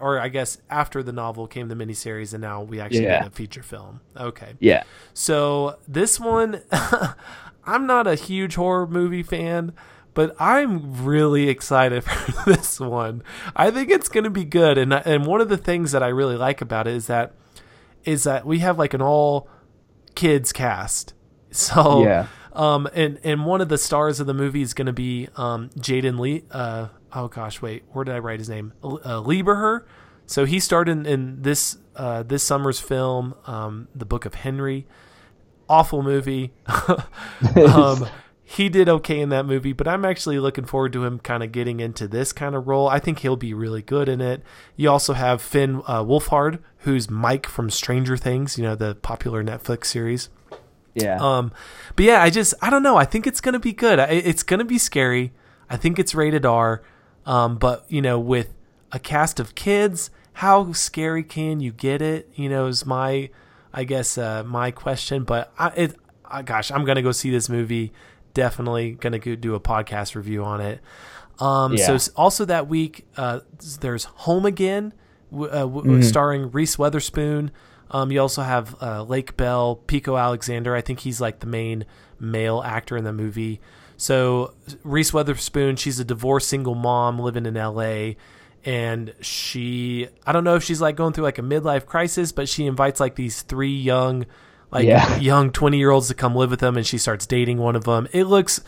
or 0.00 0.20
I 0.20 0.28
guess 0.28 0.58
after 0.70 1.02
the 1.02 1.10
novel 1.12 1.48
came 1.48 1.66
the 1.66 1.74
miniseries, 1.74 2.32
and 2.32 2.40
now 2.40 2.62
we 2.62 2.78
actually 2.78 3.02
Yeah. 3.02 3.22
get 3.22 3.26
a 3.26 3.30
feature 3.30 3.64
film. 3.64 4.02
Okay. 4.16 4.54
Yeah. 4.60 4.84
So 5.12 5.78
this 5.88 6.20
one, 6.20 6.62
I'm 7.64 7.88
not 7.88 8.06
a 8.06 8.14
huge 8.14 8.54
horror 8.54 8.86
movie 8.86 9.24
fan, 9.24 9.72
but 10.14 10.36
I'm 10.38 11.04
really 11.04 11.48
excited 11.48 12.04
for 12.04 12.50
this 12.50 12.78
one. 12.78 13.24
I 13.56 13.72
think 13.72 13.90
it's 13.90 14.08
going 14.08 14.24
to 14.24 14.30
be 14.30 14.44
good, 14.44 14.78
and 14.78 14.92
and 14.94 15.26
one 15.26 15.40
of 15.40 15.48
the 15.48 15.56
things 15.56 15.90
that 15.90 16.04
I 16.04 16.08
really 16.08 16.36
like 16.36 16.60
about 16.60 16.86
it 16.86 16.94
is 16.94 17.08
that 17.08 17.32
is 18.04 18.22
that 18.22 18.46
we 18.46 18.60
have 18.60 18.78
like 18.78 18.94
an 18.94 19.02
all 19.02 19.48
kids 20.14 20.52
cast. 20.52 21.14
So 21.50 22.04
Yeah. 22.04 22.26
Um, 22.54 22.88
and 22.94 23.18
and 23.24 23.44
one 23.44 23.60
of 23.60 23.68
the 23.68 23.78
stars 23.78 24.20
of 24.20 24.26
the 24.26 24.34
movie 24.34 24.62
is 24.62 24.74
going 24.74 24.86
to 24.86 24.92
be 24.92 25.28
um, 25.36 25.70
Jaden 25.78 26.18
Lee. 26.18 26.44
Uh, 26.50 26.88
oh 27.12 27.28
gosh, 27.28 27.60
wait, 27.60 27.84
where 27.92 28.04
did 28.04 28.14
I 28.14 28.18
write 28.18 28.38
his 28.38 28.48
name? 28.48 28.72
Uh, 28.82 29.22
Lieberher. 29.22 29.84
So 30.26 30.46
he 30.46 30.58
starred 30.58 30.88
in, 30.88 31.04
in 31.04 31.42
this 31.42 31.78
uh, 31.96 32.22
this 32.22 32.42
summer's 32.42 32.80
film, 32.80 33.34
um, 33.46 33.88
The 33.94 34.06
Book 34.06 34.24
of 34.24 34.34
Henry. 34.34 34.86
Awful 35.68 36.02
movie. 36.02 36.52
um, 37.56 38.06
he 38.42 38.68
did 38.68 38.88
okay 38.88 39.20
in 39.20 39.30
that 39.30 39.46
movie, 39.46 39.72
but 39.72 39.88
I'm 39.88 40.04
actually 40.04 40.38
looking 40.38 40.66
forward 40.66 40.92
to 40.92 41.04
him 41.04 41.18
kind 41.18 41.42
of 41.42 41.50
getting 41.50 41.80
into 41.80 42.06
this 42.06 42.32
kind 42.32 42.54
of 42.54 42.68
role. 42.68 42.86
I 42.86 42.98
think 43.00 43.20
he'll 43.20 43.36
be 43.36 43.54
really 43.54 43.80
good 43.80 44.08
in 44.08 44.20
it. 44.20 44.42
You 44.76 44.90
also 44.90 45.14
have 45.14 45.40
Finn 45.40 45.82
uh, 45.86 46.04
Wolfhard, 46.04 46.60
who's 46.78 47.08
Mike 47.08 47.46
from 47.46 47.70
Stranger 47.70 48.18
Things, 48.18 48.58
you 48.58 48.64
know, 48.64 48.74
the 48.74 48.94
popular 48.96 49.42
Netflix 49.42 49.86
series. 49.86 50.28
Yeah. 50.94 51.18
Um, 51.20 51.52
but 51.96 52.04
yeah, 52.04 52.22
I 52.22 52.30
just 52.30 52.54
I 52.62 52.70
don't 52.70 52.82
know. 52.82 52.96
I 52.96 53.04
think 53.04 53.26
it's 53.26 53.40
gonna 53.40 53.58
be 53.58 53.72
good. 53.72 53.98
I, 53.98 54.04
it's 54.06 54.42
gonna 54.42 54.64
be 54.64 54.78
scary. 54.78 55.32
I 55.68 55.76
think 55.76 55.98
it's 55.98 56.14
rated 56.14 56.44
R. 56.46 56.82
Um, 57.26 57.56
but 57.58 57.84
you 57.88 58.00
know, 58.02 58.18
with 58.18 58.52
a 58.92 58.98
cast 58.98 59.40
of 59.40 59.54
kids, 59.54 60.10
how 60.34 60.72
scary 60.72 61.22
can 61.24 61.60
you 61.60 61.72
get 61.72 62.00
it? 62.02 62.30
You 62.34 62.48
know, 62.48 62.66
is 62.66 62.84
my 62.86 63.30
I 63.72 63.84
guess 63.84 64.16
uh, 64.18 64.44
my 64.44 64.70
question. 64.70 65.24
But 65.24 65.52
I, 65.58 65.68
it, 65.70 65.96
I, 66.24 66.42
gosh, 66.42 66.70
I'm 66.70 66.84
gonna 66.84 67.02
go 67.02 67.12
see 67.12 67.30
this 67.30 67.48
movie. 67.48 67.92
Definitely 68.34 68.92
gonna 68.92 69.18
go 69.18 69.34
do 69.34 69.54
a 69.54 69.60
podcast 69.60 70.14
review 70.14 70.44
on 70.44 70.60
it. 70.60 70.80
Um, 71.40 71.76
So 71.76 71.92
Yeah. 71.92 71.94
s- 71.96 72.08
also 72.16 72.44
that 72.44 72.68
week, 72.68 73.06
uh, 73.16 73.40
there's 73.80 74.04
Home 74.04 74.44
Again, 74.46 74.92
w- 75.32 75.50
uh, 75.50 75.60
w- 75.60 76.02
starring 76.02 76.50
Reese 76.52 76.78
Witherspoon. 76.78 77.50
Um, 77.90 78.10
you 78.10 78.20
also 78.20 78.42
have 78.42 78.74
uh, 78.82 79.02
Lake 79.02 79.36
Bell, 79.36 79.76
Pico 79.86 80.16
Alexander. 80.16 80.74
I 80.74 80.80
think 80.80 81.00
he's 81.00 81.20
like 81.20 81.40
the 81.40 81.46
main 81.46 81.84
male 82.18 82.62
actor 82.64 82.96
in 82.96 83.04
the 83.04 83.12
movie. 83.12 83.60
So 83.96 84.54
Reese 84.82 85.12
Witherspoon, 85.12 85.76
she's 85.76 86.00
a 86.00 86.04
divorced 86.04 86.48
single 86.48 86.74
mom 86.74 87.18
living 87.18 87.46
in 87.46 87.56
L.A. 87.56 88.16
And 88.64 89.12
she, 89.20 90.08
I 90.26 90.32
don't 90.32 90.42
know 90.44 90.56
if 90.56 90.64
she's 90.64 90.80
like 90.80 90.96
going 90.96 91.12
through 91.12 91.24
like 91.24 91.38
a 91.38 91.42
midlife 91.42 91.86
crisis, 91.86 92.32
but 92.32 92.48
she 92.48 92.66
invites 92.66 92.98
like 92.98 93.14
these 93.14 93.42
three 93.42 93.76
young, 93.76 94.24
like 94.72 94.86
Yeah. 94.86 95.16
young 95.18 95.50
twenty 95.52 95.78
year 95.78 95.90
olds 95.90 96.08
to 96.08 96.14
come 96.14 96.34
live 96.34 96.50
with 96.50 96.60
them, 96.60 96.76
and 96.76 96.86
she 96.86 96.98
starts 96.98 97.26
dating 97.26 97.58
one 97.58 97.76
of 97.76 97.84
them. 97.84 98.08
It 98.12 98.24
looks, 98.24 98.62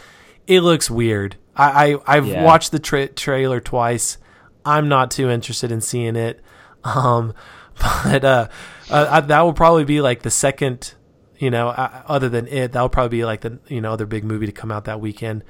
it 0.47 0.61
looks 0.61 0.91
weird. 0.91 1.37
I, 1.57 1.95
I 1.95 2.17
I've 2.19 2.27
Yeah. 2.27 2.45
watched 2.45 2.71
the 2.73 2.79
tra- 2.79 3.09
trailer 3.09 3.59
twice. 3.61 4.19
I'm 4.67 4.89
not 4.89 5.11
too 5.11 5.31
interested 5.31 5.73
in 5.73 5.81
seeing 5.81 6.15
it. 6.17 6.41
Um, 6.85 7.33
but 8.05 8.25
uh, 8.25 8.49
uh, 8.91 9.09
I- 9.11 9.21
that 9.21 9.41
will 9.43 9.53
probably 9.53 9.85
be 9.85 10.01
like 10.01 10.23
the 10.23 10.31
second, 10.31 10.95
you 11.39 11.51
know, 11.51 11.69
uh, 11.69 12.03
other 12.07 12.29
than 12.29 12.47
it, 12.49 12.73
that 12.73 12.81
will 12.81 12.89
probably 12.89 13.19
be 13.19 13.25
like 13.25 13.43
the 13.43 13.59
you 13.69 13.81
know 13.81 13.93
other 13.93 14.07
big 14.07 14.25
movie 14.25 14.47
to 14.47 14.53
come 14.53 14.73
out 14.73 14.85
that 14.87 15.01
weekend. 15.01 15.45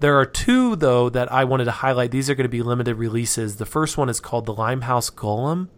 There 0.00 0.16
are 0.18 0.26
two 0.26 0.76
though 0.76 1.08
that 1.10 1.30
I 1.32 1.44
wanted 1.44 1.64
to 1.64 1.70
highlight. 1.72 2.10
These 2.10 2.30
are 2.30 2.34
going 2.34 2.44
to 2.44 2.48
be 2.48 2.62
limited 2.62 2.94
releases. 2.96 3.56
The 3.56 3.66
first 3.66 3.96
one 3.98 4.08
is 4.08 4.20
called 4.20 4.46
The 4.46 4.54
Limehouse 4.54 5.10
Golem, 5.10 5.68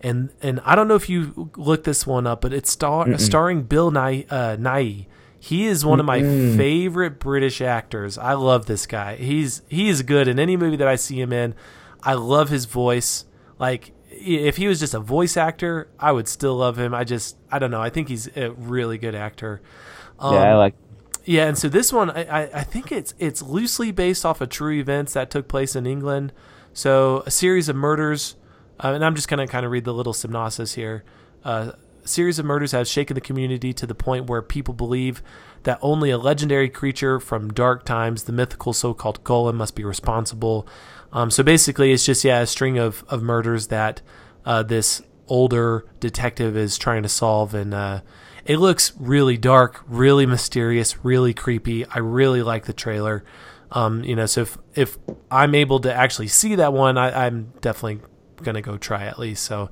and 0.00 0.30
and 0.42 0.60
I 0.64 0.74
don't 0.74 0.88
know 0.88 0.94
if 0.94 1.08
you 1.08 1.50
looked 1.56 1.84
this 1.84 2.06
one 2.06 2.26
up, 2.26 2.40
but 2.42 2.52
it's 2.52 2.70
star- 2.70 3.06
starring 3.18 3.62
Bill 3.62 3.90
Nighy. 3.90 4.26
Uh, 4.30 4.56
Nighy. 4.56 5.06
He 5.38 5.66
is 5.66 5.84
one 5.84 6.00
of 6.00 6.06
my 6.06 6.20
favorite 6.56 7.18
British 7.20 7.60
actors. 7.60 8.18
I 8.18 8.32
love 8.32 8.66
this 8.66 8.86
guy. 8.86 9.16
He's 9.16 9.62
he 9.68 9.88
is 9.88 10.02
good 10.02 10.28
in 10.28 10.38
any 10.40 10.56
movie 10.56 10.76
that 10.76 10.88
I 10.88 10.96
see 10.96 11.20
him 11.20 11.32
in. 11.32 11.54
I 12.02 12.14
love 12.14 12.48
his 12.48 12.64
voice. 12.64 13.24
Like 13.58 13.92
if 14.18 14.56
he 14.56 14.66
was 14.66 14.80
just 14.80 14.94
a 14.94 15.00
voice 15.00 15.36
actor, 15.36 15.88
I 15.98 16.12
would 16.12 16.28
still 16.28 16.56
love 16.56 16.78
him. 16.78 16.94
I 16.94 17.04
just 17.04 17.36
I 17.50 17.58
don't 17.58 17.70
know. 17.70 17.82
I 17.82 17.90
think 17.90 18.08
he's 18.08 18.28
a 18.36 18.50
really 18.50 18.98
good 18.98 19.14
actor. 19.14 19.60
Um, 20.18 20.34
yeah, 20.34 20.52
I 20.52 20.54
like. 20.54 20.74
yeah, 21.24 21.46
and 21.46 21.58
so 21.58 21.68
this 21.68 21.92
one, 21.92 22.10
I, 22.10 22.24
I, 22.24 22.50
I 22.54 22.62
think 22.62 22.90
it's 22.92 23.14
it's 23.18 23.42
loosely 23.42 23.92
based 23.92 24.24
off 24.24 24.40
of 24.40 24.48
true 24.48 24.72
events 24.72 25.12
that 25.14 25.30
took 25.30 25.48
place 25.48 25.76
in 25.76 25.86
England. 25.86 26.32
So 26.72 27.22
a 27.26 27.30
series 27.30 27.68
of 27.68 27.76
murders, 27.76 28.36
uh, 28.80 28.88
and 28.88 29.04
I'm 29.04 29.14
just 29.14 29.28
going 29.28 29.46
to 29.46 29.50
kind 29.50 29.64
of 29.64 29.72
read 29.72 29.84
the 29.84 29.94
little 29.94 30.12
synopsis 30.12 30.74
here. 30.74 31.04
Uh, 31.44 31.72
a 32.04 32.08
series 32.08 32.38
of 32.38 32.44
murders 32.44 32.72
has 32.72 32.88
shaken 32.88 33.14
the 33.14 33.20
community 33.20 33.72
to 33.72 33.86
the 33.86 33.94
point 33.94 34.28
where 34.28 34.42
people 34.42 34.74
believe 34.74 35.22
that 35.64 35.78
only 35.82 36.10
a 36.10 36.18
legendary 36.18 36.68
creature 36.68 37.18
from 37.18 37.52
dark 37.52 37.84
times, 37.84 38.24
the 38.24 38.32
mythical 38.32 38.72
so-called 38.72 39.24
golem, 39.24 39.54
must 39.54 39.74
be 39.74 39.84
responsible. 39.84 40.68
Um, 41.16 41.30
so 41.30 41.42
basically, 41.42 41.92
it's 41.92 42.04
just 42.04 42.22
yeah, 42.24 42.40
a 42.40 42.46
string 42.46 42.76
of 42.76 43.02
of 43.08 43.22
murders 43.22 43.68
that 43.68 44.02
uh, 44.44 44.62
this 44.62 45.00
older 45.28 45.86
detective 45.98 46.58
is 46.58 46.76
trying 46.76 47.02
to 47.04 47.08
solve, 47.08 47.54
and 47.54 47.72
uh, 47.72 48.02
it 48.44 48.58
looks 48.58 48.92
really 48.98 49.38
dark, 49.38 49.82
really 49.88 50.26
mysterious, 50.26 51.02
really 51.02 51.32
creepy. 51.32 51.86
I 51.86 52.00
really 52.00 52.42
like 52.42 52.66
the 52.66 52.74
trailer. 52.74 53.24
Um, 53.72 54.04
you 54.04 54.14
know, 54.14 54.26
so 54.26 54.42
if 54.42 54.58
if 54.74 54.98
I'm 55.30 55.54
able 55.54 55.80
to 55.80 55.94
actually 55.94 56.28
see 56.28 56.54
that 56.56 56.74
one, 56.74 56.98
I, 56.98 57.26
I'm 57.26 57.54
definitely 57.62 58.00
gonna 58.42 58.60
go 58.60 58.76
try 58.76 59.06
at 59.06 59.18
least. 59.18 59.42
So, 59.44 59.70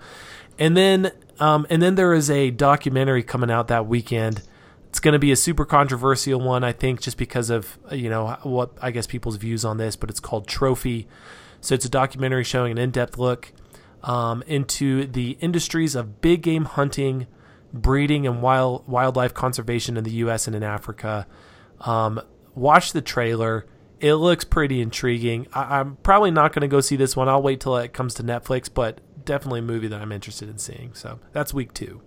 and 0.58 0.74
then 0.74 1.12
um, 1.40 1.66
and 1.68 1.82
then 1.82 1.96
there 1.96 2.14
is 2.14 2.30
a 2.30 2.52
documentary 2.52 3.22
coming 3.22 3.50
out 3.50 3.68
that 3.68 3.86
weekend. 3.86 4.42
It's 4.94 5.00
going 5.00 5.14
to 5.14 5.18
be 5.18 5.32
a 5.32 5.36
super 5.36 5.64
controversial 5.64 6.40
one, 6.40 6.62
I 6.62 6.70
think, 6.70 7.00
just 7.00 7.16
because 7.16 7.50
of 7.50 7.80
you 7.90 8.08
know 8.08 8.38
what 8.44 8.78
I 8.80 8.92
guess 8.92 9.08
people's 9.08 9.34
views 9.34 9.64
on 9.64 9.76
this. 9.76 9.96
But 9.96 10.08
it's 10.08 10.20
called 10.20 10.46
Trophy. 10.46 11.08
So 11.60 11.74
it's 11.74 11.84
a 11.84 11.88
documentary 11.88 12.44
showing 12.44 12.70
an 12.70 12.78
in-depth 12.78 13.18
look 13.18 13.52
um, 14.04 14.44
into 14.46 15.06
the 15.06 15.36
industries 15.40 15.96
of 15.96 16.20
big 16.20 16.42
game 16.42 16.64
hunting, 16.66 17.26
breeding, 17.72 18.24
and 18.24 18.40
wild 18.40 18.86
wildlife 18.86 19.34
conservation 19.34 19.96
in 19.96 20.04
the 20.04 20.12
U.S. 20.12 20.46
and 20.46 20.54
in 20.54 20.62
Africa. 20.62 21.26
Um, 21.80 22.20
watch 22.54 22.92
the 22.92 23.02
trailer. 23.02 23.66
It 23.98 24.14
looks 24.14 24.44
pretty 24.44 24.80
intriguing. 24.80 25.48
I, 25.52 25.80
I'm 25.80 25.96
probably 26.04 26.30
not 26.30 26.52
going 26.52 26.60
to 26.60 26.68
go 26.68 26.80
see 26.80 26.94
this 26.94 27.16
one. 27.16 27.28
I'll 27.28 27.42
wait 27.42 27.58
till 27.58 27.76
it 27.78 27.92
comes 27.92 28.14
to 28.14 28.22
Netflix, 28.22 28.72
but 28.72 29.00
definitely 29.24 29.58
a 29.58 29.64
movie 29.64 29.88
that 29.88 30.00
I'm 30.00 30.12
interested 30.12 30.48
in 30.48 30.58
seeing. 30.58 30.94
So 30.94 31.18
that's 31.32 31.52
week 31.52 31.74
two. 31.74 32.00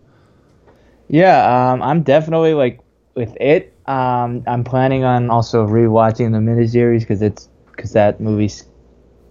Yeah, 1.09 1.71
um, 1.71 1.81
I'm 1.81 2.03
definitely 2.03 2.53
like 2.53 2.79
with 3.15 3.35
it. 3.39 3.73
Um, 3.85 4.43
I'm 4.47 4.63
planning 4.63 5.03
on 5.03 5.29
also 5.29 5.65
rewatching 5.65 6.31
the 6.31 6.39
miniseries 6.39 6.99
because 6.99 7.21
it's 7.21 7.49
because 7.71 7.93
that 7.93 8.19
movie 8.19 8.51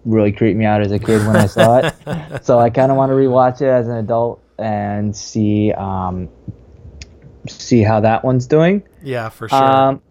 really 0.04 0.32
creeped 0.32 0.56
me 0.56 0.64
out 0.64 0.80
as 0.80 0.92
a 0.92 0.98
kid 0.98 1.26
when 1.26 1.36
I 1.36 1.46
saw 1.46 1.78
it. 1.78 1.94
so 2.44 2.58
I 2.58 2.70
kind 2.70 2.90
of 2.90 2.96
want 2.96 3.10
to 3.10 3.14
rewatch 3.14 3.60
it 3.60 3.68
as 3.68 3.88
an 3.88 3.96
adult 3.96 4.42
and 4.58 5.14
see 5.14 5.72
um, 5.72 6.28
see 7.46 7.82
how 7.82 8.00
that 8.00 8.24
one's 8.24 8.46
doing. 8.46 8.82
Yeah, 9.02 9.28
for 9.28 9.48
sure. 9.48 9.62
Um, 9.62 10.02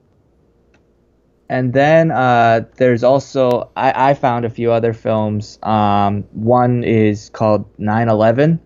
and 1.49 1.73
then 1.73 2.11
uh, 2.11 2.65
there's 2.77 3.03
also 3.03 3.69
I, 3.75 4.11
I 4.11 4.13
found 4.13 4.45
a 4.45 4.49
few 4.49 4.71
other 4.71 4.93
films. 4.93 5.59
Um, 5.63 6.23
one 6.33 6.83
is 6.83 7.29
called 7.29 7.65
9/11, 7.77 8.59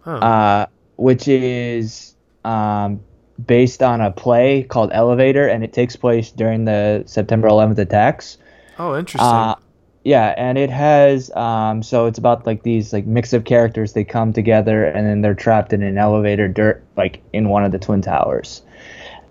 Huh. 0.00 0.10
uh, 0.10 0.66
which 1.02 1.26
is 1.26 2.14
um, 2.44 3.00
based 3.44 3.82
on 3.82 4.00
a 4.00 4.12
play 4.12 4.62
called 4.62 4.90
Elevator, 4.92 5.48
and 5.48 5.64
it 5.64 5.72
takes 5.72 5.96
place 5.96 6.30
during 6.30 6.64
the 6.64 7.02
September 7.06 7.48
11th 7.48 7.78
attacks. 7.78 8.38
oh, 8.78 8.96
interesting. 8.96 9.28
Uh, 9.28 9.56
yeah, 10.04 10.34
and 10.36 10.58
it 10.58 10.70
has 10.70 11.30
um, 11.36 11.82
so 11.82 12.06
it's 12.06 12.18
about 12.18 12.46
like 12.46 12.62
these 12.62 12.92
like 12.92 13.06
mix 13.06 13.32
of 13.32 13.44
characters. 13.44 13.92
They 13.92 14.04
come 14.04 14.32
together 14.32 14.84
and 14.84 15.06
then 15.06 15.22
they're 15.22 15.34
trapped 15.34 15.72
in 15.72 15.82
an 15.82 15.98
elevator, 15.98 16.48
dirt 16.48 16.84
like 16.96 17.22
in 17.32 17.48
one 17.48 17.64
of 17.64 17.72
the 17.72 17.78
twin 17.78 18.02
towers, 18.02 18.62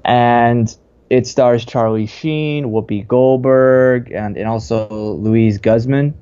and 0.05 0.73
it 1.09 1.27
stars 1.27 1.65
Charlie 1.65 2.05
Sheen, 2.05 2.65
Whoopi 2.65 3.05
Goldberg, 3.05 4.11
and 4.11 4.37
and 4.37 4.47
also 4.47 4.87
Luis 4.89 5.57
Guzman. 5.57 6.13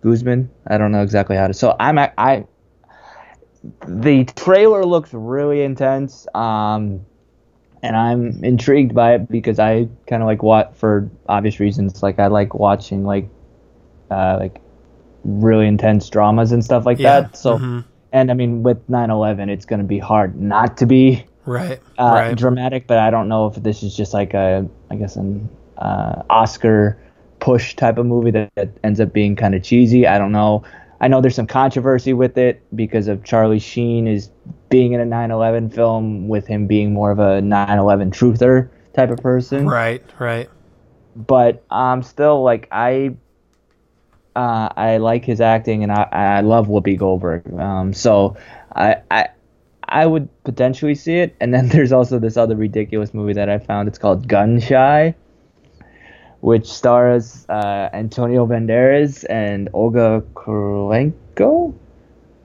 Guzman, 0.00 0.48
I 0.68 0.78
don't 0.78 0.92
know 0.92 1.02
exactly 1.02 1.36
how 1.36 1.48
to. 1.48 1.54
So 1.54 1.74
I'm 1.78 1.98
I. 1.98 2.46
The 3.86 4.24
trailer 4.24 4.84
looks 4.84 5.12
really 5.12 5.62
intense. 5.62 6.26
Um, 6.34 7.04
and 7.82 7.96
I'm 7.96 8.42
intrigued 8.44 8.94
by 8.94 9.14
it 9.14 9.30
because 9.30 9.58
I 9.58 9.88
kind 10.06 10.22
of 10.22 10.26
like 10.26 10.42
what 10.42 10.76
for 10.76 11.08
obvious 11.28 11.60
reasons. 11.60 12.02
Like 12.02 12.18
I 12.18 12.26
like 12.26 12.54
watching 12.54 13.04
like 13.04 13.28
uh, 14.10 14.36
like 14.40 14.60
really 15.24 15.66
intense 15.66 16.08
dramas 16.08 16.52
and 16.52 16.64
stuff 16.64 16.86
like 16.86 16.98
Yeah, 16.98 17.20
that. 17.22 17.36
So 17.36 17.58
mhm. 17.58 17.84
and 18.12 18.30
I 18.30 18.34
mean 18.34 18.62
with 18.62 18.86
9/11, 18.88 19.48
it's 19.50 19.64
going 19.64 19.80
to 19.80 19.86
be 19.86 19.98
hard 19.98 20.40
not 20.40 20.76
to 20.78 20.86
be 20.86 21.24
right. 21.44 21.80
uh, 21.98 22.10
right. 22.12 22.36
dramatic. 22.36 22.86
But 22.86 22.98
I 22.98 23.10
don't 23.10 23.28
know 23.28 23.46
if 23.46 23.54
this 23.56 23.82
is 23.82 23.96
just 23.96 24.12
like 24.12 24.34
a 24.34 24.68
I 24.90 24.96
guess 24.96 25.16
an 25.16 25.48
uh, 25.78 26.22
Oscar 26.30 26.98
push 27.38 27.76
type 27.76 27.98
of 27.98 28.06
movie 28.06 28.30
that, 28.30 28.50
that 28.54 28.70
ends 28.82 28.98
up 28.98 29.12
being 29.12 29.36
kind 29.36 29.54
of 29.54 29.62
cheesy. 29.62 30.06
I 30.06 30.18
don't 30.18 30.32
know. 30.32 30.64
I 31.00 31.08
know 31.08 31.20
there's 31.20 31.34
some 31.34 31.46
controversy 31.46 32.12
with 32.12 32.38
it 32.38 32.62
because 32.74 33.08
of 33.08 33.22
Charlie 33.24 33.58
Sheen 33.58 34.06
is 34.06 34.30
being 34.68 34.92
in 34.92 35.00
a 35.00 35.04
9/11 35.04 35.74
film 35.74 36.28
with 36.28 36.46
him 36.46 36.66
being 36.66 36.92
more 36.92 37.10
of 37.10 37.18
a 37.18 37.40
9/11 37.40 38.10
truther 38.10 38.68
type 38.94 39.10
of 39.10 39.18
person. 39.18 39.66
Right, 39.66 40.02
right. 40.18 40.48
But 41.14 41.64
I'm 41.70 41.98
um, 41.98 42.02
still 42.02 42.42
like 42.42 42.68
I 42.70 43.16
uh, 44.34 44.68
I 44.76 44.98
like 44.98 45.24
his 45.24 45.40
acting 45.40 45.82
and 45.82 45.90
I, 45.90 46.08
I 46.12 46.40
love 46.42 46.68
Whoopi 46.68 46.98
Goldberg. 46.98 47.52
Um, 47.58 47.94
so 47.94 48.36
I, 48.74 48.96
I 49.10 49.28
I 49.88 50.06
would 50.06 50.28
potentially 50.44 50.94
see 50.94 51.16
it. 51.16 51.34
And 51.40 51.54
then 51.54 51.68
there's 51.72 51.92
also 51.92 52.18
this 52.18 52.36
other 52.36 52.56
ridiculous 52.56 53.14
movie 53.14 53.32
that 53.34 53.48
I 53.48 53.58
found. 53.58 53.88
It's 53.88 53.98
called 53.98 54.28
Gun 54.28 54.60
Shy, 54.60 55.14
which 56.46 56.66
stars 56.66 57.44
uh, 57.48 57.88
Antonio 57.92 58.46
Banderas 58.46 59.24
and 59.28 59.68
Olga 59.72 60.22
Kurylenko. 60.34 61.74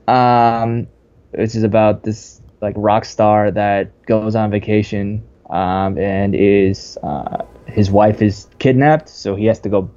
Um, 0.08 0.88
which 1.30 1.54
is 1.54 1.62
about 1.62 2.02
this 2.02 2.42
like 2.60 2.74
rock 2.76 3.04
star 3.04 3.52
that 3.52 4.04
goes 4.06 4.34
on 4.34 4.50
vacation 4.50 5.22
um, 5.50 5.96
and 5.96 6.34
is 6.34 6.98
uh, 7.04 7.44
his 7.66 7.92
wife 7.92 8.20
is 8.20 8.48
kidnapped, 8.58 9.08
so 9.08 9.36
he 9.36 9.46
has 9.46 9.60
to 9.60 9.68
go 9.68 9.88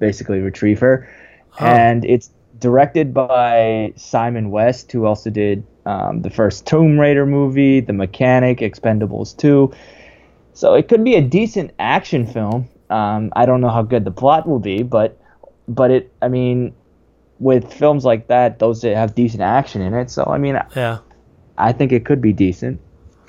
basically 0.00 0.40
retrieve 0.40 0.80
her 0.80 1.08
and 1.60 2.04
it's 2.04 2.30
directed 2.58 3.14
by 3.14 3.92
Simon 3.96 4.50
West, 4.50 4.90
who 4.90 5.06
also 5.06 5.30
did 5.30 5.64
um, 5.86 6.22
the 6.22 6.30
first 6.30 6.66
Tomb 6.66 6.98
Raider 6.98 7.26
movie, 7.26 7.80
The 7.80 7.92
Mechanic, 7.92 8.58
Expendables 8.58 9.36
2. 9.36 9.72
So 10.54 10.74
it 10.74 10.88
could 10.88 11.04
be 11.04 11.14
a 11.14 11.22
decent 11.22 11.72
action 11.78 12.26
film. 12.26 12.68
Um, 12.92 13.32
I 13.34 13.46
don't 13.46 13.60
know 13.60 13.70
how 13.70 13.82
good 13.82 14.04
the 14.04 14.10
plot 14.10 14.46
will 14.46 14.58
be, 14.58 14.82
but 14.82 15.18
but 15.66 15.90
it. 15.90 16.12
I 16.20 16.28
mean, 16.28 16.74
with 17.38 17.72
films 17.72 18.04
like 18.04 18.28
that, 18.28 18.58
those 18.58 18.82
that 18.82 18.94
have 18.96 19.14
decent 19.14 19.42
action 19.42 19.80
in 19.80 19.94
it. 19.94 20.10
So 20.10 20.24
I 20.26 20.38
mean, 20.38 20.58
yeah, 20.76 20.98
I 21.56 21.72
think 21.72 21.92
it 21.92 22.04
could 22.04 22.20
be 22.20 22.32
decent. 22.32 22.80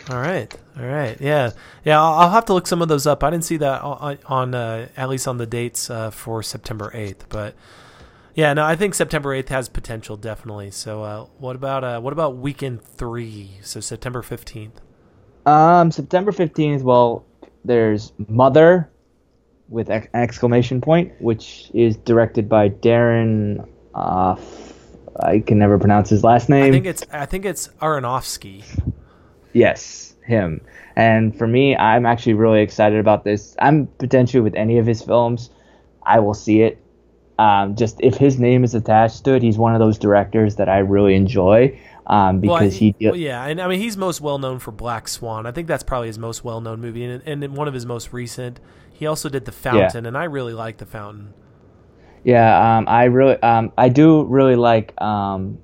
All 0.10 0.20
right, 0.20 0.54
all 0.78 0.86
right, 0.86 1.16
yeah, 1.22 1.52
yeah. 1.86 2.02
I'll, 2.02 2.14
I'll 2.14 2.30
have 2.32 2.46
to 2.46 2.54
look 2.54 2.68
some 2.68 2.82
of 2.82 2.90
those 2.90 3.08
up. 3.08 3.24
I 3.24 3.30
didn't 3.30 3.46
see 3.46 3.58
that 3.58 3.82
on, 3.82 4.18
on 4.26 4.54
uh, 4.54 4.90
at 4.98 5.08
least 5.08 5.30
on 5.30 5.38
the 5.38 5.46
dates 5.46 5.90
uh, 5.90 6.12
for 6.12 6.44
September 6.44 6.92
eighth, 6.94 7.28
but 7.30 7.56
yeah, 8.36 8.54
no, 8.54 8.66
I 8.66 8.76
think 8.76 8.96
September 8.96 9.30
8th 9.30 9.50
has 9.50 9.70
potential 9.70 10.18
definitely. 10.18 10.72
So, 10.72 11.04
uh, 11.04 11.26
what 11.38 11.56
about 11.56 11.84
uh, 11.84 12.00
what 12.02 12.14
about 12.14 12.38
weekend 12.38 12.82
3? 12.82 13.60
So 13.62 13.80
September 13.80 14.22
15th. 14.22 14.72
Um 15.46 15.92
September 15.92 16.32
15th, 16.32 16.82
well, 16.84 17.26
there's 17.66 18.14
Mother 18.28 18.90
with 19.70 19.90
ex- 19.90 20.08
exclamation 20.14 20.82
point, 20.82 21.14
which 21.20 21.72
is 21.74 21.98
directed 21.98 22.50
by 22.50 22.70
Darren 22.70 23.68
uh 23.96 24.36
I 25.20 25.40
can 25.40 25.60
never 25.60 25.78
pronounce 25.78 26.10
his 26.10 26.24
last 26.24 26.50
name. 26.50 26.64
I 26.64 26.72
think 26.72 26.86
it's 26.86 27.04
I 27.12 27.26
think 27.26 27.46
it's 27.46 27.68
Aronofsky. 27.82 28.64
Yes, 29.54 30.16
him. 30.26 30.62
And 30.96 31.38
for 31.38 31.48
me, 31.48 31.76
I'm 31.76 32.06
actually 32.06 32.34
really 32.34 32.62
excited 32.62 33.00
about 33.00 33.24
this. 33.24 33.56
I'm 33.60 33.88
potentially 34.00 34.42
with 34.42 34.56
any 34.56 34.80
of 34.80 34.88
his 34.88 35.02
films, 35.02 35.52
I 36.04 36.20
will 36.20 36.34
see 36.34 36.62
it 36.62 36.84
um, 37.40 37.76
just 37.76 38.00
if 38.00 38.16
his 38.16 38.40
name 38.40 38.64
is 38.64 38.76
attached 38.76 39.24
to 39.26 39.34
it, 39.34 39.42
he's 39.42 39.58
one 39.58 39.74
of 39.74 39.80
those 39.80 39.98
directors 39.98 40.56
that 40.58 40.70
I 40.70 40.80
really 40.80 41.16
enjoy 41.16 41.80
um, 42.06 42.40
because 42.40 42.62
well, 42.62 42.70
he. 42.70 42.96
Well, 43.02 43.16
yeah, 43.16 43.46
and 43.46 43.60
I 43.60 43.68
mean 43.68 43.80
he's 43.80 43.98
most 43.98 44.22
well 44.22 44.38
known 44.38 44.60
for 44.60 44.72
Black 44.72 45.08
Swan. 45.08 45.46
I 45.46 45.52
think 45.52 45.68
that's 45.68 45.84
probably 45.84 46.08
his 46.08 46.20
most 46.20 46.44
well 46.44 46.62
known 46.62 46.80
movie, 46.80 47.04
and, 47.04 47.24
and 47.26 47.56
one 47.56 47.68
of 47.68 47.74
his 47.74 47.86
most 47.86 48.14
recent. 48.14 48.60
He 49.04 49.08
also 49.08 49.28
did 49.28 49.44
The 49.44 49.52
Fountain, 49.52 50.06
yeah. 50.06 50.08
and 50.08 50.18
I 50.18 50.24
really 50.24 50.54
like 50.54 50.78
The 50.78 50.86
Fountain. 50.86 51.34
Yeah, 52.24 52.78
um, 52.78 52.86
I 52.88 53.04
really, 53.04 53.36
um, 53.44 53.74
I 53.78 53.90
do 53.90 54.24
really 54.24 54.56
like 54.56 54.94
um, 55.02 55.58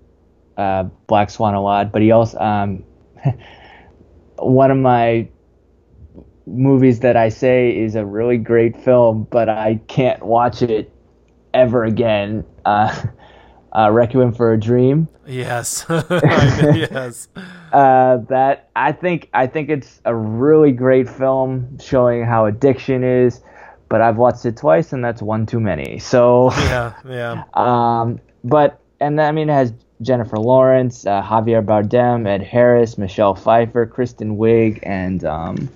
uh, 0.57 0.83
Black 1.07 1.29
Swan 1.29 1.53
a 1.53 1.61
lot, 1.61 1.93
but 1.93 2.01
he 2.01 2.11
also 2.11 2.37
um, 2.37 2.83
one 4.39 4.71
of 4.71 4.77
my 4.77 5.29
movies 6.47 6.99
that 6.99 7.15
I 7.15 7.29
say 7.29 7.69
is 7.77 7.95
a 7.95 8.05
really 8.05 8.35
great 8.35 8.75
film, 8.75 9.25
but 9.31 9.47
I 9.47 9.79
can't 9.87 10.21
watch 10.21 10.61
it 10.61 10.91
ever 11.53 11.85
again. 11.85 12.43
Uh, 12.65 12.93
uh, 13.77 13.91
Requiem 13.91 14.33
for 14.33 14.53
a 14.53 14.59
Dream. 14.59 15.07
Yes, 15.27 15.85
yes. 16.09 17.27
Uh, 17.71 18.17
that 18.29 18.69
I 18.75 18.91
think 18.91 19.29
I 19.33 19.47
think 19.47 19.69
it's 19.69 20.01
a 20.05 20.15
really 20.15 20.71
great 20.71 21.07
film 21.07 21.77
showing 21.79 22.23
how 22.23 22.45
addiction 22.45 23.03
is, 23.03 23.41
but 23.87 24.01
I've 24.01 24.17
watched 24.17 24.45
it 24.45 24.57
twice 24.57 24.91
and 24.93 25.03
that's 25.03 25.21
one 25.21 25.45
too 25.45 25.59
many. 25.59 25.99
So 25.99 26.51
yeah, 26.53 26.93
yeah. 27.07 27.43
Um, 27.53 28.19
but 28.43 28.79
and 28.99 29.21
I 29.21 29.31
mean 29.31 29.49
it 29.49 29.53
has 29.53 29.73
Jennifer 30.01 30.37
Lawrence, 30.37 31.05
uh, 31.05 31.21
Javier 31.21 31.63
Bardem, 31.63 32.25
Ed 32.25 32.41
Harris, 32.41 32.97
Michelle 32.97 33.35
Pfeiffer, 33.35 33.85
Kristen 33.85 34.37
Wiig, 34.37 34.79
and 34.83 35.23
um, 35.25 35.69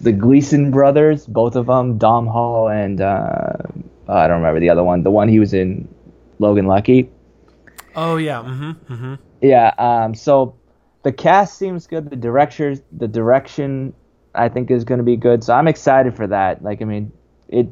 the 0.00 0.12
Gleeson 0.12 0.70
brothers, 0.70 1.26
both 1.26 1.56
of 1.56 1.66
them, 1.66 1.98
Domhnall 1.98 2.68
and 2.68 3.00
uh, 3.00 3.52
uh, 4.08 4.12
I 4.12 4.28
don't 4.28 4.38
remember 4.38 4.60
the 4.60 4.70
other 4.70 4.84
one. 4.84 5.02
The 5.02 5.10
one 5.10 5.28
he 5.28 5.38
was 5.38 5.52
in 5.52 5.88
Logan 6.38 6.66
Lucky. 6.66 7.10
Oh 7.94 8.16
yeah. 8.16 8.42
Mm-hmm. 8.42 8.92
Mm-hmm. 8.92 9.14
Yeah. 9.40 9.72
Um. 9.78 10.14
So 10.14 10.56
the 11.02 11.12
cast 11.12 11.56
seems 11.56 11.86
good. 11.86 12.10
The 12.10 12.16
directors, 12.16 12.80
the 12.90 13.06
direction, 13.06 13.94
I 14.34 14.48
think 14.48 14.70
is 14.70 14.84
going 14.84 14.98
to 14.98 15.04
be 15.04 15.16
good. 15.16 15.44
So 15.44 15.54
I'm 15.54 15.68
excited 15.68 16.16
for 16.16 16.26
that. 16.26 16.62
Like, 16.62 16.82
I 16.82 16.84
mean, 16.84 17.12
it. 17.48 17.68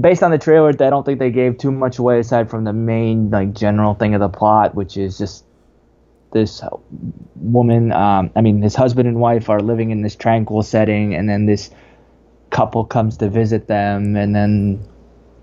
Based 0.00 0.22
on 0.22 0.30
the 0.30 0.38
trailer, 0.38 0.70
I 0.70 0.72
don't 0.72 1.04
think 1.04 1.18
they 1.20 1.30
gave 1.30 1.58
too 1.58 1.70
much 1.70 1.98
away 1.98 2.18
aside 2.18 2.50
from 2.50 2.64
the 2.64 2.72
main 2.72 3.30
like 3.30 3.52
general 3.52 3.94
thing 3.94 4.14
of 4.14 4.20
the 4.20 4.28
plot, 4.28 4.74
which 4.74 4.96
is 4.96 5.16
just 5.16 5.44
this 6.32 6.62
woman. 7.36 7.92
Um, 7.92 8.30
I 8.34 8.40
mean, 8.40 8.62
his 8.62 8.74
husband 8.74 9.06
and 9.06 9.20
wife 9.20 9.48
are 9.48 9.60
living 9.60 9.90
in 9.90 10.02
this 10.02 10.16
tranquil 10.16 10.62
setting, 10.62 11.14
and 11.14 11.28
then 11.28 11.46
this 11.46 11.70
couple 12.50 12.84
comes 12.84 13.18
to 13.18 13.28
visit 13.28 13.68
them, 13.68 14.16
and 14.16 14.34
then 14.34 14.86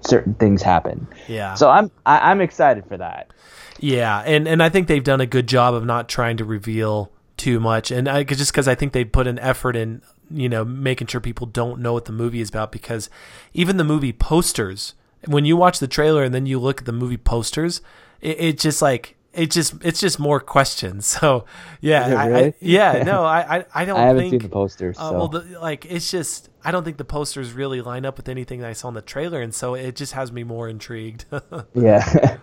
certain 0.06 0.34
things 0.36 0.62
happen. 0.62 1.08
Yeah. 1.28 1.54
So 1.56 1.70
I'm 1.70 1.92
I, 2.06 2.18
am 2.18 2.24
i 2.24 2.32
am 2.32 2.42
excited 2.42 2.86
for 2.86 2.98
that. 2.98 3.32
Yeah, 3.80 4.20
and 4.20 4.48
and 4.48 4.62
I 4.62 4.70
think 4.70 4.88
they've 4.88 5.04
done 5.04 5.22
a 5.22 5.26
good 5.26 5.48
job 5.48 5.74
of 5.74 5.86
not 5.86 6.08
trying 6.08 6.38
to 6.38 6.46
reveal 6.46 7.12
too 7.38 7.60
much, 7.60 7.92
and 7.92 8.08
I 8.08 8.24
just 8.24 8.52
because 8.52 8.68
I 8.68 8.76
think 8.76 8.94
they 8.94 9.04
put 9.04 9.28
an 9.28 9.40
effort 9.40 9.76
in, 9.76 10.02
you 10.30 10.48
know, 10.48 10.64
making 10.64 11.08
sure 11.08 11.20
people 11.20 11.48
don't 11.48 11.82
know 11.82 11.94
what 11.94 12.06
the 12.06 12.12
movie 12.12 12.42
is 12.42 12.50
about. 12.50 12.72
Because 12.72 13.10
even 13.54 13.78
the 13.78 13.84
movie 13.84 14.14
posters, 14.14 14.94
when 15.26 15.46
you 15.46 15.58
watch 15.58 15.80
the 15.80 15.88
trailer 15.88 16.24
and 16.24 16.34
then 16.34 16.46
you 16.46 16.60
look 16.60 16.82
at 16.82 16.86
the 16.86 16.94
movie 16.94 17.18
posters, 17.18 17.82
it, 18.22 18.40
it 18.40 18.60
just 18.60 18.82
like 18.82 19.18
it 19.34 19.52
just 19.52 19.84
it's 19.84 20.00
just 20.00 20.20
more 20.20 20.40
questions. 20.40 21.18
So 21.24 21.46
yeah, 21.80 22.26
really? 22.26 22.46
I, 22.48 22.54
yeah, 22.60 23.04
no, 23.04 23.24
I 23.24 23.66
I, 23.74 23.86
don't. 23.86 23.98
I 23.98 24.08
haven't 24.08 24.24
think, 24.24 24.32
seen 24.32 24.40
the 24.42 24.50
posters. 24.50 24.98
Uh, 24.98 25.12
well, 25.14 25.28
the, 25.28 25.60
like 25.60 25.86
it's 25.86 26.10
just 26.10 26.50
I 26.64 26.72
don't 26.72 26.84
think 26.84 26.98
the 26.98 27.06
posters 27.06 27.54
really 27.54 27.82
line 27.82 28.06
up 28.06 28.18
with 28.18 28.28
anything 28.28 28.64
I 28.64 28.74
saw 28.74 28.90
in 28.90 28.94
the 28.94 29.02
trailer, 29.02 29.42
and 29.42 29.54
so 29.54 29.76
it 29.76 29.96
just 29.96 30.14
has 30.14 30.32
me 30.32 30.44
more 30.44 30.68
intrigued. 30.68 31.26
yeah. 31.74 32.38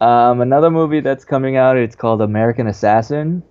um, 0.00 0.40
another 0.40 0.70
movie 0.70 1.00
that's 1.00 1.24
coming 1.24 1.56
out. 1.56 1.76
It's 1.76 1.96
called 1.96 2.20
American 2.22 2.66
Assassin, 2.66 3.42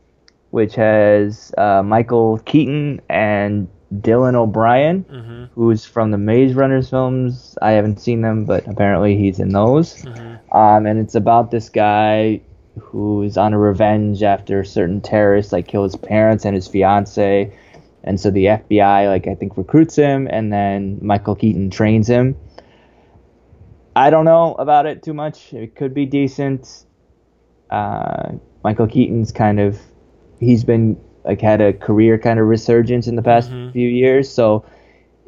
which 0.51 0.75
has 0.75 1.51
uh, 1.57 1.81
Michael 1.83 2.39
Keaton 2.45 3.01
and 3.09 3.67
Dylan 3.93 4.35
O'Brien, 4.35 5.03
mm-hmm. 5.03 5.43
who's 5.55 5.85
from 5.85 6.11
the 6.11 6.17
Maze 6.17 6.53
Runners 6.53 6.89
films. 6.89 7.57
I 7.61 7.71
haven't 7.71 7.99
seen 7.99 8.21
them, 8.21 8.45
but 8.45 8.67
apparently 8.67 9.17
he's 9.17 9.39
in 9.39 9.49
those. 9.49 10.03
Mm-hmm. 10.03 10.55
Um, 10.57 10.85
and 10.85 10.99
it's 10.99 11.15
about 11.15 11.51
this 11.51 11.69
guy 11.69 12.41
who 12.79 13.23
is 13.23 13.37
on 13.37 13.53
a 13.53 13.59
revenge 13.59 14.23
after 14.23 14.63
certain 14.63 15.01
terrorists 15.01 15.51
like 15.51 15.67
kill 15.67 15.83
his 15.83 15.95
parents 15.95 16.45
and 16.45 16.55
his 16.55 16.67
fiance. 16.67 17.55
And 18.03 18.19
so 18.19 18.31
the 18.31 18.45
FBI, 18.45 19.07
like 19.07 19.27
I 19.27 19.35
think, 19.35 19.57
recruits 19.57 19.95
him, 19.95 20.27
and 20.31 20.53
then 20.53 20.99
Michael 21.01 21.35
Keaton 21.35 21.69
trains 21.69 22.07
him. 22.07 22.37
I 23.95 24.09
don't 24.09 24.25
know 24.25 24.53
about 24.53 24.85
it 24.85 25.03
too 25.03 25.13
much. 25.13 25.53
It 25.53 25.75
could 25.75 25.93
be 25.93 26.05
decent. 26.05 26.85
Uh, 27.69 28.33
Michael 28.63 28.87
Keaton's 28.87 29.31
kind 29.31 29.59
of 29.59 29.79
he's 30.39 30.63
been 30.63 30.99
like 31.23 31.41
had 31.41 31.61
a 31.61 31.73
career 31.73 32.17
kind 32.17 32.39
of 32.39 32.47
resurgence 32.47 33.07
in 33.07 33.15
the 33.15 33.21
past 33.21 33.49
mm-hmm. 33.49 33.71
few 33.71 33.87
years. 33.87 34.31
So 34.31 34.65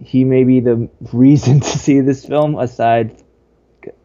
he 0.02 0.24
may 0.24 0.44
be 0.44 0.60
the 0.60 0.90
reason 1.14 1.60
to 1.60 1.78
see 1.78 2.00
this 2.00 2.26
film. 2.26 2.58
Aside, 2.58 3.24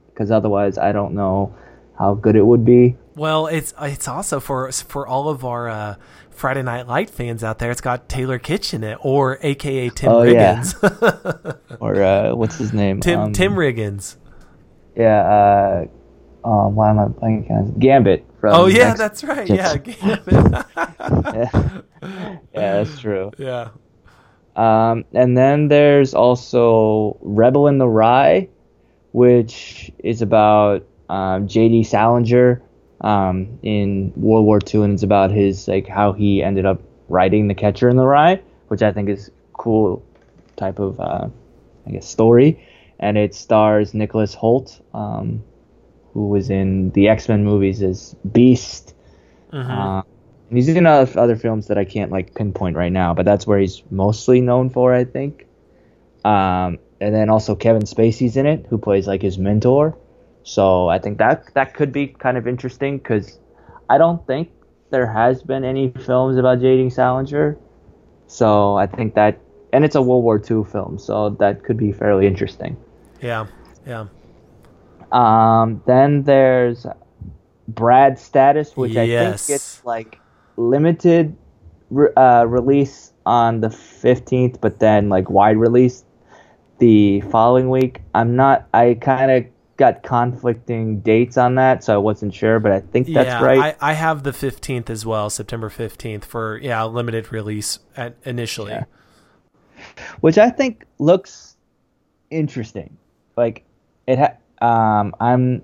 because 0.08 0.30
otherwise, 0.30 0.78
I 0.78 0.92
don't 0.92 1.14
know 1.14 1.54
how 1.98 2.14
good 2.14 2.36
it 2.36 2.44
would 2.44 2.64
be. 2.64 2.96
Well, 3.14 3.46
it's 3.46 3.72
it's 3.80 4.08
also 4.08 4.40
for 4.40 4.70
for 4.72 5.06
all 5.06 5.28
of 5.28 5.44
our 5.44 5.68
uh, 5.68 5.94
Friday 6.30 6.62
Night 6.62 6.86
Light 6.86 7.08
fans 7.08 7.42
out 7.42 7.58
there. 7.58 7.70
It's 7.70 7.80
got 7.80 8.08
Taylor 8.08 8.38
Kitsch 8.38 8.74
in 8.74 8.84
it, 8.84 8.98
or 9.00 9.38
AKA 9.42 9.90
Tim 9.90 10.12
oh, 10.12 10.20
Riggins, 10.20 10.74
yeah. 10.82 11.76
or 11.80 12.02
uh, 12.02 12.34
what's 12.34 12.58
his 12.58 12.72
name? 12.72 13.00
Tim 13.02 13.20
um, 13.20 13.32
Tim 13.32 13.54
Riggins. 13.54 14.16
Yeah. 14.94 15.20
Uh, 15.20 15.86
um, 16.46 16.76
why 16.76 16.90
am 16.90 16.98
I 17.00 17.06
blanking? 17.06 17.76
Gambit 17.78 18.24
from. 18.40 18.54
Oh 18.54 18.66
yeah, 18.66 18.94
Next 18.94 18.98
that's 18.98 19.24
right. 19.24 19.48
Yeah, 19.48 19.76
yeah. 19.84 20.20
yeah, 22.02 22.42
that's 22.52 22.98
true. 23.00 23.32
Yeah. 23.36 23.70
Um, 24.54 25.04
and 25.12 25.36
then 25.36 25.68
there's 25.68 26.14
also 26.14 27.18
Rebel 27.20 27.66
in 27.66 27.78
the 27.78 27.88
Rye, 27.88 28.48
which 29.10 29.90
is 29.98 30.22
about 30.22 30.86
um, 31.08 31.48
J.D. 31.48 31.82
Salinger 31.82 32.62
um, 33.00 33.58
in 33.62 34.12
World 34.14 34.46
War 34.46 34.60
II, 34.72 34.82
and 34.82 34.94
it's 34.94 35.02
about 35.02 35.32
his 35.32 35.66
like 35.66 35.88
how 35.88 36.12
he 36.12 36.44
ended 36.44 36.64
up 36.64 36.80
writing 37.08 37.48
The 37.48 37.54
Catcher 37.54 37.88
in 37.88 37.96
the 37.96 38.06
Rye, 38.06 38.40
which 38.68 38.82
I 38.82 38.92
think 38.92 39.08
is 39.08 39.32
cool 39.52 40.00
type 40.54 40.78
of 40.78 41.00
uh, 41.00 41.28
I 41.86 41.90
guess 41.90 42.06
story. 42.08 42.64
And 43.00 43.18
it 43.18 43.34
stars 43.34 43.92
Nicholas 43.94 44.34
Hoult, 44.34 44.80
um, 44.94 45.42
who 46.16 46.28
was 46.28 46.48
in 46.48 46.90
the 46.92 47.08
X 47.08 47.28
Men 47.28 47.44
movies 47.44 47.82
as 47.82 48.16
Beast. 48.32 48.94
Uh, 49.52 50.02
and 50.48 50.56
he's 50.56 50.66
in 50.68 50.86
other, 50.86 51.20
other 51.20 51.36
films 51.36 51.66
that 51.66 51.76
I 51.76 51.84
can't 51.84 52.10
like 52.10 52.34
pinpoint 52.34 52.74
right 52.74 52.90
now, 52.90 53.12
but 53.12 53.26
that's 53.26 53.46
where 53.46 53.58
he's 53.58 53.82
mostly 53.90 54.40
known 54.40 54.70
for, 54.70 54.94
I 54.94 55.04
think. 55.04 55.46
Um, 56.24 56.78
and 57.02 57.14
then 57.14 57.28
also 57.28 57.54
Kevin 57.54 57.82
Spacey's 57.82 58.38
in 58.38 58.46
it, 58.46 58.64
who 58.70 58.78
plays 58.78 59.06
like 59.06 59.20
his 59.20 59.36
mentor. 59.36 59.94
So 60.42 60.88
I 60.88 60.98
think 60.98 61.18
that 61.18 61.52
that 61.52 61.74
could 61.74 61.92
be 61.92 62.06
kind 62.06 62.38
of 62.38 62.48
interesting 62.48 62.96
because 62.96 63.38
I 63.90 63.98
don't 63.98 64.26
think 64.26 64.50
there 64.88 65.06
has 65.06 65.42
been 65.42 65.64
any 65.64 65.90
films 65.90 66.38
about 66.38 66.60
J.D. 66.60 66.90
Salinger. 66.90 67.58
So 68.26 68.76
I 68.76 68.86
think 68.86 69.14
that, 69.16 69.38
and 69.74 69.84
it's 69.84 69.96
a 69.96 70.00
World 70.00 70.24
War 70.24 70.38
II 70.38 70.64
film, 70.64 70.98
so 70.98 71.30
that 71.40 71.62
could 71.62 71.76
be 71.76 71.92
fairly 71.92 72.26
interesting. 72.26 72.78
Yeah, 73.20 73.46
yeah. 73.86 74.06
Um, 75.16 75.82
then 75.86 76.24
there's 76.24 76.86
Brad 77.68 78.18
Status, 78.18 78.76
which 78.76 78.96
I 78.96 79.06
think 79.06 79.46
gets 79.46 79.84
like 79.84 80.18
limited 80.56 81.36
re- 81.90 82.12
uh, 82.16 82.44
release 82.44 83.12
on 83.24 83.60
the 83.60 83.68
15th, 83.68 84.60
but 84.60 84.78
then 84.78 85.08
like 85.08 85.30
wide 85.30 85.56
release 85.56 86.04
the 86.78 87.22
following 87.22 87.70
week. 87.70 88.02
I'm 88.14 88.36
not. 88.36 88.68
I 88.74 88.94
kind 89.00 89.30
of 89.30 89.46
got 89.78 90.02
conflicting 90.02 91.00
dates 91.00 91.36
on 91.36 91.54
that, 91.54 91.82
so 91.82 91.94
I 91.94 91.98
wasn't 91.98 92.34
sure, 92.34 92.60
but 92.60 92.72
I 92.72 92.80
think 92.80 93.08
that's 93.08 93.26
yeah, 93.26 93.42
right. 93.42 93.76
I, 93.80 93.90
I 93.90 93.92
have 93.94 94.22
the 94.22 94.32
15th 94.32 94.90
as 94.90 95.06
well, 95.06 95.30
September 95.30 95.70
15th 95.70 96.24
for 96.24 96.58
yeah, 96.58 96.84
limited 96.84 97.32
release 97.32 97.78
at 97.96 98.16
initially. 98.24 98.72
Yeah. 98.72 98.84
which 100.20 100.38
I 100.38 100.50
think 100.50 100.84
looks 100.98 101.56
interesting. 102.30 102.96
Like 103.36 103.64
it, 104.06 104.18
ha- 104.18 104.36
um, 104.60 105.14
I'm. 105.20 105.62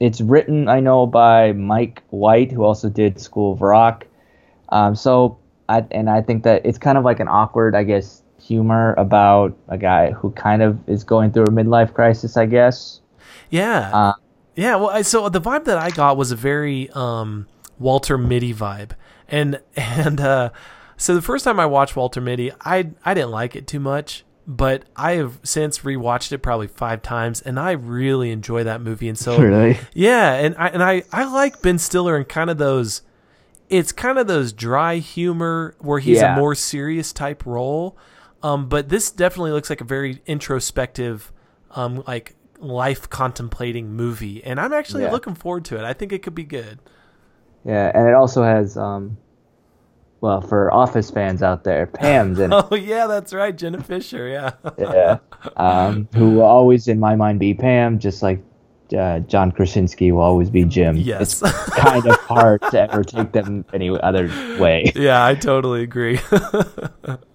It's 0.00 0.20
written, 0.22 0.66
I 0.68 0.80
know, 0.80 1.06
by 1.06 1.52
Mike 1.52 2.02
White, 2.08 2.50
who 2.52 2.64
also 2.64 2.88
did 2.88 3.20
School 3.20 3.52
of 3.52 3.60
Rock. 3.60 4.06
Um, 4.70 4.96
so 4.96 5.38
I 5.68 5.84
and 5.90 6.08
I 6.08 6.22
think 6.22 6.44
that 6.44 6.64
it's 6.64 6.78
kind 6.78 6.96
of 6.96 7.04
like 7.04 7.20
an 7.20 7.28
awkward, 7.28 7.74
I 7.74 7.82
guess, 7.84 8.22
humor 8.42 8.94
about 8.96 9.54
a 9.68 9.76
guy 9.76 10.12
who 10.12 10.30
kind 10.30 10.62
of 10.62 10.78
is 10.88 11.04
going 11.04 11.32
through 11.32 11.44
a 11.44 11.48
midlife 11.50 11.92
crisis, 11.92 12.36
I 12.38 12.46
guess. 12.46 13.00
Yeah. 13.50 13.90
Uh, 13.92 14.12
Yeah, 14.56 14.76
well, 14.76 14.88
I- 14.90 15.02
so 15.02 15.28
the 15.28 15.40
vibe 15.40 15.64
that 15.64 15.76
I 15.78 15.90
got 15.90 16.16
was 16.16 16.30
a 16.32 16.36
very 16.36 16.88
um, 16.90 17.46
Walter 17.78 18.16
Mitty 18.16 18.54
vibe, 18.54 18.92
and 19.28 19.60
and 19.76 20.18
uh, 20.20 20.50
so 20.96 21.14
the 21.14 21.22
first 21.22 21.44
time 21.44 21.60
I 21.60 21.66
watched 21.66 21.94
Walter 21.94 22.20
Mitty, 22.22 22.52
I 22.62 22.90
I 23.04 23.12
didn't 23.12 23.32
like 23.32 23.54
it 23.54 23.66
too 23.66 23.80
much, 23.80 24.24
but 24.56 24.82
I 24.96 25.12
have 25.12 25.38
since 25.44 25.78
rewatched 25.80 26.32
it 26.32 26.38
probably 26.38 26.66
five 26.66 27.02
times, 27.02 27.40
and 27.40 27.58
I 27.58 27.70
really 27.70 28.32
enjoy 28.32 28.64
that 28.64 28.80
movie. 28.80 29.08
And 29.08 29.16
so, 29.16 29.38
Really? 29.40 29.78
yeah, 29.94 30.34
and 30.34 30.56
I 30.58 30.66
and 30.68 30.82
I 30.82 31.04
I 31.12 31.24
like 31.32 31.62
Ben 31.62 31.78
Stiller 31.78 32.16
and 32.16 32.28
kind 32.28 32.50
of 32.50 32.58
those. 32.58 33.02
It's 33.68 33.92
kind 33.92 34.18
of 34.18 34.26
those 34.26 34.52
dry 34.52 34.96
humor 34.96 35.76
where 35.78 36.00
he's 36.00 36.18
Yeah. 36.20 36.34
a 36.34 36.36
more 36.36 36.56
serious 36.56 37.12
type 37.12 37.46
role, 37.46 37.96
um, 38.42 38.68
but 38.68 38.88
this 38.88 39.12
definitely 39.12 39.52
looks 39.52 39.70
like 39.70 39.80
a 39.80 39.84
very 39.84 40.20
introspective, 40.26 41.30
um, 41.76 42.02
like 42.08 42.34
life 42.58 43.08
contemplating 43.08 43.92
movie, 43.92 44.42
and 44.42 44.58
I'm 44.60 44.72
actually 44.72 45.04
Yeah. 45.04 45.12
looking 45.12 45.36
forward 45.36 45.64
to 45.66 45.76
it. 45.78 45.84
I 45.84 45.92
think 45.92 46.12
it 46.12 46.24
could 46.24 46.34
be 46.34 46.42
good. 46.42 46.80
Yeah, 47.64 47.92
and 47.94 48.08
it 48.08 48.14
also 48.14 48.42
has, 48.42 48.76
um, 48.76 49.16
well, 50.20 50.40
for 50.40 50.72
Office 50.72 51.10
fans 51.10 51.42
out 51.42 51.64
there, 51.64 51.86
Pam's 51.86 52.38
in 52.38 52.52
it. 52.52 52.64
Oh 52.70 52.74
yeah, 52.74 53.06
that's 53.06 53.32
right, 53.32 53.56
Jenna 53.56 53.82
Fischer. 53.82 54.28
Yeah, 54.28 54.52
yeah, 54.78 55.18
um, 55.56 56.08
who 56.14 56.32
will 56.36 56.42
always 56.42 56.88
in 56.88 57.00
my 57.00 57.16
mind 57.16 57.40
be 57.40 57.54
Pam, 57.54 57.98
just 57.98 58.22
like 58.22 58.42
uh, 58.96 59.20
John 59.20 59.52
Krasinski 59.52 60.12
will 60.12 60.22
always 60.22 60.50
be 60.50 60.64
Jim. 60.64 60.96
Yes. 60.96 61.42
it's 61.42 61.52
kind 61.76 62.06
of 62.06 62.16
hard 62.20 62.62
to 62.70 62.80
ever 62.80 63.04
take 63.04 63.32
them 63.32 63.64
any 63.72 63.90
other 63.90 64.26
way. 64.58 64.92
yeah, 64.96 65.24
I 65.24 65.34
totally 65.34 65.82
agree. 65.82 66.18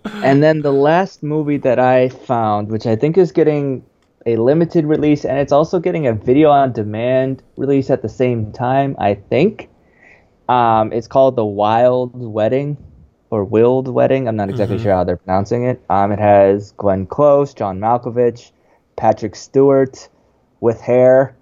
And 0.05 0.43
then 0.43 0.61
the 0.61 0.73
last 0.73 1.23
movie 1.23 1.57
that 1.57 1.79
I 1.79 2.09
found, 2.09 2.69
which 2.69 2.85
I 2.85 2.95
think 2.95 3.17
is 3.17 3.31
getting 3.31 3.85
a 4.25 4.35
limited 4.37 4.85
release, 4.85 5.23
and 5.23 5.37
it's 5.37 5.51
also 5.51 5.79
getting 5.79 6.07
a 6.07 6.13
video 6.13 6.49
on 6.49 6.71
demand 6.73 7.43
release 7.57 7.89
at 7.89 8.01
the 8.01 8.09
same 8.09 8.51
time. 8.51 8.95
I 8.99 9.15
think 9.15 9.69
um, 10.49 10.93
it's 10.93 11.07
called 11.07 11.35
The 11.35 11.45
Wild 11.45 12.11
Wedding 12.13 12.77
or 13.29 13.43
Wild 13.43 13.87
Wedding. 13.87 14.27
I'm 14.27 14.35
not 14.35 14.49
exactly 14.49 14.79
sure 14.79 14.93
how 14.93 15.03
they're 15.03 15.17
pronouncing 15.17 15.65
it. 15.65 15.81
Um, 15.89 16.11
it 16.11 16.19
has 16.19 16.71
Glenn 16.73 17.05
Close, 17.05 17.53
John 17.53 17.79
Malkovich, 17.79 18.51
Patrick 18.95 19.35
Stewart 19.35 20.07
with 20.59 20.79
hair, 20.79 21.35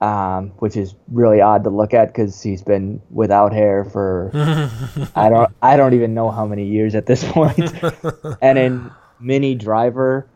um, 0.00 0.48
which 0.58 0.76
is 0.76 0.94
really 1.08 1.40
odd 1.40 1.64
to 1.64 1.70
look 1.70 1.94
at 1.94 2.08
because 2.08 2.42
he's 2.42 2.62
been 2.62 3.00
without 3.10 3.52
hair 3.52 3.84
for 3.84 4.30
I 5.14 5.28
don't 5.28 5.54
I 5.62 5.76
don't 5.76 5.94
even 5.94 6.14
know 6.14 6.30
how 6.30 6.46
many 6.46 6.66
years 6.66 6.94
at 6.94 7.06
this 7.06 7.24
point. 7.32 7.72
and 8.42 8.58
in 8.58 8.90
Minnie 9.20 9.54
Driver, 9.54 10.26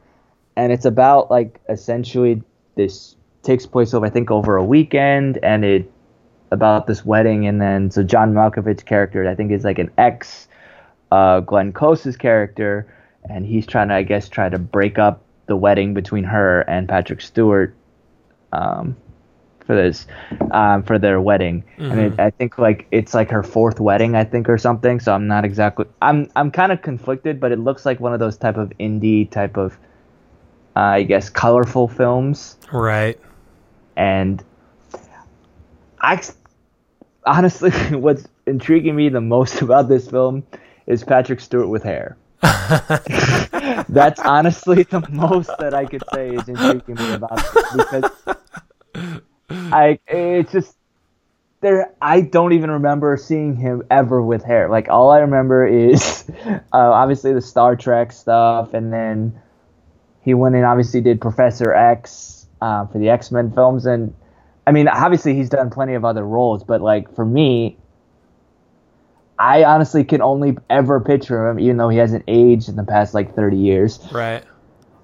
and 0.56 0.72
it's 0.72 0.84
about 0.84 1.30
like 1.30 1.60
essentially 1.68 2.42
this 2.76 3.16
takes 3.42 3.66
place 3.66 3.92
over 3.92 4.06
I 4.06 4.10
think 4.10 4.30
over 4.30 4.56
a 4.56 4.64
weekend, 4.64 5.38
and 5.42 5.64
it 5.64 5.90
about 6.50 6.86
this 6.86 7.04
wedding, 7.04 7.46
and 7.46 7.60
then 7.60 7.90
so 7.90 8.02
John 8.02 8.32
Malkovich 8.32 8.84
character 8.84 9.28
I 9.28 9.34
think 9.34 9.52
is 9.52 9.64
like 9.64 9.78
an 9.78 9.90
ex 9.98 10.48
uh, 11.10 11.40
Glenn 11.40 11.72
Close's 11.72 12.16
character, 12.16 12.92
and 13.28 13.46
he's 13.46 13.66
trying 13.66 13.88
to 13.88 13.94
I 13.94 14.02
guess 14.02 14.28
try 14.28 14.48
to 14.48 14.58
break 14.58 14.98
up 14.98 15.22
the 15.46 15.56
wedding 15.56 15.94
between 15.94 16.24
her 16.24 16.60
and 16.62 16.88
Patrick 16.88 17.20
Stewart. 17.20 17.74
Um, 18.52 18.96
for 19.68 19.74
this 19.76 20.06
um, 20.50 20.82
for 20.82 20.98
their 20.98 21.20
wedding 21.20 21.62
and 21.76 22.00
it, 22.00 22.18
i 22.18 22.30
think 22.30 22.56
like 22.56 22.86
it's 22.90 23.12
like 23.12 23.30
her 23.30 23.42
fourth 23.42 23.78
wedding 23.78 24.16
i 24.16 24.24
think 24.24 24.48
or 24.48 24.56
something 24.56 24.98
so 24.98 25.12
i'm 25.12 25.26
not 25.26 25.44
exactly 25.44 25.84
i'm 26.00 26.26
i'm 26.36 26.50
kind 26.50 26.72
of 26.72 26.80
conflicted 26.80 27.38
but 27.38 27.52
it 27.52 27.58
looks 27.58 27.84
like 27.84 28.00
one 28.00 28.14
of 28.14 28.18
those 28.18 28.38
type 28.38 28.56
of 28.56 28.72
indie 28.80 29.30
type 29.30 29.58
of 29.58 29.76
uh, 30.74 30.80
i 30.80 31.02
guess 31.02 31.28
colorful 31.28 31.86
films 31.86 32.56
right. 32.72 33.20
and 33.96 34.42
i 36.00 36.18
honestly 37.28 37.70
what's 37.96 38.26
intriguing 38.46 38.96
me 38.96 39.08
the 39.08 39.20
most 39.20 39.62
about 39.66 39.88
this 39.88 40.08
film 40.08 40.44
is 40.86 41.04
patrick 41.04 41.40
stewart 41.40 41.68
with 41.68 41.82
hair 41.82 42.16
that's 43.88 44.20
honestly 44.20 44.84
the 44.84 45.04
most 45.10 45.50
that 45.58 45.74
i 45.74 45.84
could 45.84 46.02
say 46.14 46.30
is 46.30 46.48
intriguing 46.48 46.94
me 46.94 47.12
about 47.12 47.38
it 47.38 47.66
because 47.76 48.36
I 49.50 49.98
it's 50.06 50.52
just 50.52 50.76
there. 51.60 51.92
I 52.00 52.20
don't 52.20 52.52
even 52.52 52.70
remember 52.70 53.16
seeing 53.16 53.56
him 53.56 53.82
ever 53.90 54.22
with 54.22 54.44
hair. 54.44 54.68
Like 54.68 54.88
all 54.88 55.10
I 55.10 55.20
remember 55.20 55.66
is 55.66 56.30
uh, 56.46 56.58
obviously 56.72 57.32
the 57.32 57.40
Star 57.40 57.76
Trek 57.76 58.12
stuff, 58.12 58.74
and 58.74 58.92
then 58.92 59.40
he 60.22 60.34
went 60.34 60.54
and 60.54 60.64
obviously 60.64 61.00
did 61.00 61.20
Professor 61.20 61.72
X 61.72 62.46
uh, 62.60 62.86
for 62.86 62.98
the 62.98 63.08
X 63.08 63.30
Men 63.30 63.52
films. 63.52 63.86
And 63.86 64.14
I 64.68 64.72
mean, 64.72 64.86
obviously 64.86 65.34
he's 65.34 65.48
done 65.48 65.70
plenty 65.70 65.94
of 65.94 66.04
other 66.04 66.22
roles, 66.26 66.62
but 66.62 66.82
like 66.82 67.14
for 67.14 67.24
me, 67.24 67.78
I 69.38 69.64
honestly 69.64 70.04
can 70.04 70.20
only 70.20 70.58
ever 70.68 71.00
picture 71.00 71.48
him, 71.48 71.58
even 71.58 71.78
though 71.78 71.88
he 71.88 71.96
hasn't 71.96 72.24
aged 72.28 72.68
in 72.68 72.76
the 72.76 72.84
past 72.84 73.14
like 73.14 73.34
thirty 73.34 73.56
years 73.56 73.98
Right. 74.12 74.44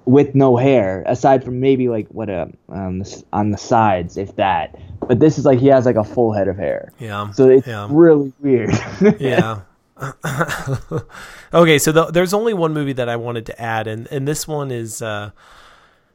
with 0.05 0.35
no 0.35 0.57
hair, 0.59 1.03
aside 1.07 1.43
from 1.45 1.61
maybe 1.61 1.89
like 1.89 2.09
what 2.09 2.29
a 2.29 2.51
um, 2.69 3.03
on 3.33 3.53
the 3.53 3.57
sides, 3.57 4.19
if 4.19 4.37
that. 4.37 4.77
But 5.09 5.21
this 5.21 5.39
is 5.39 5.47
like 5.47 5.61
he 5.61 5.69
has 5.69 5.87
like 5.87 5.97
a 5.97 6.05
full 6.05 6.33
head 6.33 6.49
of 6.49 6.57
hair, 6.59 6.93
Yeah. 6.99 7.31
so 7.31 7.49
it's 7.49 7.67
yeah. 7.67 7.89
really 7.91 8.33
weird. 8.41 8.75
yeah. 9.19 9.61
okay, 11.55 11.79
so 11.79 11.93
the, 11.93 12.11
there's 12.13 12.35
only 12.35 12.53
one 12.53 12.75
movie 12.75 12.93
that 12.95 13.09
I 13.09 13.17
wanted 13.17 13.47
to 13.47 13.59
add, 13.63 13.87
and 13.87 14.09
and 14.11 14.29
this 14.29 14.47
one 14.47 14.71
is 14.71 15.01
uh, 15.01 15.31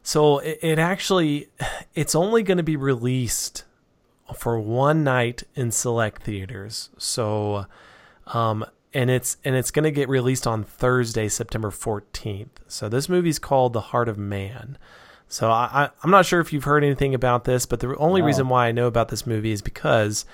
so 0.10 0.40
it, 0.40 0.58
it 0.64 0.80
actually 0.80 1.50
it's 1.94 2.16
only 2.16 2.42
going 2.42 2.58
to 2.58 2.64
be 2.64 2.76
released 2.76 3.64
for 4.36 4.60
one 4.60 5.04
night 5.04 5.44
in 5.54 5.70
select 5.70 6.24
theaters. 6.24 6.90
So, 6.98 7.68
um, 8.26 8.66
and 8.92 9.12
it's 9.12 9.38
and 9.46 9.56
it's 9.56 9.70
going 9.70 9.84
to 9.84 9.92
get 9.92 10.10
released 10.10 10.48
on 10.48 10.64
Thursday, 10.64 11.28
September 11.28 11.70
14th. 11.70 12.50
So 12.68 12.90
this 12.90 13.08
movie's 13.08 13.38
called 13.38 13.74
The 13.74 13.82
Heart 13.82 14.10
of 14.10 14.18
Man. 14.18 14.80
So 15.28 15.52
I, 15.52 15.70
I 15.72 15.90
I'm 16.04 16.10
not 16.10 16.26
sure 16.26 16.40
if 16.40 16.52
you've 16.52 16.64
heard 16.64 16.84
anything 16.84 17.14
about 17.14 17.44
this, 17.44 17.68
but 17.68 17.80
the 17.80 17.96
only 17.98 18.22
No. 18.22 18.26
reason 18.26 18.50
why 18.50 18.68
I 18.68 18.72
know 18.72 18.88
about 18.88 19.10
this 19.10 19.28
movie 19.28 19.52
is 19.52 19.62
because 19.62 20.26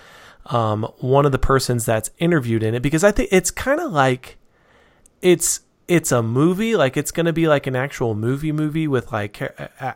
um, 0.46 0.84
one 1.00 1.26
of 1.26 1.34
the 1.34 1.40
persons 1.40 1.86
that's 1.86 2.12
interviewed 2.18 2.64
in 2.64 2.76
it, 2.76 2.82
because 2.82 3.04
I 3.04 3.12
think 3.12 3.28
it's 3.34 3.52
kind 3.52 3.82
of 3.82 3.92
like 3.92 4.38
it's 5.22 5.60
it's 5.88 6.12
a 6.12 6.24
movie, 6.24 6.76
like 6.76 6.98
it's 6.98 7.12
going 7.12 7.26
to 7.28 7.34
be 7.34 7.48
like 7.48 7.68
an 7.68 7.76
actual 7.76 8.16
movie 8.16 8.52
movie 8.52 8.88
with 8.88 9.12
like 9.12 9.40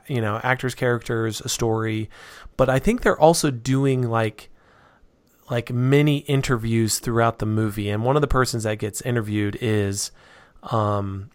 you 0.07 0.21
know 0.21 0.39
actors, 0.43 0.75
characters, 0.75 1.41
a 1.41 1.49
story. 1.49 2.09
But 2.57 2.69
I 2.69 2.79
think 2.79 3.01
they're 3.01 3.19
also 3.19 3.51
doing 3.51 4.03
like 4.09 4.49
like 5.49 5.71
many 5.71 6.19
interviews 6.19 6.99
throughout 6.99 7.39
the 7.39 7.45
movie, 7.45 7.89
and 7.89 8.03
one 8.03 8.15
of 8.15 8.21
the 8.21 8.27
persons 8.27 8.63
that 8.63 8.77
gets 8.77 9.01
interviewed 9.01 9.57
is 9.61 10.11
um, 10.63 11.29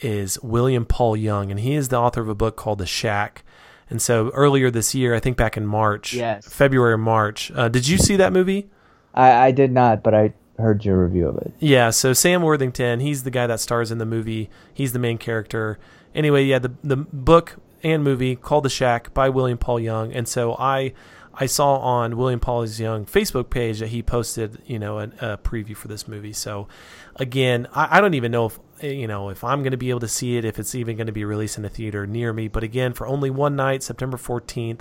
is 0.00 0.42
William 0.42 0.84
Paul 0.84 1.16
Young, 1.16 1.50
and 1.50 1.60
he 1.60 1.74
is 1.74 1.88
the 1.88 1.96
author 1.98 2.20
of 2.20 2.28
a 2.28 2.34
book 2.34 2.56
called 2.56 2.78
The 2.78 2.86
Shack. 2.86 3.44
And 3.88 4.00
so 4.00 4.30
earlier 4.30 4.70
this 4.70 4.94
year, 4.94 5.14
I 5.16 5.20
think 5.20 5.36
back 5.36 5.56
in 5.56 5.66
March, 5.66 6.14
Yes. 6.14 6.48
February 6.48 6.96
March, 6.96 7.50
uh, 7.56 7.68
did 7.68 7.88
you 7.88 7.98
see 7.98 8.14
that 8.16 8.32
movie? 8.32 8.70
I, 9.12 9.46
I 9.46 9.50
did 9.50 9.72
not, 9.72 10.04
but 10.04 10.14
I 10.14 10.32
heard 10.60 10.84
your 10.84 11.04
review 11.04 11.28
of 11.28 11.36
it. 11.38 11.52
Yeah, 11.58 11.90
so 11.90 12.12
Sam 12.12 12.42
Worthington, 12.42 13.00
he's 13.00 13.22
the 13.24 13.30
guy 13.30 13.46
that 13.46 13.60
stars 13.60 13.90
in 13.90 13.98
the 13.98 14.06
movie. 14.06 14.50
He's 14.72 14.92
the 14.92 14.98
main 14.98 15.18
character. 15.18 15.78
Anyway, 16.14 16.44
yeah, 16.44 16.58
the 16.58 16.72
the 16.82 16.96
book 16.96 17.56
and 17.82 18.04
movie 18.04 18.36
called 18.36 18.64
The 18.64 18.70
Shack 18.70 19.14
by 19.14 19.28
William 19.28 19.58
Paul 19.58 19.80
Young, 19.80 20.12
and 20.12 20.28
so 20.28 20.54
I 20.54 20.92
I 21.34 21.46
saw 21.46 21.78
on 21.78 22.16
William 22.16 22.40
Paul 22.40 22.66
Young 22.66 23.06
Facebook 23.06 23.50
page 23.50 23.78
that 23.78 23.88
he 23.88 24.02
posted, 24.02 24.58
you 24.66 24.78
know, 24.78 24.98
a, 24.98 25.04
a 25.20 25.38
preview 25.38 25.76
for 25.76 25.88
this 25.88 26.06
movie. 26.08 26.32
So 26.32 26.68
again, 27.16 27.66
I, 27.74 27.98
I 27.98 28.00
don't 28.00 28.14
even 28.14 28.32
know 28.32 28.46
if 28.46 28.58
you 28.82 29.06
know 29.06 29.28
if 29.28 29.44
I'm 29.44 29.62
going 29.62 29.70
to 29.70 29.78
be 29.78 29.90
able 29.90 30.00
to 30.00 30.08
see 30.08 30.36
it, 30.36 30.44
if 30.44 30.58
it's 30.58 30.74
even 30.74 30.96
going 30.96 31.06
to 31.06 31.12
be 31.12 31.24
released 31.24 31.56
in 31.56 31.64
a 31.64 31.68
theater 31.68 32.06
near 32.06 32.32
me. 32.32 32.48
But 32.48 32.64
again, 32.64 32.92
for 32.92 33.06
only 33.06 33.30
one 33.30 33.56
night, 33.56 33.82
September 33.82 34.16
14th. 34.16 34.80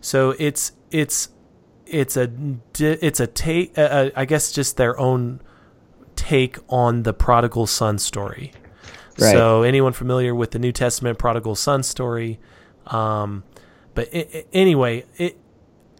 So 0.00 0.34
it's 0.38 0.72
it's 0.90 1.30
it's 1.94 2.16
a 2.16 2.28
it's 2.78 3.20
a 3.20 3.26
take. 3.26 3.78
Uh, 3.78 4.10
I 4.16 4.24
guess 4.24 4.52
just 4.52 4.76
their 4.76 4.98
own 4.98 5.40
take 6.16 6.58
on 6.68 7.04
the 7.04 7.12
prodigal 7.12 7.66
son 7.66 7.98
story. 7.98 8.52
Right. 9.18 9.32
So 9.32 9.62
anyone 9.62 9.92
familiar 9.92 10.34
with 10.34 10.50
the 10.50 10.58
New 10.58 10.72
Testament 10.72 11.18
prodigal 11.18 11.54
son 11.54 11.84
story? 11.84 12.40
Um, 12.88 13.44
but 13.94 14.08
i 14.12 14.26
i 14.34 14.44
anyway, 14.52 15.04
it, 15.16 15.38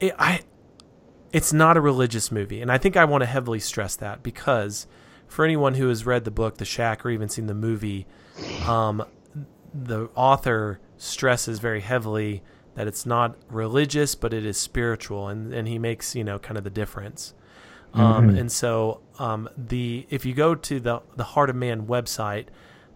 it 0.01 0.14
I 0.18 0.40
it's 1.32 1.53
not 1.53 1.76
a 1.76 1.80
religious 1.80 2.32
movie, 2.32 2.61
and 2.61 2.72
I 2.72 2.78
think 2.78 2.97
I 2.97 3.05
want 3.05 3.22
to 3.22 3.26
heavily 3.26 3.61
stress 3.61 3.95
that 3.97 4.22
because 4.22 4.88
for 5.28 5.45
anyone 5.45 5.74
who 5.74 5.88
has 5.88 6.05
read 6.05 6.24
the 6.24 6.30
book 6.32 6.59
The 6.59 6.64
Shack 6.64 7.07
or 7.07 7.11
even 7.11 7.28
seen 7.28 7.47
the 7.47 7.55
movie, 7.55 8.07
um, 8.66 9.05
the 9.72 10.09
author 10.16 10.80
stresses 10.97 11.61
very 11.61 11.80
heavily 11.80 12.42
that 12.75 12.87
it's 12.87 13.07
not 13.07 13.37
religious, 13.49 14.14
but 14.14 14.33
it 14.35 14.45
is 14.45 14.59
spiritual, 14.59 15.29
and 15.29 15.53
and 15.53 15.68
he 15.68 15.79
makes 15.79 16.14
you 16.14 16.25
know 16.25 16.39
kind 16.39 16.59
of 16.59 16.64
the 16.64 16.70
difference. 16.70 17.35
Um, 17.95 18.31
and 18.31 18.51
so 18.51 19.01
um, 19.20 19.49
the 19.57 20.07
if 20.11 20.27
you 20.27 20.35
go 20.35 20.55
to 20.55 20.81
the 20.81 21.03
the 21.16 21.25
Heart 21.25 21.51
of 21.51 21.57
Man 21.57 21.87
website, 21.87 22.47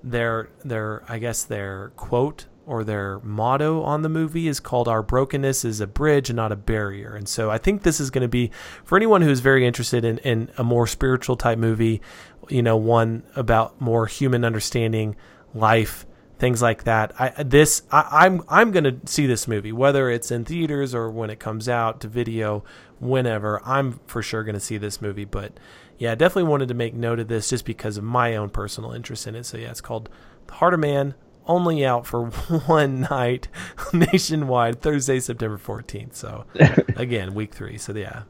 their 0.02 0.50
their 0.64 1.04
I 1.08 1.18
guess 1.18 1.44
their 1.44 1.92
quote 1.96 2.46
or 2.66 2.84
their 2.84 3.20
motto 3.20 3.82
on 3.82 4.02
the 4.02 4.08
movie 4.08 4.48
is 4.48 4.58
called 4.58 4.88
"Our 4.88 5.02
brokenness 5.02 5.64
is 5.64 5.80
a 5.80 5.86
bridge 5.86 6.30
and 6.30 6.36
not 6.36 6.50
a 6.50 6.56
barrier." 6.56 7.14
And 7.14 7.28
so 7.28 7.48
I 7.48 7.58
think 7.58 7.84
this 7.84 8.00
is 8.00 8.10
going 8.10 8.22
to 8.22 8.28
be 8.28 8.50
for 8.84 8.96
anyone 8.96 9.22
who's 9.22 9.38
very 9.38 9.64
interested 9.64 10.04
in 10.04 10.18
in 10.18 10.50
a 10.58 10.64
more 10.64 10.88
spiritual 10.88 11.36
type 11.36 11.58
movie, 11.58 12.02
you 12.48 12.62
know, 12.62 12.76
one 12.76 13.22
about 13.36 13.80
more 13.80 14.06
human 14.06 14.44
understanding 14.44 15.14
life 15.54 16.06
things 16.38 16.62
like 16.62 16.84
that. 16.84 17.12
I 17.18 17.42
this 17.42 17.82
I, 17.90 18.08
I'm 18.24 18.42
I'm 18.48 18.70
gonna 18.70 18.96
see 19.06 19.26
this 19.26 19.48
movie 19.48 19.72
whether 19.72 20.10
it's 20.10 20.30
in 20.30 20.44
theaters 20.44 20.94
or 20.94 21.10
when 21.10 21.30
it 21.30 21.38
comes 21.40 21.68
out 21.68 22.00
to 22.00 22.08
video, 22.08 22.64
whenever. 23.00 23.60
I'm 23.64 24.00
for 24.06 24.22
sure 24.22 24.44
gonna 24.44 24.60
see 24.60 24.78
this 24.78 25.00
movie. 25.02 25.24
But 25.24 25.52
yeah, 25.98 26.14
definitely 26.14 26.50
wanted 26.50 26.68
to 26.68 26.74
make 26.74 26.94
note 26.94 27.18
of 27.18 27.28
this 27.28 27.50
just 27.50 27.64
because 27.64 27.96
of 27.96 28.04
my 28.04 28.36
own 28.36 28.50
personal 28.50 28.92
interest 28.92 29.26
in 29.26 29.34
it. 29.34 29.44
So 29.46 29.58
yeah, 29.58 29.70
it's 29.70 29.80
called 29.80 30.08
The 30.46 30.54
Heart 30.54 30.74
of 30.74 30.80
Man. 30.80 31.14
Only 31.46 31.84
out 31.84 32.06
for 32.06 32.26
one 32.66 33.00
night 33.02 33.48
nationwide, 33.92 34.82
Thursday, 34.82 35.18
September 35.18 35.56
14th. 35.56 36.14
So, 36.14 36.44
again, 36.96 37.32
week 37.34 37.54
three. 37.54 37.78
So, 37.78 37.94
yeah. 37.94 38.24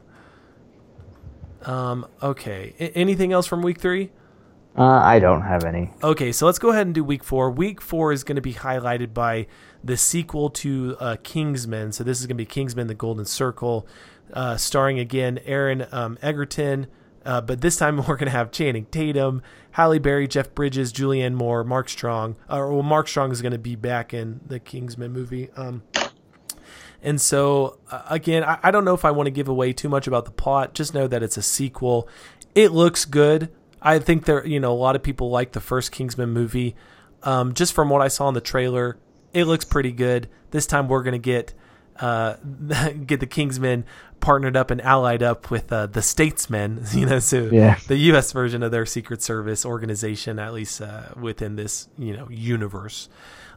Um, 1.62 2.06
okay. 2.22 2.74
A- 2.78 2.96
anything 2.96 3.32
else 3.32 3.48
from 3.48 3.62
week 3.62 3.80
three? 3.80 4.12
Uh, 4.76 4.84
I 4.84 5.18
don't 5.18 5.42
have 5.42 5.64
any. 5.64 5.90
Okay, 6.02 6.30
so 6.30 6.46
let's 6.46 6.58
go 6.58 6.70
ahead 6.70 6.86
and 6.86 6.94
do 6.94 7.02
week 7.02 7.24
four. 7.24 7.50
Week 7.50 7.80
four 7.80 8.12
is 8.12 8.22
going 8.22 8.36
to 8.36 8.42
be 8.42 8.54
highlighted 8.54 9.12
by 9.12 9.46
the 9.82 9.96
sequel 9.96 10.50
to 10.50 10.96
uh, 11.00 11.16
Kingsman. 11.22 11.92
So 11.92 12.04
this 12.04 12.20
is 12.20 12.26
going 12.26 12.36
to 12.36 12.42
be 12.42 12.46
Kingsman: 12.46 12.86
The 12.86 12.94
Golden 12.94 13.24
Circle, 13.24 13.86
uh, 14.32 14.56
starring 14.56 14.98
again 14.98 15.40
Aaron 15.44 15.86
um, 15.90 16.18
Egerton. 16.22 16.86
Uh, 17.24 17.40
but 17.40 17.60
this 17.60 17.76
time 17.76 17.96
we're 18.08 18.16
going 18.16 18.26
to 18.26 18.30
have 18.30 18.50
Channing 18.50 18.86
Tatum, 18.86 19.42
Halle 19.72 19.98
Berry, 19.98 20.28
Jeff 20.28 20.54
Bridges, 20.54 20.92
Julianne 20.92 21.34
Moore, 21.34 21.64
Mark 21.64 21.88
Strong. 21.88 22.36
Well, 22.48 22.82
Mark 22.82 23.08
Strong 23.08 23.32
is 23.32 23.42
going 23.42 23.52
to 23.52 23.58
be 23.58 23.76
back 23.76 24.14
in 24.14 24.40
the 24.46 24.58
Kingsman 24.58 25.12
movie. 25.12 25.50
Um, 25.56 25.82
and 27.02 27.20
so, 27.20 27.78
uh, 27.90 28.02
again, 28.08 28.42
I, 28.44 28.58
I 28.62 28.70
don't 28.70 28.84
know 28.84 28.94
if 28.94 29.04
I 29.04 29.10
want 29.10 29.26
to 29.26 29.30
give 29.30 29.48
away 29.48 29.72
too 29.72 29.88
much 29.88 30.06
about 30.06 30.24
the 30.24 30.30
plot. 30.30 30.74
Just 30.74 30.94
know 30.94 31.06
that 31.06 31.22
it's 31.22 31.36
a 31.36 31.42
sequel. 31.42 32.08
It 32.54 32.72
looks 32.72 33.04
good. 33.04 33.50
I 33.83 33.99
think 33.99 34.24
there, 34.24 34.47
you 34.47 34.61
know, 34.61 34.72
a 34.72 34.74
lot 34.74 34.97
of 34.97 35.03
people 35.03 35.31
like 35.31 35.53
the 35.53 35.61
first 35.61 35.93
Kingsman 35.93 36.31
movie. 36.31 36.74
Um, 37.22 37.55
just 37.55 37.72
from 37.72 37.89
what 37.91 38.01
I 38.03 38.09
saw 38.09 38.29
in 38.29 38.35
the 38.35 38.41
trailer, 38.41 38.97
it 39.33 39.45
looks 39.45 39.64
pretty 39.64 39.93
good. 39.93 40.29
This 40.51 40.66
time 40.66 40.89
we're 40.89 41.03
gonna 41.03 41.18
get 41.18 41.53
uh, 42.01 42.35
get 43.07 43.20
the 43.20 43.26
Kingsmen 43.26 43.85
partnered 44.20 44.57
up 44.57 44.70
and 44.70 44.81
allied 44.81 45.22
up 45.22 45.51
with 45.51 45.72
uh, 45.72 45.87
the 45.87 46.03
Statesmen. 46.03 46.85
You 46.93 47.07
know, 47.07 47.18
so 47.18 47.49
Yeah. 47.53 47.79
the 47.89 47.97
U.S. 47.97 48.33
version 48.33 48.62
of 48.62 48.70
their 48.70 48.87
Secret 48.87 49.22
Service 49.22 49.64
organization, 49.66 50.39
at 50.39 50.53
least 50.55 50.81
uh, 50.81 51.03
within 51.20 51.57
this 51.57 51.89
you 51.99 52.16
know 52.16 52.29
universe. 52.31 53.09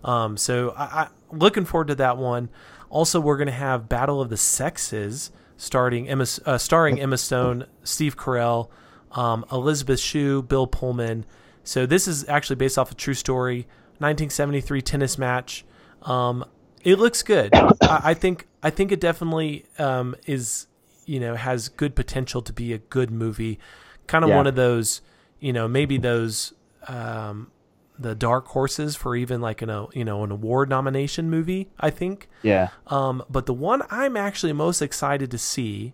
Um, 0.04 0.38
so 0.38 0.72
I, 0.76 0.84
I 0.84 1.08
looking 1.32 1.66
forward 1.66 1.88
to 1.90 1.96
that 1.96 2.18
one. 2.18 2.50
Also, 2.90 3.20
we're 3.22 3.38
gonna 3.38 3.52
have 3.52 3.88
Battle 3.88 4.20
of 4.22 4.30
the 4.30 4.38
Sexes, 4.38 5.32
starting 5.56 6.10
Emma, 6.10 6.26
uh, 6.46 6.58
starring 6.58 7.00
Emma 7.00 7.18
Stone, 7.18 7.66
Steve 7.84 8.18
Carell, 8.18 8.70
um, 9.14 9.46
Elizabeth 9.52 10.00
Shue, 10.00 10.42
Bill 10.42 10.68
Pullman. 10.68 11.26
So 11.64 11.86
this 11.86 12.08
is 12.08 12.28
actually 12.28 12.56
based 12.56 12.78
off 12.78 12.92
a 12.92 12.96
true 12.96 13.14
story, 13.14 13.68
1973 14.00 14.82
tennis 14.82 15.18
match. 15.18 15.66
Um, 16.04 16.46
it 16.84 16.98
looks 16.98 17.22
good. 17.24 17.54
I, 17.56 17.72
I 17.82 18.14
think 18.14 18.48
I 18.64 18.70
think 18.70 18.92
it 18.92 19.00
definitely 19.00 19.66
um, 19.78 20.16
is 20.26 20.68
you 21.06 21.20
know 21.20 21.36
has 21.36 21.70
good 21.70 21.96
potential 21.96 22.42
to 22.42 22.54
be 22.54 22.74
a 22.74 22.78
good 22.80 23.12
movie. 23.12 23.60
Kind 24.08 24.24
of 24.24 24.30
Yeah. 24.30 24.38
one 24.38 24.48
of 24.48 24.56
those 24.56 25.02
you 25.40 25.54
know 25.54 25.68
maybe 25.68 25.98
those 25.98 26.54
um, 26.88 27.52
the 28.00 28.16
dark 28.16 28.48
horses 28.48 28.96
for 28.96 29.16
even 29.16 29.42
like 29.42 29.62
an 29.62 29.70
a 29.70 29.88
you 29.94 30.04
know 30.06 30.24
an 30.24 30.32
award 30.32 30.70
nomination 30.70 31.30
movie. 31.30 31.70
I 31.80 31.90
think. 31.90 32.30
Yeah. 32.42 32.70
Um, 32.88 33.24
but 33.30 33.46
the 33.46 33.54
one 33.54 33.84
I'm 33.92 34.16
actually 34.18 34.54
most 34.54 34.82
excited 34.82 35.30
to 35.32 35.38
see 35.38 35.94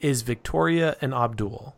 is 0.00 0.20
Victoria 0.22 0.96
and 1.00 1.14
Abdul. 1.14 1.74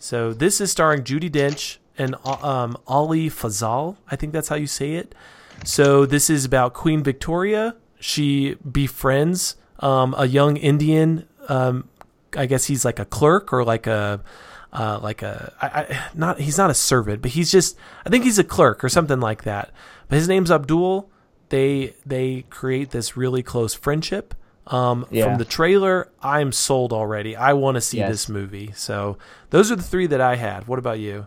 So 0.00 0.32
this 0.32 0.62
is 0.62 0.72
starring 0.72 1.02
Judi 1.04 1.30
Dench 1.30 1.76
and 1.98 2.16
um, 2.24 2.78
Ali 2.86 3.28
Fazal. 3.28 3.98
I 4.10 4.16
think 4.16 4.32
that's 4.32 4.48
how 4.48 4.56
you 4.56 4.66
say 4.66 4.94
it. 4.94 5.14
So 5.62 6.06
this 6.06 6.30
is 6.30 6.46
about 6.46 6.72
Queen 6.72 7.02
Victoria. 7.02 7.76
She 8.00 8.54
befriends 8.54 9.56
um, 9.80 10.14
a 10.16 10.26
young 10.26 10.56
Indian. 10.56 11.28
Um, 11.48 11.90
I 12.34 12.46
guess 12.46 12.64
he's 12.64 12.82
like 12.82 12.98
a 12.98 13.04
clerk 13.04 13.52
or 13.52 13.62
like 13.62 13.86
a 13.86 14.24
uh, 14.72 15.00
like 15.02 15.20
a 15.20 15.52
I, 15.60 15.66
I, 15.66 16.08
not 16.14 16.40
he's 16.40 16.56
not 16.56 16.70
a 16.70 16.74
servant, 16.74 17.20
but 17.20 17.32
he's 17.32 17.52
just 17.52 17.76
I 18.06 18.08
think 18.08 18.24
he's 18.24 18.38
a 18.38 18.44
clerk 18.44 18.82
or 18.82 18.88
something 18.88 19.20
like 19.20 19.44
that. 19.44 19.70
But 20.08 20.16
his 20.16 20.28
name's 20.28 20.50
Abdul. 20.50 21.10
They 21.50 21.94
they 22.06 22.46
create 22.48 22.90
this 22.90 23.18
really 23.18 23.42
close 23.42 23.74
friendship. 23.74 24.34
Um, 24.70 25.04
Yeah. 25.10 25.24
From 25.24 25.38
the 25.38 25.44
trailer, 25.44 26.08
I'm 26.22 26.52
sold 26.52 26.92
already. 26.92 27.34
I 27.36 27.52
want 27.54 27.74
to 27.74 27.80
see 27.80 27.98
Yes. 27.98 28.10
this 28.10 28.28
movie. 28.28 28.70
So 28.74 29.16
those 29.50 29.70
are 29.72 29.76
the 29.76 29.82
three 29.82 30.06
that 30.06 30.20
I 30.20 30.36
had. 30.36 30.68
What 30.68 30.78
about 30.78 30.98
you? 31.00 31.26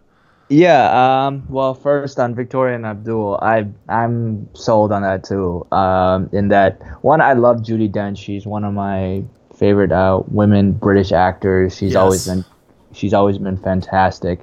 Yeah. 0.50 1.26
Um. 1.28 1.44
Well, 1.50 1.74
first 1.74 2.20
on 2.20 2.36
Victoria 2.36 2.76
and 2.76 2.86
Abdul, 2.86 3.40
I 3.42 3.68
I'm 3.90 4.48
sold 4.54 4.92
on 4.92 5.02
that 5.02 5.24
too. 5.24 5.66
Um. 5.72 6.30
In 6.32 6.50
that 6.50 6.82
one, 7.02 7.22
I 7.22 7.34
love 7.34 7.58
Judi 7.64 7.90
Dench. 7.92 8.18
She's 8.18 8.46
one 8.46 8.64
of 8.64 8.74
my 8.74 9.24
favorite 9.56 9.92
uh, 9.92 10.22
women 10.28 10.72
British 10.74 11.12
actors. 11.12 11.76
She's 11.76 11.94
Yes. 11.94 12.02
always 12.02 12.28
been 12.28 12.46
she's 12.92 13.14
always 13.14 13.38
been 13.40 13.58
fantastic. 13.58 14.40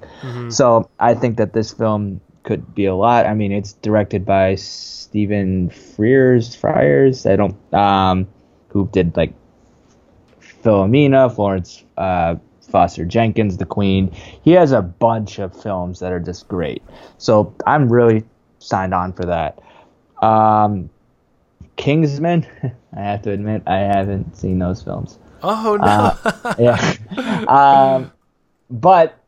So 0.49 0.89
I 0.99 1.15
think 1.15 1.37
that 1.37 1.53
this 1.53 1.71
film 1.73 2.21
could 2.43 2.75
be 2.75 2.87
a 2.87 2.95
lot. 2.95 3.27
I 3.27 3.35
mean, 3.35 3.53
it's 3.53 3.75
directed 3.75 4.25
by 4.25 4.57
Stephen 4.57 5.71
Frears. 5.71 6.57
Friars. 6.57 7.27
I 7.27 7.37
don't. 7.37 7.57
Um. 7.75 8.27
Who 8.71 8.89
did 8.93 9.17
like 9.17 9.35
Philomena, 10.63 11.35
Florence 11.35 11.85
uh, 11.97 12.37
Foster 12.71 13.05
Jenkins, 13.05 13.57
The 13.57 13.67
Queen. 13.67 14.13
He 14.43 14.53
has 14.53 14.73
a 14.73 14.83
bunch 14.83 15.39
of 15.39 15.61
films 15.61 16.01
that 16.01 16.13
are 16.13 16.21
just 16.21 16.49
great. 16.49 16.83
So 17.19 17.55
I'm 17.67 17.91
really 17.93 18.25
signed 18.59 18.95
on 18.95 19.13
for 19.13 19.25
that. 19.25 19.61
Um, 20.23 20.91
Kingsman, 21.77 22.47
I 22.97 23.01
have 23.01 23.23
to 23.23 23.31
admit, 23.33 23.63
I 23.67 23.79
haven't 23.79 24.37
seen 24.37 24.59
those 24.59 24.83
films. 24.83 25.19
Oh 25.43 25.77
no! 25.77 26.55
Yeah. 26.59 27.47
um, 27.49 28.13
but 28.69 29.19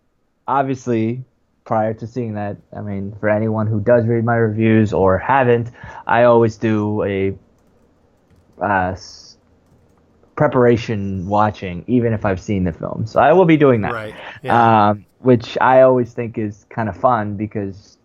obviously, 0.47 1.25
prior 1.65 1.95
to 1.95 2.07
seeing 2.07 2.35
that, 2.35 2.59
I 2.77 2.83
mean, 2.83 3.17
for 3.19 3.31
anyone 3.31 3.67
who 3.67 3.81
does 3.81 4.05
read 4.07 4.25
my 4.25 4.35
reviews 4.35 4.93
or 4.93 5.17
haven't, 5.17 5.71
I 6.07 6.25
always 6.25 6.59
do 6.59 7.03
a 7.03 7.39
uh, 8.63 8.95
preparation 10.37 11.27
watching, 11.27 11.85
even 11.87 12.13
if 12.13 12.25
I've 12.25 12.41
seen 12.41 12.65
the 12.65 12.73
film. 12.73 13.07
So 13.07 13.21
I 13.21 13.33
will 13.33 13.45
be 13.45 13.57
doing 13.57 13.83
that. 13.83 13.93
Right. 13.93 14.15
Yeah. 14.43 14.91
Um, 14.91 15.05
which 15.21 15.57
I 15.61 15.83
always 15.83 16.13
think 16.13 16.37
is 16.39 16.67
kind 16.69 16.89
of 16.89 16.97
fun 16.97 17.37
because 17.37 17.97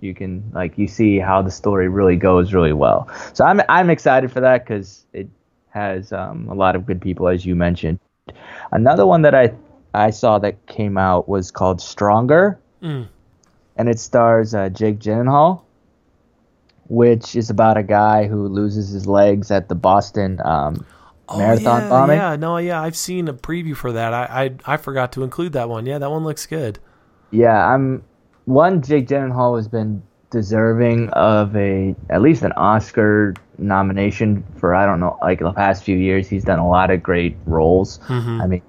you 0.00 0.14
can 0.14 0.50
like 0.52 0.76
you 0.78 0.86
see 0.86 1.18
how 1.18 1.42
the 1.42 1.50
story 1.50 1.88
really 1.88 2.16
goes 2.16 2.52
really 2.52 2.72
well. 2.72 3.08
So 3.32 3.44
I'm 3.44 3.60
I'm 3.68 3.90
excited 3.90 4.30
for 4.30 4.40
that 4.40 4.64
because 4.64 5.06
it 5.12 5.28
has 5.70 6.12
um, 6.12 6.48
a 6.48 6.54
lot 6.54 6.76
of 6.76 6.84
good 6.86 7.00
people 7.00 7.28
as 7.28 7.44
you 7.46 7.54
mentioned. 7.56 7.98
Another 8.72 9.06
one 9.06 9.22
that 9.22 9.34
I 9.34 9.54
I 9.94 10.10
saw 10.10 10.38
that 10.40 10.66
came 10.66 10.98
out 10.98 11.28
was 11.28 11.50
called 11.50 11.80
Stronger, 11.80 12.58
Mm. 12.82 13.08
and 13.76 13.88
it 13.88 13.98
stars 13.98 14.54
uh, 14.54 14.68
Jake 14.68 14.98
Gyllenhaal, 15.00 15.62
which 16.88 17.34
is 17.34 17.50
about 17.50 17.76
a 17.76 17.82
guy 17.82 18.26
who 18.28 18.46
loses 18.46 18.90
his 18.90 19.06
legs 19.06 19.50
at 19.50 19.68
the 19.68 19.74
Boston 19.74 20.40
um, 20.44 20.84
marathon 21.36 21.80
oh, 21.80 21.84
yeah, 21.84 21.88
bombing. 21.88 22.16
Yeah, 22.16 22.36
no, 22.36 22.56
yeah, 22.58 22.80
I've 22.80 22.96
seen 22.96 23.28
a 23.28 23.34
preview 23.34 23.76
for 23.76 23.92
that. 23.92 24.14
I, 24.14 24.44
I 24.66 24.74
I 24.74 24.76
forgot 24.76 25.12
to 25.12 25.22
include 25.22 25.52
that 25.52 25.68
one. 25.68 25.86
Yeah, 25.86 25.98
that 25.98 26.10
one 26.10 26.24
looks 26.24 26.46
good. 26.46 26.78
Yeah, 27.30 27.66
I'm 27.66 28.02
one. 28.46 28.80
Jake 28.82 29.08
Gyllenhaal 29.08 29.56
has 29.56 29.68
been 29.68 30.02
deserving 30.30 31.08
of 31.10 31.56
a 31.56 31.94
at 32.10 32.22
least 32.22 32.42
an 32.42 32.52
Oscar 32.52 33.34
nomination 33.58 34.44
for 34.56 34.74
I 34.74 34.86
don't 34.86 35.00
know 35.00 35.18
like 35.20 35.40
the 35.40 35.52
past 35.52 35.84
few 35.84 35.96
years. 35.96 36.28
He's 36.28 36.44
done 36.44 36.58
a 36.58 36.68
lot 36.68 36.90
of 36.90 37.02
great 37.02 37.36
roles. 37.46 37.98
Mhm. 38.08 38.42
I 38.42 38.46
mean, 38.46 38.62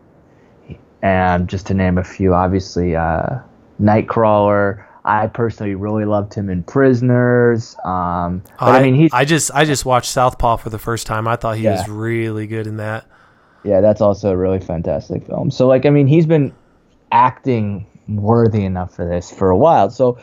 and 1.01 1.47
just 1.47 1.67
to 1.67 1.73
name 1.73 1.97
a 1.97 2.03
few, 2.03 2.33
obviously, 2.33 2.95
uh, 2.95 3.39
Nightcrawler. 3.81 4.83
I 5.05 5.27
personally 5.27 5.75
really 5.75 6.05
loved 6.05 6.33
him 6.33 6.49
in 6.49 6.63
Prisoners. 6.63 7.75
Um, 7.85 8.43
but 8.59 8.75
I, 8.75 8.83
mean, 8.83 8.95
he's 8.95 9.13
I 9.13 9.25
just 9.25 9.51
I 9.53 9.65
just 9.65 9.85
watched 9.85 10.11
Southpaw 10.11 10.57
for 10.57 10.69
the 10.69 10.79
first 10.79 11.07
time. 11.07 11.27
I 11.27 11.35
thought 11.35 11.57
he 11.57 11.67
was 11.67 11.87
really 11.87 12.47
good 12.47 12.67
in 12.67 12.77
that. 12.77 13.05
Yeah, 13.63 13.81
that's 13.81 14.01
also 14.01 14.31
a 14.31 14.37
really 14.37 14.59
fantastic 14.59 15.25
film. 15.25 15.51
So 15.51 15.67
like 15.67 15.85
I 15.85 15.89
mean, 15.89 16.07
he's 16.07 16.25
been 16.25 16.53
acting 17.11 17.85
worthy 18.07 18.63
enough 18.63 18.95
for 18.95 19.07
this 19.07 19.31
for 19.31 19.49
a 19.49 19.57
while. 19.57 19.89
So 19.89 20.19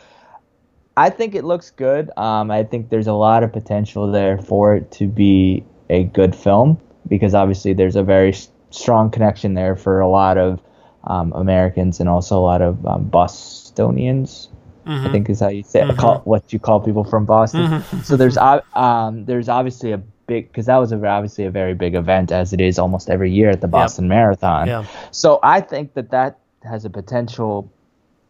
I 0.96 1.10
think 1.10 1.34
it 1.34 1.44
looks 1.44 1.70
good. 1.70 2.10
Um, 2.16 2.50
I 2.50 2.64
think 2.64 2.88
there's 2.88 3.06
a 3.06 3.12
lot 3.12 3.42
of 3.42 3.52
potential 3.52 4.10
there 4.10 4.38
for 4.38 4.74
it 4.74 4.90
to 4.92 5.06
be 5.06 5.64
a 5.90 6.04
good 6.04 6.34
film 6.34 6.80
because 7.08 7.34
obviously 7.34 7.72
there's 7.72 7.96
a 7.96 8.02
very 8.02 8.34
strong 8.70 9.10
connection 9.10 9.54
there 9.54 9.76
for 9.76 10.00
a 10.00 10.08
lot 10.08 10.38
of 10.38 10.60
um, 11.04 11.32
Americans 11.34 12.00
and 12.00 12.08
also 12.08 12.38
a 12.38 12.42
lot 12.42 12.62
of 12.62 12.84
um, 12.86 13.04
Bostonians. 13.08 14.48
I 14.86 15.10
think 15.10 15.28
is 15.28 15.40
how 15.40 15.48
you 15.48 15.62
say 15.62 15.88
it, 15.88 15.96
call, 15.96 16.20
what 16.20 16.52
you 16.52 16.58
call 16.58 16.80
people 16.80 17.04
from 17.04 17.24
Boston. 17.24 17.82
so 18.04 18.16
there's 18.16 18.36
um, 18.38 19.24
there's 19.24 19.48
obviously 19.48 19.92
a 19.92 19.98
big 20.26 20.48
because 20.48 20.66
that 20.66 20.76
was 20.76 20.92
a, 20.92 21.06
obviously 21.06 21.44
a 21.44 21.50
very 21.50 21.74
big 21.74 21.94
event 21.94 22.32
as 22.32 22.52
it 22.52 22.60
is 22.60 22.78
almost 22.78 23.10
every 23.10 23.30
year 23.30 23.50
at 23.50 23.60
the 23.60 23.68
Boston 23.68 24.08
Marathon. 24.08 24.66
Yeah. 24.66 24.86
So 25.10 25.38
I 25.42 25.60
think 25.60 25.94
that 25.94 26.10
that 26.10 26.38
has 26.62 26.84
a 26.84 26.90
potential 26.90 27.70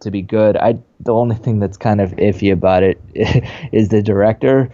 to 0.01 0.11
be 0.11 0.23
good. 0.23 0.57
I 0.57 0.79
the 1.01 1.13
only 1.13 1.37
thing 1.37 1.59
that's 1.59 1.77
kind 1.77 2.01
of 2.01 2.11
iffy 2.13 2.53
about 2.53 2.83
it 2.83 3.01
is 3.73 3.89
the 3.89 4.03
director, 4.03 4.71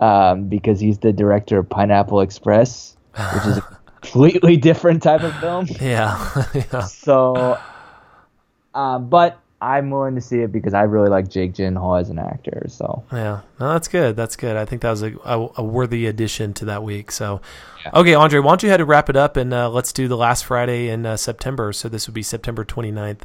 um, 0.00 0.48
because 0.48 0.80
he's 0.80 0.98
the 0.98 1.12
director 1.12 1.58
of 1.58 1.68
Pineapple 1.68 2.20
Express, 2.20 2.96
which 3.34 3.46
is 3.46 3.58
a 3.58 3.78
completely 4.00 4.56
different 4.56 5.02
type 5.02 5.22
of 5.22 5.34
film. 5.38 5.66
Yeah. 5.80 6.44
yeah. 6.54 6.80
So, 6.82 7.58
um, 8.74 9.08
but 9.08 9.40
I'm 9.60 9.90
willing 9.90 10.14
to 10.14 10.20
see 10.20 10.38
it 10.40 10.52
because 10.52 10.72
I 10.72 10.82
really 10.82 11.08
like 11.08 11.28
Jake 11.28 11.52
Gyllenhaal 11.54 12.00
as 12.00 12.10
an 12.10 12.18
actor. 12.20 12.66
So 12.68 13.02
Yeah, 13.12 13.40
no, 13.58 13.72
that's 13.72 13.88
good. 13.88 14.14
That's 14.16 14.36
good. 14.36 14.56
I 14.56 14.64
think 14.64 14.82
that 14.82 14.90
was 14.90 15.02
a, 15.02 15.12
a, 15.24 15.48
a 15.56 15.64
worthy 15.64 16.06
addition 16.06 16.54
to 16.54 16.64
that 16.66 16.82
week. 16.84 17.10
So, 17.10 17.40
okay, 17.92 18.14
Andre, 18.14 18.38
why 18.38 18.50
don't 18.50 18.62
you 18.62 18.68
head 18.68 18.76
to 18.76 18.84
wrap 18.84 19.08
it 19.10 19.16
up 19.16 19.36
and 19.36 19.52
uh, 19.52 19.68
let's 19.68 19.92
do 19.92 20.06
the 20.06 20.16
last 20.16 20.44
Friday 20.44 20.88
in 20.88 21.04
uh, 21.04 21.16
September. 21.16 21.72
So 21.72 21.88
this 21.88 22.06
would 22.06 22.14
be 22.14 22.22
September 22.22 22.64
29th. 22.64 23.22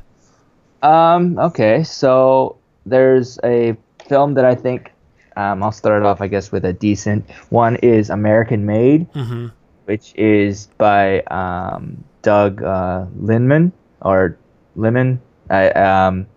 Um, 0.82 1.38
okay, 1.40 1.84
so 1.84 2.58
there's 2.86 3.40
a 3.44 3.78
film 4.10 4.34
that 4.34 4.46
I 4.46 4.56
think 4.56 4.92
um, 5.38 5.64
I'll 5.64 5.72
start 5.72 6.04
off, 6.04 6.20
I 6.20 6.28
guess, 6.28 6.52
with 6.52 6.66
a 6.66 6.74
decent 6.74 7.30
one. 7.50 7.76
Is 7.78 8.10
American 8.10 8.66
Made, 8.66 9.12
Mhm. 9.14 9.52
which 9.86 10.14
is 10.16 10.68
by 10.78 11.22
um, 11.22 12.04
Doug 12.22 12.62
uh, 12.62 13.06
Linman 13.20 13.72
or 14.02 14.38
Lemon, 14.76 15.22
I, 15.54 15.70
um, 15.70 16.28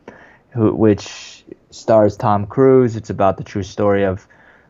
who 0.51 0.75
which 0.75 1.45
stars 1.71 2.17
Tom 2.17 2.47
Cruise. 2.47 2.97
It's 2.97 3.11
about 3.11 3.37
the 3.37 3.45
true 3.45 3.62
story 3.62 4.05
of 4.05 4.27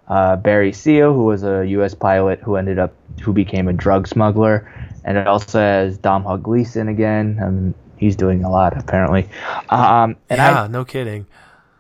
uh, 0.09 0.37
Barry 0.37 0.73
Seal, 0.73 1.13
who 1.13 1.25
was 1.25 1.43
a 1.43 1.67
U.S. 1.67 1.95
pilot 1.95 2.41
who 2.41 2.57
ended 2.57 2.79
up 2.79 2.95
who 3.21 3.33
became 3.33 3.69
a 3.69 3.73
drug 3.73 4.07
smuggler, 4.07 4.71
and 5.05 5.19
it 5.19 5.27
also 5.27 5.59
has 5.59 5.99
Domhnall 5.99 6.39
Gleeson 6.39 6.89
again. 6.89 7.39
Um, 7.43 7.75
he's 7.97 8.17
doing 8.17 8.45
a 8.45 8.51
lot 8.51 8.77
apparently. 8.77 9.29
Um, 9.69 10.17
and 10.31 10.41
I 10.41 10.67
no 10.69 10.85
kidding. 10.85 11.27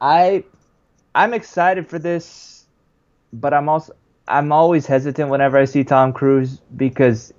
I 0.00 0.44
I'm 1.14 1.34
excited 1.34 1.88
for 1.88 1.98
this, 1.98 2.66
but 3.32 3.54
I'm 3.54 3.68
also 3.68 3.94
I'm 4.28 4.50
always 4.50 4.86
hesitant 4.86 5.30
whenever 5.30 5.56
I 5.56 5.66
see 5.66 5.84
Tom 5.84 6.12
Cruise 6.12 6.60
because 6.76 7.32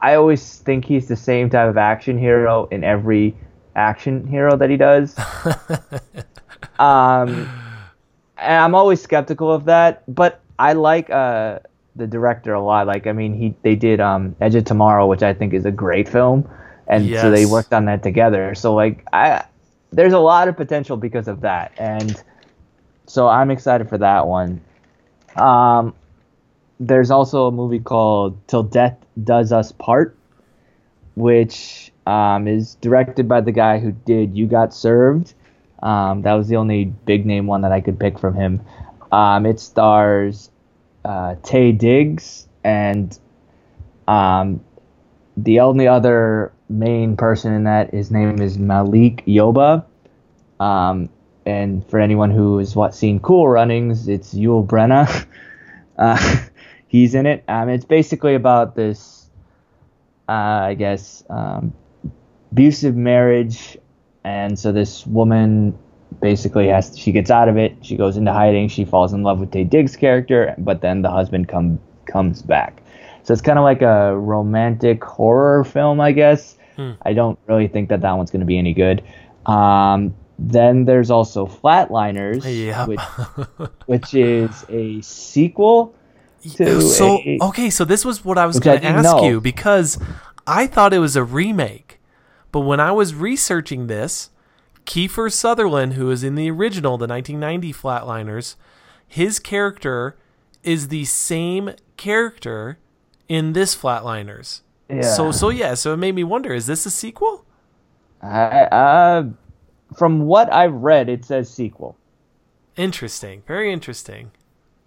I 0.00 0.14
always 0.14 0.58
think 0.60 0.84
he's 0.84 1.08
the 1.08 1.16
same 1.16 1.50
type 1.50 1.68
of 1.68 1.76
action 1.76 2.18
hero 2.18 2.66
in 2.70 2.82
every 2.84 3.34
action 3.78 4.26
hero 4.26 4.56
that 4.56 4.68
he 4.68 4.76
does. 4.76 5.16
um, 6.78 7.48
and 8.36 8.62
I'm 8.62 8.74
always 8.74 9.00
skeptical 9.00 9.52
of 9.52 9.64
that, 9.66 10.02
but 10.12 10.40
I 10.58 10.72
like 10.72 11.10
uh 11.10 11.60
the 11.96 12.06
director 12.06 12.54
a 12.54 12.62
lot. 12.62 12.86
Like 12.86 13.06
I 13.06 13.12
mean, 13.12 13.34
he 13.34 13.54
they 13.62 13.76
did 13.76 14.00
um 14.00 14.36
Edge 14.40 14.54
of 14.54 14.64
Tomorrow, 14.64 15.06
which 15.06 15.22
I 15.22 15.34
think 15.34 15.54
is 15.54 15.64
a 15.64 15.70
great 15.70 16.08
film, 16.08 16.48
and 16.86 17.08
so 17.10 17.30
they 17.30 17.46
worked 17.46 17.72
on 17.72 17.86
that 17.86 18.02
together. 18.02 18.54
So 18.54 18.74
like 18.74 19.06
I 19.12 19.44
there's 19.92 20.12
a 20.12 20.18
lot 20.18 20.48
of 20.48 20.56
potential 20.56 20.96
because 20.96 21.28
of 21.28 21.40
that, 21.42 21.72
and 21.78 22.22
so 23.06 23.28
I'm 23.28 23.50
excited 23.50 23.88
for 23.88 23.98
that 23.98 24.26
one. 24.26 24.60
Um, 25.36 25.94
there's 26.80 27.10
also 27.10 27.46
a 27.46 27.52
movie 27.52 27.80
called 27.80 28.38
Till 28.46 28.62
Death 28.62 28.96
Does 29.22 29.52
Us 29.52 29.72
Part, 29.72 30.16
which 31.14 31.92
um, 32.08 32.48
is 32.48 32.76
directed 32.76 33.28
by 33.28 33.42
the 33.42 33.52
guy 33.52 33.78
who 33.78 33.92
did 33.92 34.34
You 34.34 34.46
Got 34.46 34.72
Served. 34.72 35.34
Um, 35.82 36.22
that 36.22 36.32
was 36.32 36.48
the 36.48 36.56
only 36.56 36.86
big 36.86 37.26
name 37.26 37.46
one 37.46 37.60
that 37.60 37.70
I 37.70 37.82
could 37.82 38.00
pick 38.00 38.18
from 38.18 38.34
him. 38.34 38.62
Um, 39.12 39.44
it 39.44 39.60
stars 39.60 40.50
uh, 41.04 41.34
Taye 41.42 41.76
Diggs 41.76 42.48
and 42.64 43.16
um, 44.08 44.64
the 45.36 45.60
only 45.60 45.86
other 45.86 46.50
main 46.70 47.14
person 47.14 47.52
in 47.52 47.64
that, 47.64 47.92
his 47.92 48.10
name 48.10 48.40
is 48.40 48.56
Malik 48.56 49.24
Yoba. 49.26 49.84
Um, 50.58 51.10
and 51.44 51.86
for 51.90 52.00
anyone 52.00 52.30
who 52.30 52.56
has 52.56 52.74
what 52.74 52.94
seen 52.94 53.20
Cool 53.20 53.48
Runnings, 53.48 54.08
it's 54.08 54.32
Yul 54.32 54.66
Brenner. 54.66 55.06
uh, 55.98 56.36
he's 56.88 57.14
in 57.14 57.26
it. 57.26 57.44
Um, 57.48 57.68
it's 57.68 57.84
basically 57.84 58.34
about 58.34 58.76
this, 58.76 59.28
uh, 60.26 60.32
I 60.32 60.74
guess, 60.74 61.22
abusive 62.52 62.96
marriage, 62.96 63.76
and 64.24 64.58
so 64.58 64.72
this 64.72 65.06
woman 65.06 65.76
basically 66.20 66.68
has 66.68 66.98
she 66.98 67.12
gets 67.12 67.30
out 67.30 67.48
of 67.48 67.56
it. 67.56 67.76
She 67.82 67.96
goes 67.96 68.16
into 68.16 68.32
hiding. 68.32 68.68
She 68.68 68.84
falls 68.84 69.12
in 69.12 69.22
love 69.22 69.40
with 69.40 69.50
Taye 69.50 69.68
Diggs' 69.68 69.96
character, 69.96 70.54
but 70.58 70.80
then 70.80 71.02
the 71.02 71.10
husband 71.10 71.48
come 71.48 71.78
comes 72.06 72.42
back. 72.42 72.82
So 73.24 73.32
it's 73.32 73.42
kind 73.42 73.58
of 73.58 73.62
like 73.64 73.82
a 73.82 74.16
romantic 74.18 75.04
horror 75.04 75.62
film, 75.64 76.00
I 76.00 76.12
guess. 76.12 76.56
I 77.02 77.12
don't 77.12 77.36
really 77.48 77.66
think 77.66 77.88
that 77.88 78.02
that 78.02 78.12
one's 78.12 78.30
going 78.30 78.38
to 78.40 78.46
be 78.46 78.56
any 78.56 78.72
good. 78.72 79.02
Um, 79.46 80.14
then 80.38 80.84
there's 80.84 81.10
also 81.10 81.44
Flatliners, 81.44 82.44
Yep. 82.46 82.86
which, 82.88 83.68
which 83.86 84.14
is 84.14 84.64
a 84.68 85.00
sequel 85.00 85.92
to 86.54 86.80
so 86.80 87.18
a- 87.18 87.38
okay, 87.42 87.68
so 87.70 87.84
this 87.84 88.04
was 88.04 88.24
what 88.24 88.38
I 88.38 88.46
was 88.46 88.60
going 88.60 88.80
to 88.80 88.86
ask 88.86 89.02
know. 89.04 89.24
you 89.28 89.40
because 89.40 89.98
I 90.46 90.68
thought 90.68 90.94
it 90.94 91.00
was 91.00 91.16
a 91.16 91.24
remake, 91.24 91.97
but 92.52 92.60
when 92.60 92.80
I 92.80 92.92
was 92.92 93.14
researching 93.14 93.86
this, 93.86 94.30
Kiefer 94.86 95.30
Sutherland, 95.32 95.94
who 95.94 96.10
is 96.10 96.24
in 96.24 96.34
the 96.34 96.50
original, 96.50 96.96
the 96.96 97.06
1990 97.06 97.72
Flatliners, 97.72 98.56
his 99.06 99.38
character 99.38 100.16
is 100.62 100.88
the 100.88 101.04
same 101.04 101.72
character 101.96 102.78
in 103.28 103.52
this 103.52 103.76
Flatliners. 103.76 104.62
Yeah. 104.88 105.02
So 105.02 105.30
so 105.32 105.50
yeah, 105.50 105.74
so 105.74 105.92
it 105.92 105.98
made 105.98 106.14
me 106.14 106.24
wonder: 106.24 106.54
is 106.54 106.66
this 106.66 106.86
a 106.86 106.90
sequel? 106.90 107.44
I, 108.22 108.62
uh, 108.64 109.24
from 109.96 110.20
what 110.26 110.52
I've 110.52 110.72
read, 110.74 111.08
it 111.08 111.24
says 111.24 111.48
sequel, 111.50 111.96
Interesting, 112.76 113.42
very 113.46 113.72
interesting. 113.72 114.30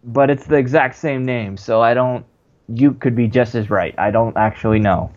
but 0.04 0.30
it's 0.30 0.46
the 0.48 0.56
exact 0.58 0.96
same 0.96 1.24
name, 1.26 1.58
so 1.58 1.82
I 1.82 1.94
don't. 1.94 2.26
You 2.68 2.94
could 2.94 3.16
be 3.16 3.28
just 3.28 3.54
as 3.56 3.70
right. 3.70 3.94
I 3.98 4.12
don't 4.12 4.36
actually 4.38 4.80
know. 4.80 5.12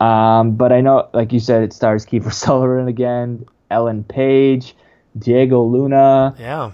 Um, 0.00 0.56
but 0.56 0.72
I 0.72 0.80
know, 0.80 1.08
like 1.14 1.32
you 1.32 1.40
said, 1.40 1.62
it 1.62 1.72
stars 1.72 2.04
Kiefer 2.04 2.32
Sutherland 2.32 2.88
again, 2.88 3.46
Ellen 3.70 4.04
Page, 4.04 4.76
Diego 5.18 5.62
Luna 5.62 6.34
Yeah. 6.38 6.72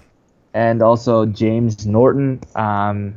and 0.53 0.81
also 0.81 1.25
James 1.25 1.85
Norton. 1.85 2.41
Um, 2.55 3.15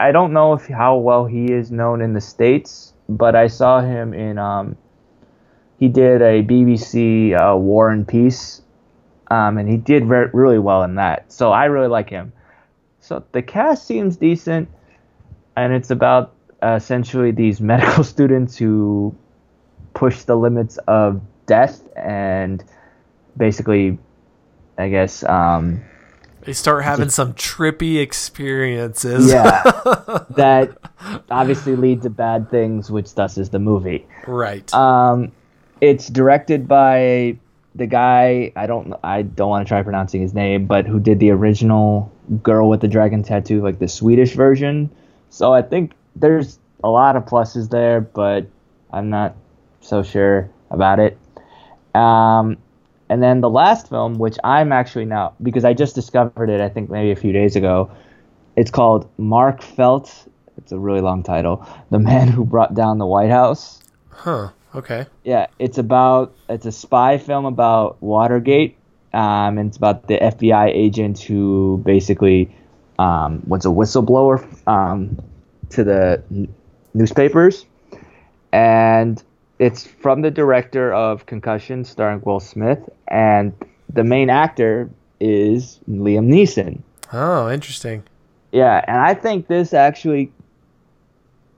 I 0.00 0.10
don't 0.12 0.32
know 0.32 0.54
if 0.54 0.66
how 0.66 0.96
well 0.96 1.26
he 1.26 1.52
is 1.52 1.70
known 1.70 2.00
in 2.00 2.12
the 2.14 2.20
states, 2.20 2.92
but 3.08 3.36
I 3.36 3.46
saw 3.46 3.80
him 3.82 4.14
in. 4.14 4.38
Um, 4.38 4.76
he 5.78 5.88
did 5.88 6.22
a 6.22 6.42
BBC 6.42 7.34
uh, 7.38 7.56
War 7.56 7.90
and 7.90 8.06
Peace, 8.06 8.62
um, 9.30 9.58
and 9.58 9.68
he 9.68 9.76
did 9.76 10.04
re- 10.04 10.30
really 10.32 10.58
well 10.58 10.82
in 10.84 10.94
that. 10.96 11.30
So 11.32 11.52
I 11.52 11.66
really 11.66 11.88
like 11.88 12.08
him. 12.08 12.32
So 13.00 13.24
the 13.32 13.42
cast 13.42 13.86
seems 13.86 14.16
decent, 14.16 14.68
and 15.56 15.72
it's 15.72 15.90
about 15.90 16.34
uh, 16.62 16.74
essentially 16.74 17.32
these 17.32 17.60
medical 17.72 18.02
students 18.04 18.56
who 18.56 19.14
push 19.94 20.22
the 20.22 20.36
limits 20.36 20.78
of 20.88 21.20
death 21.46 21.80
and 21.96 22.62
basically, 23.36 23.98
I 24.78 24.88
guess. 24.88 25.22
Um, 25.24 25.82
They 26.42 26.52
start 26.52 26.84
having 26.84 27.10
some 27.10 27.34
trippy 27.34 28.00
experiences. 28.00 29.30
yeah 29.30 29.62
that 30.30 30.76
obviously 31.30 31.76
lead 31.76 32.02
to 32.02 32.10
bad 32.10 32.50
things 32.50 32.90
which 32.90 33.14
thus 33.14 33.38
is 33.38 33.50
the 33.50 33.58
movie 33.58 34.06
right. 34.26 34.72
um 34.74 35.32
it's 35.80 36.08
directed 36.08 36.68
by 36.68 37.36
the 37.74 37.86
guy 37.86 38.52
i 38.56 38.66
don't 38.66 38.92
i 39.02 39.22
don't 39.22 39.48
want 39.48 39.66
to 39.66 39.68
try 39.68 39.82
pronouncing 39.82 40.20
his 40.20 40.34
name 40.34 40.66
but 40.66 40.86
who 40.86 41.00
did 41.00 41.18
the 41.18 41.30
original 41.30 42.12
girl 42.42 42.68
with 42.68 42.80
the 42.80 42.88
dragon 42.88 43.22
tattoo 43.22 43.62
like 43.62 43.78
the 43.78 43.88
swedish 43.88 44.34
version 44.34 44.90
so 45.30 45.52
i 45.52 45.62
think 45.62 45.92
there's 46.14 46.58
a 46.84 46.88
lot 46.88 47.16
of 47.16 47.24
pluses 47.24 47.70
there 47.70 48.00
but 48.00 48.46
i'm 48.92 49.10
not 49.10 49.34
so 49.82 50.02
sure 50.02 50.50
about 50.70 50.98
it 50.98 51.18
um 51.94 52.56
and 53.10 53.22
then 53.22 53.42
the 53.42 53.50
last 53.50 53.88
film 53.90 54.14
which 54.14 54.38
i'm 54.42 54.72
actually 54.72 55.04
now 55.04 55.34
because 55.42 55.64
i 55.64 55.74
just 55.74 55.94
discovered 55.94 56.48
it 56.48 56.60
i 56.60 56.68
think 56.68 56.88
maybe 56.88 57.10
a 57.10 57.16
few 57.16 57.32
days 57.32 57.56
ago 57.56 57.90
it's 58.56 58.70
called 58.70 59.08
Mark 59.18 59.62
Felt. 59.62 60.28
It's 60.58 60.72
a 60.72 60.78
really 60.78 61.00
long 61.00 61.22
title. 61.22 61.66
The 61.90 61.98
man 61.98 62.28
who 62.28 62.44
brought 62.44 62.74
down 62.74 62.98
the 62.98 63.06
White 63.06 63.30
House. 63.30 63.80
huh. 64.10 64.50
Okay. 64.74 65.04
Yeah, 65.22 65.48
it's 65.58 65.76
about 65.76 66.34
it's 66.48 66.64
a 66.64 66.72
spy 66.72 67.18
film 67.18 67.44
about 67.44 68.02
Watergate. 68.02 68.78
Um, 69.12 69.58
and 69.58 69.68
it's 69.68 69.76
about 69.76 70.08
the 70.08 70.16
FBI 70.16 70.70
agent 70.74 71.20
who 71.20 71.82
basically 71.84 72.56
um, 72.98 73.42
was 73.46 73.66
a 73.66 73.68
whistleblower 73.68 74.40
um, 74.66 75.18
to 75.68 75.84
the 75.84 76.22
n- 76.30 76.54
newspapers, 76.94 77.66
and 78.50 79.22
it's 79.62 79.86
from 79.86 80.22
the 80.22 80.30
director 80.30 80.92
of 80.92 81.26
Concussion, 81.26 81.84
starring 81.84 82.20
Will 82.24 82.40
Smith, 82.40 82.80
and 83.06 83.52
the 83.88 84.02
main 84.02 84.28
actor 84.28 84.90
is 85.20 85.78
Liam 85.88 86.26
Neeson. 86.26 86.82
Oh, 87.12 87.48
interesting. 87.48 88.02
Yeah, 88.50 88.84
and 88.88 88.96
I 88.96 89.14
think 89.14 89.46
this 89.46 89.72
actually 89.72 90.32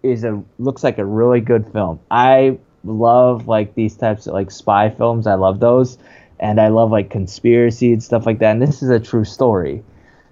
is 0.03 0.23
a 0.23 0.43
looks 0.59 0.85
like 0.85 0.99
a 0.99 1.05
really 1.05 1.41
good 1.41 1.67
film. 1.73 1.99
I 2.11 2.59
love 2.85 3.49
like 3.49 3.75
these 3.75 3.97
types 3.97 4.27
of 4.27 4.35
like 4.35 4.51
spy 4.51 4.91
films. 4.91 5.27
I 5.27 5.35
love 5.35 5.61
those, 5.61 5.97
and 6.39 6.61
I 6.61 6.69
love 6.69 6.91
like 6.91 7.09
conspiracy 7.09 7.95
and 7.95 8.03
stuff 8.03 8.27
like 8.27 8.39
that. 8.41 8.51
And 8.51 8.61
this 8.61 8.83
is 8.83 8.91
a 8.91 9.01
true 9.01 9.25
story, 9.25 9.83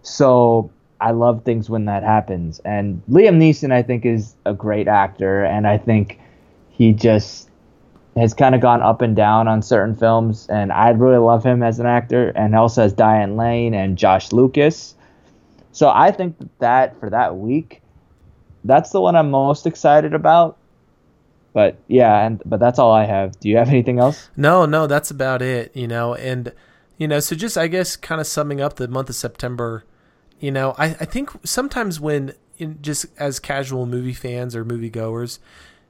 so 0.03 0.71
I 1.01 1.13
love 1.13 1.43
things 1.45 1.71
when 1.71 1.87
that 1.87 2.03
happens. 2.03 2.59
And 2.67 3.01
Liam 3.09 3.39
Neeson, 3.39 3.73
I 3.73 3.83
think, 3.83 4.05
is 4.05 4.35
a 4.45 4.53
great 4.53 4.89
actor, 4.89 5.43
and 5.43 5.67
I 5.67 5.79
think 5.79 6.21
he 6.69 6.93
just 6.93 7.49
has 8.17 8.35
kind 8.35 8.55
of 8.55 8.61
gone 8.61 8.83
up 8.83 9.01
and 9.01 9.17
down 9.17 9.49
on 9.49 9.63
certain 9.63 9.97
films, 9.97 10.47
and 10.49 10.73
I 10.73 10.91
really 10.91 11.19
love 11.19 11.45
him 11.45 11.63
as 11.63 11.79
an 11.79 11.87
actor, 11.87 12.29
and 12.31 12.55
also 12.55 12.83
as 12.83 12.93
Diane 12.93 13.37
Lane 13.37 13.75
and 13.75 13.97
Josh 13.97 14.33
Lucas. 14.33 14.95
So 15.73 15.89
I 15.89 16.11
think 16.11 16.37
that, 16.59 16.99
for 17.01 17.09
that 17.09 17.37
week, 17.37 17.81
that's 18.65 18.91
the 18.91 19.01
one 19.01 19.17
I'm 19.17 19.31
most 19.31 19.67
excited 19.67 20.13
about. 20.13 20.59
But 21.55 21.77
yeah, 21.89 22.27
and 22.27 22.43
but 22.45 22.61
that's 22.61 22.79
all 22.79 22.93
I 22.93 23.05
have. 23.05 23.39
Do 23.41 23.49
you 23.49 23.57
have 23.57 23.69
anything 23.69 23.99
else? 23.99 24.31
No, 24.37 24.65
no, 24.65 24.87
that's 24.87 25.11
about 25.11 25.43
it, 25.43 25.75
you 25.75 25.87
know, 25.87 26.15
and 26.15 26.53
you 26.97 27.09
know, 27.09 27.21
so 27.21 27.35
just 27.37 27.59
I 27.59 27.67
guess 27.67 27.97
kind 27.97 28.21
of 28.21 28.27
summing 28.27 28.61
up 28.61 28.77
the 28.77 28.89
month 28.89 29.09
of 29.09 29.17
September, 29.17 29.85
you 30.41 30.51
know, 30.51 30.75
I, 30.79 30.87
I 30.87 31.05
think 31.05 31.31
sometimes 31.45 32.01
when 32.01 32.35
in 32.59 32.81
just 32.81 33.07
as 33.19 33.39
casual 33.39 33.87
movie 33.87 34.13
fans 34.13 34.55
or 34.55 34.65
movie 34.65 34.91
goers, 34.91 35.41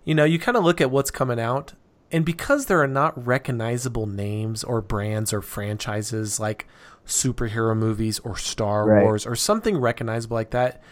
you 0.05 0.14
know, 0.14 0.25
you 0.25 0.39
kind 0.39 0.57
of 0.57 0.64
look 0.64 0.81
at 0.81 0.91
what's 0.91 1.11
coming 1.11 1.39
out 1.39 1.75
and 2.12 2.24
because 2.24 2.66
there 2.66 2.80
are 2.82 2.86
not 2.86 3.26
recognizable 3.26 4.06
names 4.06 4.62
or 4.62 4.80
brands 4.80 5.32
or 5.32 5.40
franchises 5.42 6.38
like 6.38 6.66
superhero 7.06 7.76
movies 7.76 8.18
or 8.20 8.36
Star 8.36 8.86
Right. 8.86 9.02
Wars 9.02 9.26
or 9.26 9.34
something 9.34 9.78
recognizable 9.78 10.36
like 10.36 10.50
that, 10.50 10.82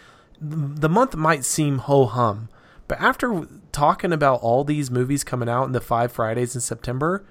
the 0.41 0.89
month 0.89 1.15
might 1.15 1.45
seem 1.45 1.77
ho 1.79 2.05
hum. 2.05 2.49
But 2.87 2.99
after 2.99 3.47
talking 3.71 4.11
about 4.11 4.41
all 4.41 4.63
these 4.63 4.91
movies 4.91 5.23
coming 5.23 5.47
out 5.47 5.65
in 5.65 5.71
the 5.71 5.79
five 5.79 6.11
Fridays 6.11 6.55
in 6.55 6.61
September, 6.61 7.23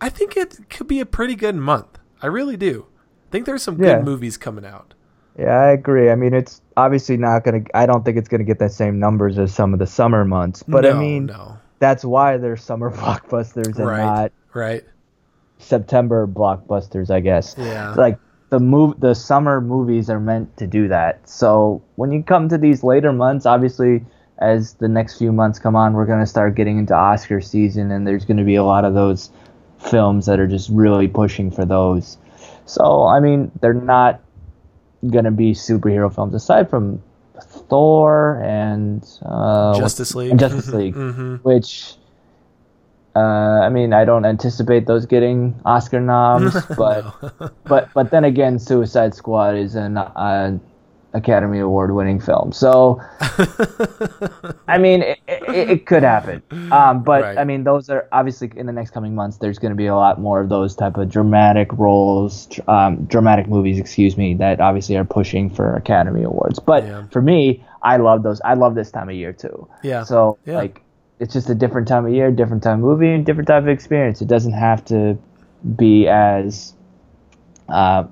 I 0.00 0.08
think 0.08 0.36
it 0.36 0.70
could 0.70 0.88
be 0.88 1.00
a 1.00 1.06
pretty 1.06 1.34
good 1.34 1.56
month. 1.56 1.98
I 2.22 2.28
really 2.28 2.56
do. 2.56 2.86
I 3.28 3.32
think 3.32 3.44
there's 3.46 3.62
some 3.62 3.82
Yeah. 3.82 3.96
good 3.96 4.04
movies 4.04 4.36
coming 4.38 4.64
out. 4.64 4.94
Yeah, 5.38 5.58
I 5.58 5.70
agree. 5.72 6.10
I 6.10 6.14
mean, 6.14 6.34
it's 6.34 6.60
obviously 6.76 7.16
not 7.16 7.44
gonna. 7.44 7.62
I 7.74 7.86
don't 7.86 8.04
think 8.04 8.16
it's 8.16 8.28
gonna 8.28 8.44
get 8.44 8.58
the 8.58 8.68
same 8.68 8.98
numbers 8.98 9.38
as 9.38 9.52
some 9.52 9.72
of 9.72 9.78
the 9.78 9.86
summer 9.86 10.24
months. 10.24 10.62
But 10.62 10.86
I 10.86 10.92
mean, 10.92 11.26
no. 11.26 11.58
That's 11.82 12.04
why 12.04 12.36
there's 12.36 12.62
summer 12.62 12.90
blockbusters 12.96 13.76
and 13.76 13.86
Right. 13.86 14.04
not 14.04 14.32
Right. 14.54 14.84
September 15.58 16.26
blockbusters. 16.28 17.10
I 17.10 17.18
guess. 17.20 17.56
Yeah. 17.58 17.94
Like 17.94 18.18
the 18.50 18.60
move, 18.60 19.00
the 19.00 19.14
summer 19.14 19.60
movies 19.60 20.08
are 20.08 20.20
meant 20.20 20.56
to 20.58 20.66
do 20.66 20.86
that. 20.88 21.28
So 21.28 21.82
when 21.96 22.12
you 22.12 22.22
come 22.22 22.48
to 22.50 22.58
these 22.58 22.84
later 22.84 23.12
months, 23.12 23.46
obviously, 23.46 24.04
as 24.38 24.74
the 24.74 24.88
next 24.88 25.18
few 25.18 25.32
months 25.32 25.58
come 25.58 25.74
on, 25.74 25.94
we're 25.94 26.06
gonna 26.06 26.26
start 26.26 26.54
getting 26.54 26.78
into 26.78 26.94
Oscar 26.94 27.40
season, 27.40 27.90
and 27.90 28.06
there's 28.06 28.24
gonna 28.24 28.44
be 28.44 28.54
a 28.56 28.64
lot 28.64 28.84
of 28.84 28.94
those 28.94 29.30
films 29.78 30.26
that 30.26 30.38
are 30.38 30.46
just 30.46 30.70
really 30.70 31.08
pushing 31.08 31.50
for 31.50 31.64
those. 31.64 32.16
So 32.66 33.06
I 33.06 33.18
mean, 33.18 33.50
they're 33.60 33.74
not 33.74 34.20
gonna 35.10 35.32
be 35.32 35.52
superhero 35.52 36.14
films 36.14 36.34
aside 36.34 36.70
from 36.70 37.02
Thor 37.72 38.38
and 38.44 39.02
uh, 39.24 39.78
Justice 39.78 40.14
League. 40.14 40.38
Justice 40.38 40.68
League, 40.80 40.94
hmm 40.94 41.36
which. 41.36 41.94
Uh, 43.14 43.60
I 43.60 43.68
mean, 43.68 43.92
I 43.92 44.06
don't 44.06 44.24
anticipate 44.24 44.86
those 44.86 45.04
getting 45.04 45.58
Oscar 45.66 46.00
noms, 46.00 46.54
but 46.76 47.04
but 47.64 47.88
but 47.94 48.10
then 48.10 48.24
again, 48.24 48.58
Suicide 48.58 49.14
Squad 49.14 49.54
is 49.56 49.74
an 49.74 49.96
uh, 49.98 50.58
Academy 51.14 51.58
Award 51.60 51.94
winning 51.94 52.20
film, 52.20 52.52
so 52.52 53.00
I 54.68 54.78
mean, 54.78 55.02
it, 55.02 55.18
it, 55.28 55.70
it 55.70 55.86
could 55.86 56.02
happen. 56.02 56.42
Um, 56.70 57.02
but 57.02 57.22
Right. 57.22 57.38
I 57.38 57.44
mean, 57.44 57.64
those 57.64 57.90
are 57.90 58.08
obviously 58.12 58.50
in 58.56 58.66
the 58.66 58.72
next 58.72 58.90
coming 58.90 59.14
months. 59.14 59.36
There's 59.36 59.58
going 59.58 59.72
to 59.72 59.76
be 59.76 59.86
a 59.86 59.94
lot 59.94 60.20
more 60.20 60.40
of 60.40 60.48
those 60.48 60.74
type 60.74 60.96
of 60.96 61.10
dramatic 61.10 61.70
roles, 61.74 62.48
um, 62.66 63.04
dramatic 63.04 63.46
movies, 63.46 63.78
excuse 63.78 64.16
me, 64.16 64.34
that 64.34 64.60
obviously 64.60 64.96
are 64.96 65.04
pushing 65.04 65.50
for 65.50 65.74
Academy 65.76 66.22
Awards. 66.22 66.58
But 66.58 66.84
Yeah. 66.84 67.02
for 67.10 67.20
me, 67.20 67.62
I 67.82 67.98
love 67.98 68.22
those. 68.22 68.40
I 68.42 68.54
love 68.54 68.74
this 68.74 68.90
time 68.90 69.08
of 69.10 69.14
year 69.14 69.32
too. 69.34 69.68
Yeah. 69.82 70.04
So 70.04 70.38
Yeah. 70.46 70.58
like, 70.58 70.82
it's 71.20 71.32
just 71.34 71.50
a 71.50 71.54
different 71.54 71.86
time 71.88 72.06
of 72.06 72.12
year, 72.12 72.30
different 72.30 72.62
time 72.62 72.78
of 72.82 72.90
movie, 72.90 73.12
and 73.12 73.24
different 73.26 73.48
type 73.48 73.62
of 73.62 73.68
experience. 73.68 74.22
It 74.22 74.28
doesn't 74.28 74.52
have 74.54 74.84
to 74.86 75.18
be 75.76 76.08
as, 76.08 76.72
uh, 77.68 78.04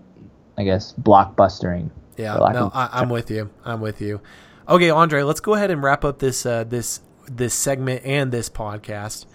I 0.58 0.64
guess, 0.64 0.92
blockbustering. 1.00 1.90
Yeah, 2.20 2.34
no, 2.34 2.66
of- 2.66 2.72
I, 2.74 2.88
I'm 2.92 3.08
with 3.08 3.30
you. 3.30 3.50
I'm 3.64 3.80
with 3.80 4.00
you. 4.00 4.20
Okay, 4.68 4.90
Andre, 4.90 5.22
let's 5.22 5.40
go 5.40 5.54
ahead 5.54 5.70
and 5.70 5.82
wrap 5.82 6.04
up 6.04 6.18
this 6.18 6.46
uh, 6.46 6.64
this 6.64 7.00
this 7.26 7.54
segment 7.54 8.04
and 8.04 8.30
this 8.30 8.48
podcast, 8.48 9.26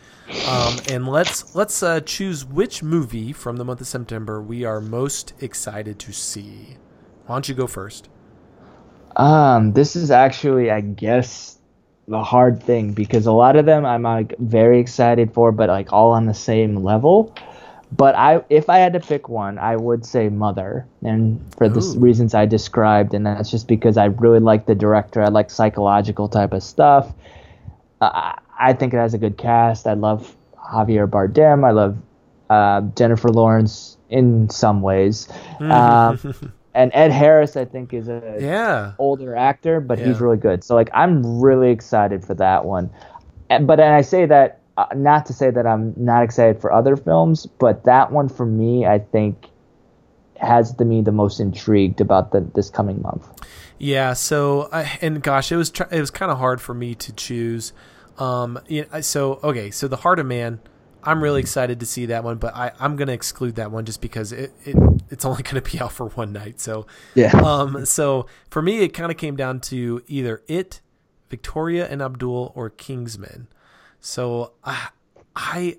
um, 0.48 0.78
and 0.90 1.08
let's 1.08 1.56
let's 1.56 1.82
uh, 1.84 2.00
choose 2.02 2.46
which 2.46 2.84
movie 2.84 3.34
from 3.34 3.58
the 3.58 3.66
month 3.66 3.82
of 3.82 3.88
September 3.88 4.42
we 4.42 4.64
are 4.64 4.80
most 4.80 5.34
excited 5.42 6.00
to 6.00 6.14
see. 6.14 6.78
Why 7.26 7.36
don't 7.36 7.50
you 7.50 7.56
go 7.56 7.68
first? 7.68 8.10
Um, 9.16 9.74
this 9.74 9.96
is 9.96 10.12
actually, 10.12 10.70
I 10.72 10.82
guess, 10.82 11.58
the 12.08 12.22
hard 12.22 12.62
thing 12.62 12.94
because 12.94 13.26
a 13.26 13.32
lot 13.32 13.56
of 13.56 13.66
them 13.66 13.86
I'm 13.86 14.04
like 14.04 14.38
very 14.38 14.80
excited 14.80 15.34
for, 15.34 15.52
but 15.52 15.70
like 15.70 15.92
all 15.92 16.12
on 16.12 16.26
the 16.26 16.34
same 16.34 16.84
level. 16.84 17.34
But 17.92 18.16
I, 18.16 18.44
if 18.50 18.70
I 18.70 18.80
had 18.80 18.94
to 18.94 19.00
pick 19.00 19.30
one, 19.30 19.58
I 19.58 19.76
would 19.78 20.06
say 20.06 20.30
Mother, 20.30 20.88
and 21.04 21.40
for 21.58 21.70
the 21.70 21.82
Ooh. 21.82 22.00
reasons 22.00 22.34
I 22.34 22.46
described, 22.46 23.14
and 23.14 23.26
that's 23.26 23.50
just 23.50 23.68
because 23.68 23.98
I 23.98 24.06
really 24.06 24.40
like 24.40 24.66
the 24.66 24.76
director. 24.76 25.22
I 25.22 25.30
like 25.30 25.50
psychological 25.50 26.28
type 26.28 26.54
of 26.54 26.64
stuff. 26.64 27.14
Uh, 28.02 28.34
I 28.60 28.74
think 28.74 28.94
it 28.94 28.98
has 28.98 29.14
a 29.14 29.18
good 29.18 29.38
cast. 29.38 29.88
I 29.88 29.94
love 29.94 30.36
Javier 30.58 31.08
Bardem. 31.08 31.66
I 31.66 31.72
love 31.72 31.98
uh, 32.50 32.82
Jennifer 32.96 33.30
Lawrence 33.30 33.98
in 34.10 34.50
some 34.50 34.82
ways, 34.82 35.28
um, 35.70 36.20
and 36.74 36.92
Ed 36.94 37.12
Harris. 37.12 37.56
I 37.56 37.66
think 37.66 37.94
is 37.94 38.10
a 38.10 38.22
Yeah, 38.40 38.94
older 38.98 39.36
actor, 39.36 39.80
but 39.80 40.00
he's 40.00 40.20
really 40.22 40.38
good. 40.38 40.64
So 40.64 40.76
like 40.76 40.90
I'm 40.94 41.42
really 41.42 41.72
excited 41.72 42.24
for 42.26 42.34
that 42.36 42.66
one. 42.66 42.90
But 43.50 43.80
and 43.80 43.94
I 43.94 44.02
say 44.02 44.26
that 44.26 44.62
uh, 44.78 44.88
not 44.96 45.26
to 45.28 45.34
say 45.34 45.50
that 45.50 45.66
I'm 45.66 45.94
not 45.98 46.24
excited 46.24 46.60
for 46.62 46.72
other 46.72 46.98
films, 46.98 47.46
but 47.46 47.86
that 47.86 48.12
one 48.12 48.30
for 48.30 48.46
me 48.46 48.86
I 48.86 49.00
think 49.00 49.48
has 50.38 50.76
the 50.76 50.86
me 50.86 51.02
the 51.02 51.12
most 51.12 51.40
intrigued 51.40 52.02
about 52.02 52.32
the 52.32 52.42
this 52.42 52.70
coming 52.70 53.02
month. 53.02 53.28
Yeah. 53.78 54.14
So, 54.14 54.70
I, 54.72 54.98
and 55.02 55.22
gosh, 55.22 55.52
it 55.52 55.58
was 55.58 55.70
tr- 55.70 55.84
it 55.92 56.00
was 56.00 56.12
kind 56.12 56.32
of 56.32 56.38
hard 56.38 56.62
for 56.62 56.74
me 56.74 56.96
to 56.96 57.14
choose. 57.14 57.74
Um, 58.18 58.60
you 58.68 58.86
know, 58.92 59.02
so 59.02 59.40
okay, 59.44 59.72
so 59.72 59.88
the 59.88 59.98
Heart 59.98 60.20
of 60.20 60.26
Man. 60.26 60.60
I'm 61.08 61.22
really 61.22 61.40
excited 61.40 61.80
to 61.82 61.86
see 61.86 62.08
that 62.08 62.24
one, 62.24 62.38
but 62.38 62.56
I, 62.56 62.72
I'm 62.80 62.96
going 62.96 63.10
to 63.10 63.14
exclude 63.14 63.58
that 63.58 63.70
one 63.70 63.86
just 63.86 64.02
because 64.02 64.32
it, 64.32 64.52
it 64.64 64.76
it's 65.12 65.24
only 65.24 65.44
going 65.44 65.62
to 65.62 65.72
be 65.72 65.80
out 65.84 65.92
for 65.92 66.08
one 66.08 66.34
night. 66.34 66.60
So 66.60 66.88
Yeah. 67.14 67.30
Um, 67.30 67.86
so 67.86 68.26
for 68.50 68.64
me, 68.64 68.80
it 68.80 68.90
kind 68.90 69.12
of 69.12 69.18
came 69.18 69.36
down 69.36 69.60
to 69.62 70.02
either 70.08 70.42
it, 70.48 70.82
Victoria 71.30 71.88
and 71.88 72.02
Abdul, 72.02 72.54
or 72.56 72.72
Kingsman. 72.72 73.50
So 74.06 74.52
I, 74.64 74.90
I, 75.36 75.78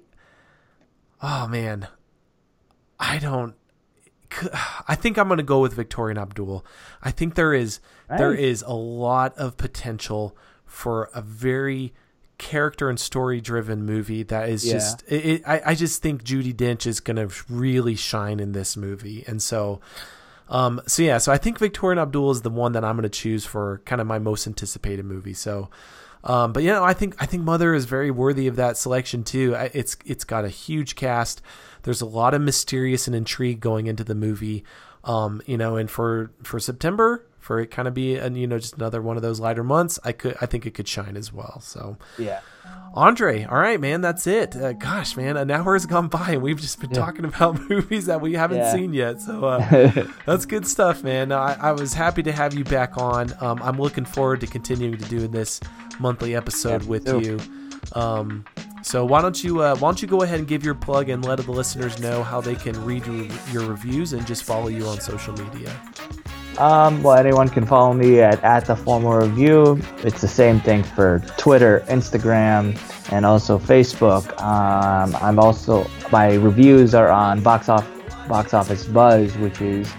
oh 1.22 1.46
man, 1.46 1.86
I 2.98 3.18
don't. 3.18 3.54
I 4.88 4.96
think 4.96 5.16
I'm 5.16 5.28
going 5.28 5.38
to 5.38 5.44
go 5.44 5.60
with 5.60 5.74
Victoria 5.74 6.10
and 6.10 6.18
Abdul. 6.18 6.66
I 7.04 7.12
think 7.12 7.36
there 7.36 7.54
is 7.54 7.78
there 8.08 8.34
is 8.34 8.62
a 8.62 8.72
lot 8.74 9.32
of 9.38 9.56
potential 9.56 10.36
for 10.64 11.08
a 11.14 11.22
very 11.22 11.94
character 12.36 12.90
and 12.90 12.98
story 12.98 13.40
driven 13.40 13.86
movie 13.86 14.24
that 14.24 14.48
is 14.48 14.66
Yeah. 14.66 14.72
just 14.72 15.04
it, 15.06 15.24
it, 15.24 15.42
I, 15.46 15.62
I 15.66 15.74
just 15.76 16.02
think 16.02 16.24
Judi 16.24 16.52
Dench 16.52 16.84
is 16.84 16.98
going 16.98 17.28
to 17.28 17.32
really 17.48 17.94
shine 17.94 18.40
in 18.40 18.50
this 18.52 18.76
movie 18.76 19.22
and 19.28 19.40
so 19.40 19.80
um 20.48 20.80
so 20.86 21.02
yeah 21.02 21.16
so 21.18 21.30
I 21.32 21.38
think 21.38 21.58
Victoria 21.58 21.92
and 21.92 22.00
Abdul 22.00 22.32
is 22.32 22.42
the 22.42 22.50
one 22.50 22.72
that 22.72 22.84
I'm 22.84 22.96
going 22.96 23.04
to 23.04 23.08
choose 23.08 23.46
for 23.46 23.80
kind 23.86 24.00
of 24.00 24.06
my 24.08 24.18
most 24.18 24.46
anticipated 24.48 25.04
movie 25.06 25.32
so 25.32 25.70
um 26.26 26.52
but 26.52 26.62
you 26.62 26.70
know 26.70 26.84
I 26.84 26.92
think 26.92 27.16
I 27.18 27.24
think 27.26 27.42
Mother 27.44 27.72
is 27.72 27.86
very 27.86 28.10
worthy 28.10 28.46
of 28.46 28.56
that 28.56 28.76
selection 28.76 29.24
too. 29.24 29.54
It's 29.72 29.96
it's 30.04 30.24
got 30.24 30.44
a 30.44 30.48
huge 30.50 30.94
cast. 30.94 31.40
There's 31.84 32.02
a 32.02 32.06
lot 32.06 32.34
of 32.34 32.42
mysterious 32.42 33.06
and 33.06 33.16
intrigue 33.16 33.60
going 33.60 33.86
into 33.86 34.04
the 34.04 34.14
movie. 34.14 34.64
Um 35.04 35.40
you 35.46 35.56
know 35.56 35.76
and 35.76 35.90
for 35.90 36.32
for 36.42 36.60
September 36.60 37.24
for 37.46 37.60
it 37.60 37.70
kind 37.70 37.86
of 37.86 37.94
be 37.94 38.16
and 38.16 38.36
you 38.36 38.46
know 38.46 38.58
just 38.58 38.74
another 38.74 39.00
one 39.00 39.16
of 39.16 39.22
those 39.22 39.38
lighter 39.38 39.62
months 39.62 39.98
I 40.04 40.10
could 40.12 40.36
I 40.40 40.46
think 40.46 40.66
it 40.66 40.72
could 40.74 40.88
shine 40.88 41.16
as 41.16 41.32
well 41.32 41.60
so 41.60 41.96
Yeah. 42.18 42.40
Andre, 42.94 43.44
all 43.44 43.58
right, 43.58 43.78
man, 43.78 44.00
that's 44.00 44.26
it. 44.26 44.56
Uh, 44.56 44.72
gosh, 44.72 45.16
man, 45.16 45.36
an 45.36 45.50
hour 45.50 45.74
has 45.74 45.84
gone 45.86 46.08
by 46.08 46.30
and 46.30 46.42
we've 46.42 46.60
just 46.60 46.80
been 46.80 46.90
talking 46.90 47.24
about 47.26 47.60
movies 47.70 48.06
that 48.06 48.20
we 48.20 48.32
haven't 48.32 48.58
Yeah. 48.58 48.72
seen 48.72 48.92
yet. 48.94 49.20
So 49.20 49.44
uh, 49.44 50.06
that's 50.26 50.46
good 50.46 50.66
stuff, 50.66 51.04
man. 51.04 51.30
I, 51.30 51.54
I 51.60 51.72
was 51.72 51.92
happy 51.92 52.22
to 52.24 52.32
have 52.32 52.54
you 52.54 52.64
back 52.64 52.96
on. 52.96 53.32
Um, 53.40 53.60
I'm 53.62 53.78
looking 53.78 54.06
forward 54.06 54.40
to 54.40 54.46
continuing 54.46 54.96
to 54.96 55.04
do 55.04 55.28
this 55.28 55.60
monthly 56.00 56.34
episode 56.34 56.82
Yeah, 56.82 56.88
with 56.88 57.04
too. 57.06 57.20
you. 57.20 57.38
Um, 57.92 58.44
so 58.82 59.04
why 59.04 59.20
don't 59.20 59.42
you 59.44 59.60
uh, 59.62 59.76
why 59.76 59.88
don't 59.88 60.00
you 60.00 60.08
go 60.08 60.22
ahead 60.22 60.38
and 60.38 60.48
give 60.48 60.64
your 60.64 60.74
plug 60.74 61.08
and 61.10 61.24
let 61.24 61.38
the 61.38 61.52
listeners 61.52 61.98
know 62.00 62.22
how 62.22 62.40
they 62.40 62.54
can 62.54 62.82
read 62.84 63.04
your, 63.06 63.26
your 63.52 63.66
reviews 63.70 64.12
and 64.14 64.26
just 64.26 64.42
follow 64.42 64.68
you 64.68 64.86
on 64.86 65.00
social 65.00 65.34
media. 65.34 65.70
Um, 66.58 67.02
well, 67.02 67.16
anyone 67.16 67.50
can 67.50 67.66
follow 67.66 67.92
me 67.92 68.20
at, 68.20 68.42
at 68.42 68.64
the 68.64 68.74
formal 68.74 69.12
review. 69.12 69.78
It's 69.98 70.22
the 70.22 70.28
same 70.28 70.58
thing 70.60 70.82
for 70.82 71.18
Twitter, 71.36 71.84
Instagram, 71.88 72.78
and 73.12 73.26
also 73.26 73.58
Facebook. 73.58 74.26
Um, 74.40 75.14
I'm 75.16 75.38
also 75.38 75.86
my 76.10 76.34
reviews 76.34 76.94
are 76.94 77.10
on 77.10 77.42
Box 77.42 77.68
Off 77.68 77.86
Box 78.26 78.54
Office 78.54 78.86
Buzz, 78.86 79.36
which 79.36 79.60
is 79.60 79.92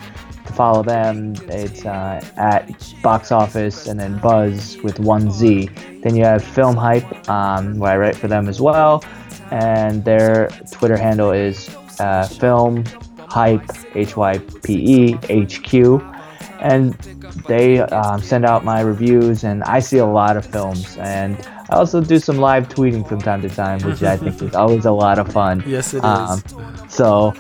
to 0.48 0.54
follow 0.54 0.82
them. 0.82 1.36
It's 1.44 1.86
uh, 1.86 2.26
at 2.38 2.94
Box 3.04 3.32
Office 3.32 3.86
and 3.86 4.00
then 4.00 4.18
Buzz 4.18 4.78
with 4.78 5.00
one 5.00 5.32
Z. 5.32 5.70
Then 6.02 6.16
you 6.16 6.24
have 6.24 6.44
Film 6.44 6.76
Hype, 6.76 7.30
um, 7.30 7.78
where 7.78 7.92
I 7.92 7.98
write 7.98 8.16
for 8.16 8.28
them 8.28 8.50
as 8.50 8.60
well, 8.60 9.04
and 9.52 10.04
their 10.04 10.50
Twitter 10.72 10.98
handle 10.98 11.32
is 11.32 11.70
uh, 12.00 12.28
Film 12.28 12.84
Hype 13.20 13.70
H 13.94 14.18
Y 14.18 14.40
P 14.64 15.12
E 15.12 15.20
H 15.30 15.62
Q 15.62 16.02
and 16.60 16.94
they 17.48 17.80
um, 17.80 18.22
send 18.22 18.46
out 18.46 18.64
my 18.66 18.82
reviews 18.82 19.44
and 19.44 19.64
i 19.66 19.80
see 19.80 19.98
a 19.98 20.06
lot 20.06 20.36
of 20.38 20.46
films 20.46 20.98
and 20.98 21.38
i 21.70 21.76
also 21.76 22.02
do 22.02 22.18
some 22.20 22.38
live 22.38 22.68
tweeting 22.70 23.08
from 23.08 23.20
time 23.22 23.42
to 23.42 23.50
time 23.50 23.80
which 23.84 24.02
i 24.04 24.18
think 24.18 24.42
is 24.42 24.54
always 24.62 24.86
a 24.86 24.92
lot 24.92 25.20
of 25.20 25.32
fun 25.32 25.64
Yes, 25.68 25.94
it 25.94 25.98
is. 25.98 26.04
um, 26.04 26.42
so 26.90 27.34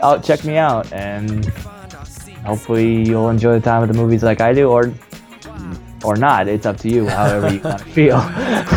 oh, 0.00 0.18
check 0.20 0.44
me 0.44 0.56
out 0.56 0.92
and 0.92 1.44
hopefully 2.44 3.02
you'll 3.08 3.30
enjoy 3.30 3.54
the 3.58 3.64
time 3.64 3.82
of 3.82 3.88
the 3.88 3.94
movies 3.94 4.22
like 4.22 4.40
i 4.40 4.52
do 4.52 4.68
or 4.70 4.92
or 6.04 6.16
not 6.16 6.48
it's 6.48 6.66
up 6.66 6.76
to 6.76 6.88
you 6.90 7.08
however 7.08 7.52
you 7.54 7.60
want 7.60 7.78
to 7.78 7.84
feel 7.98 8.16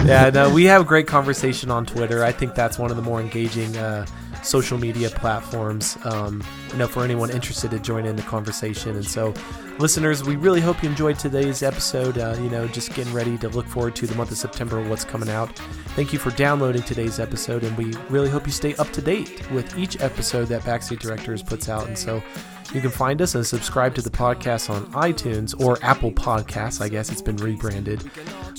yeah, 0.06 0.30
no, 0.34 0.54
we 0.54 0.64
have 0.66 0.82
a 0.82 0.86
great 0.86 1.08
conversation 1.08 1.70
on 1.70 1.86
Twitter. 1.86 2.24
I 2.24 2.32
think 2.32 2.56
that's 2.56 2.80
one 2.80 2.90
of 2.92 2.96
the 2.96 3.04
more 3.04 3.20
engaging 3.20 3.76
uh, 3.76 4.06
social 4.48 4.78
media 4.78 5.10
platforms. 5.10 5.98
Um, 6.04 6.44
you 6.72 6.78
know, 6.78 6.88
for 6.88 7.04
anyone 7.04 7.30
interested 7.30 7.72
to 7.72 7.80
join 7.80 8.06
in 8.06 8.16
the 8.16 8.24
conversation. 8.24 8.96
And 8.96 9.06
so, 9.06 9.34
listeners, 9.80 10.24
we 10.24 10.36
really 10.36 10.62
hope 10.62 10.82
you 10.82 10.90
enjoyed 10.90 11.20
today's 11.20 11.64
episode. 11.64 12.18
Uh, 12.18 12.36
you 12.40 12.50
know, 12.50 12.68
just 12.68 12.94
getting 12.94 13.14
ready 13.14 13.38
to 13.40 13.50
look 13.50 13.68
forward 13.68 13.96
to 13.98 14.08
the 14.08 14.16
month 14.16 14.32
of 14.32 14.38
September, 14.38 14.82
what's 14.88 15.06
coming 15.06 15.30
out. 15.30 15.58
Thank 15.96 16.14
you 16.14 16.20
for 16.20 16.32
downloading 16.32 16.84
today's 16.84 17.20
episode, 17.20 17.64
and 17.64 17.78
we 17.78 17.94
really 18.10 18.30
hope 18.30 18.46
you 18.46 18.54
stay 18.54 18.76
up 18.76 18.90
to 18.92 19.02
date 19.02 19.50
with 19.52 19.78
each 19.78 20.00
episode 20.02 20.46
that 20.46 20.62
Backseat 20.62 21.00
Directors 21.00 21.44
puts 21.44 21.70
out. 21.70 21.88
And 21.88 21.98
so. 21.98 22.22
You 22.74 22.82
can 22.82 22.92
find 22.92 23.22
us 23.22 23.34
and 23.34 23.46
subscribe 23.46 23.96
to 23.96 24.02
the 24.02 24.10
podcast 24.10 24.70
on 24.70 24.86
iTunes 24.92 25.60
or 25.60 25.78
Apple 25.82 26.12
Podcasts. 26.12 26.82
I 26.82 26.90
guess 26.90 27.10
it's 27.12 27.22
been 27.22 27.38
rebranded. 27.38 28.10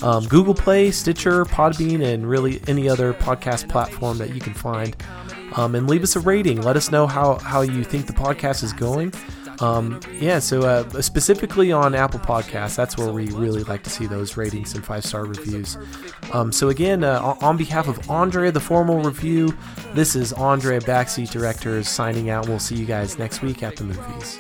Um, 0.02 0.26
Google 0.26 0.54
Play, 0.54 0.90
Stitcher, 0.90 1.44
Podbean, 1.44 2.02
and 2.02 2.28
really 2.28 2.60
any 2.66 2.88
other 2.88 3.12
podcast 3.12 3.68
platform 3.68 4.18
that 4.18 4.34
you 4.34 4.40
can 4.40 4.54
find. 4.54 4.96
Um, 5.56 5.74
and 5.74 5.88
leave 5.88 6.02
us 6.02 6.16
a 6.16 6.20
rating. 6.20 6.62
Let 6.62 6.76
us 6.76 6.90
know 6.90 7.06
how, 7.06 7.36
how 7.36 7.62
you 7.62 7.84
think 7.84 8.06
the 8.06 8.12
podcast 8.12 8.62
is 8.62 8.72
going. 8.72 9.12
Um, 9.60 10.00
yeah, 10.20 10.38
so 10.38 10.62
uh, 10.62 11.00
specifically 11.02 11.72
on 11.72 11.94
Apple 11.94 12.20
Podcasts, 12.20 12.76
that's 12.76 12.96
where 12.96 13.12
we 13.12 13.28
really 13.30 13.64
like 13.64 13.82
to 13.84 13.90
see 13.90 14.06
those 14.06 14.36
ratings 14.36 14.74
and 14.74 14.84
five 14.84 15.04
star 15.04 15.24
reviews. 15.24 15.76
Um, 16.32 16.52
so, 16.52 16.68
again, 16.68 17.02
uh, 17.02 17.36
on- 17.40 17.56
behalf 17.56 17.88
of 17.88 18.08
Andre, 18.08 18.52
the 18.52 18.60
formal 18.60 19.02
review, 19.02 19.52
this 19.94 20.14
is 20.14 20.32
Andre, 20.32 20.78
Backseat 20.78 21.30
Directors, 21.30 21.88
signing 21.88 22.30
out. 22.30 22.46
We'll 22.48 22.60
see 22.60 22.76
you 22.76 22.86
guys 22.86 23.18
next 23.18 23.42
week 23.42 23.62
at 23.64 23.74
the 23.76 23.84
movies. 23.84 24.38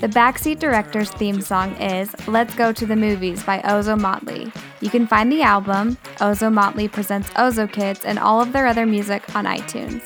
The 0.00 0.08
Backseat 0.08 0.58
Director's 0.58 1.10
theme 1.10 1.40
song 1.40 1.74
is 1.76 2.14
Let's 2.28 2.54
Go 2.54 2.72
to 2.72 2.86
the 2.86 2.94
Movies 2.94 3.42
by 3.42 3.60
Ozo 3.60 3.98
Motley. 3.98 4.52
You 4.80 4.90
can 4.90 5.06
find 5.06 5.32
the 5.32 5.42
album, 5.42 5.96
Ozo 6.18 6.52
Motley 6.52 6.88
Presents 6.88 7.30
Ozo 7.30 7.70
Kids, 7.70 8.04
and 8.04 8.18
all 8.18 8.40
of 8.40 8.52
their 8.52 8.66
other 8.66 8.86
music 8.86 9.34
on 9.34 9.44
iTunes. 9.44 10.02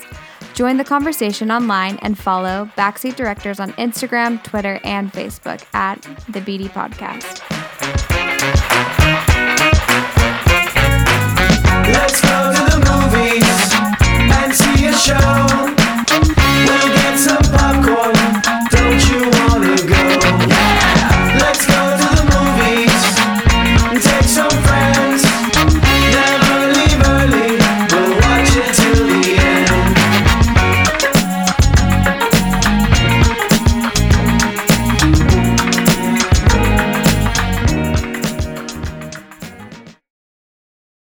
Join 0.59 0.75
the 0.75 0.83
conversation 0.83 1.51
online 1.51 1.99
and 2.01 2.19
follow 2.19 2.69
Backseat 2.77 3.15
Directors 3.15 3.61
on 3.61 3.71
Instagram, 3.75 4.43
Twitter, 4.43 4.77
and 4.83 5.09
Facebook 5.09 5.63
at 5.73 6.01
the 6.27 6.41
BD 6.41 6.67
Podcast. 6.67 7.39
Let's 11.87 12.19
go 12.19 12.51
to 12.51 12.65
the 12.71 12.79
movies 12.91 13.73
and 14.11 14.53
see 14.53 14.87
a 14.87 14.93
show. 14.97 15.48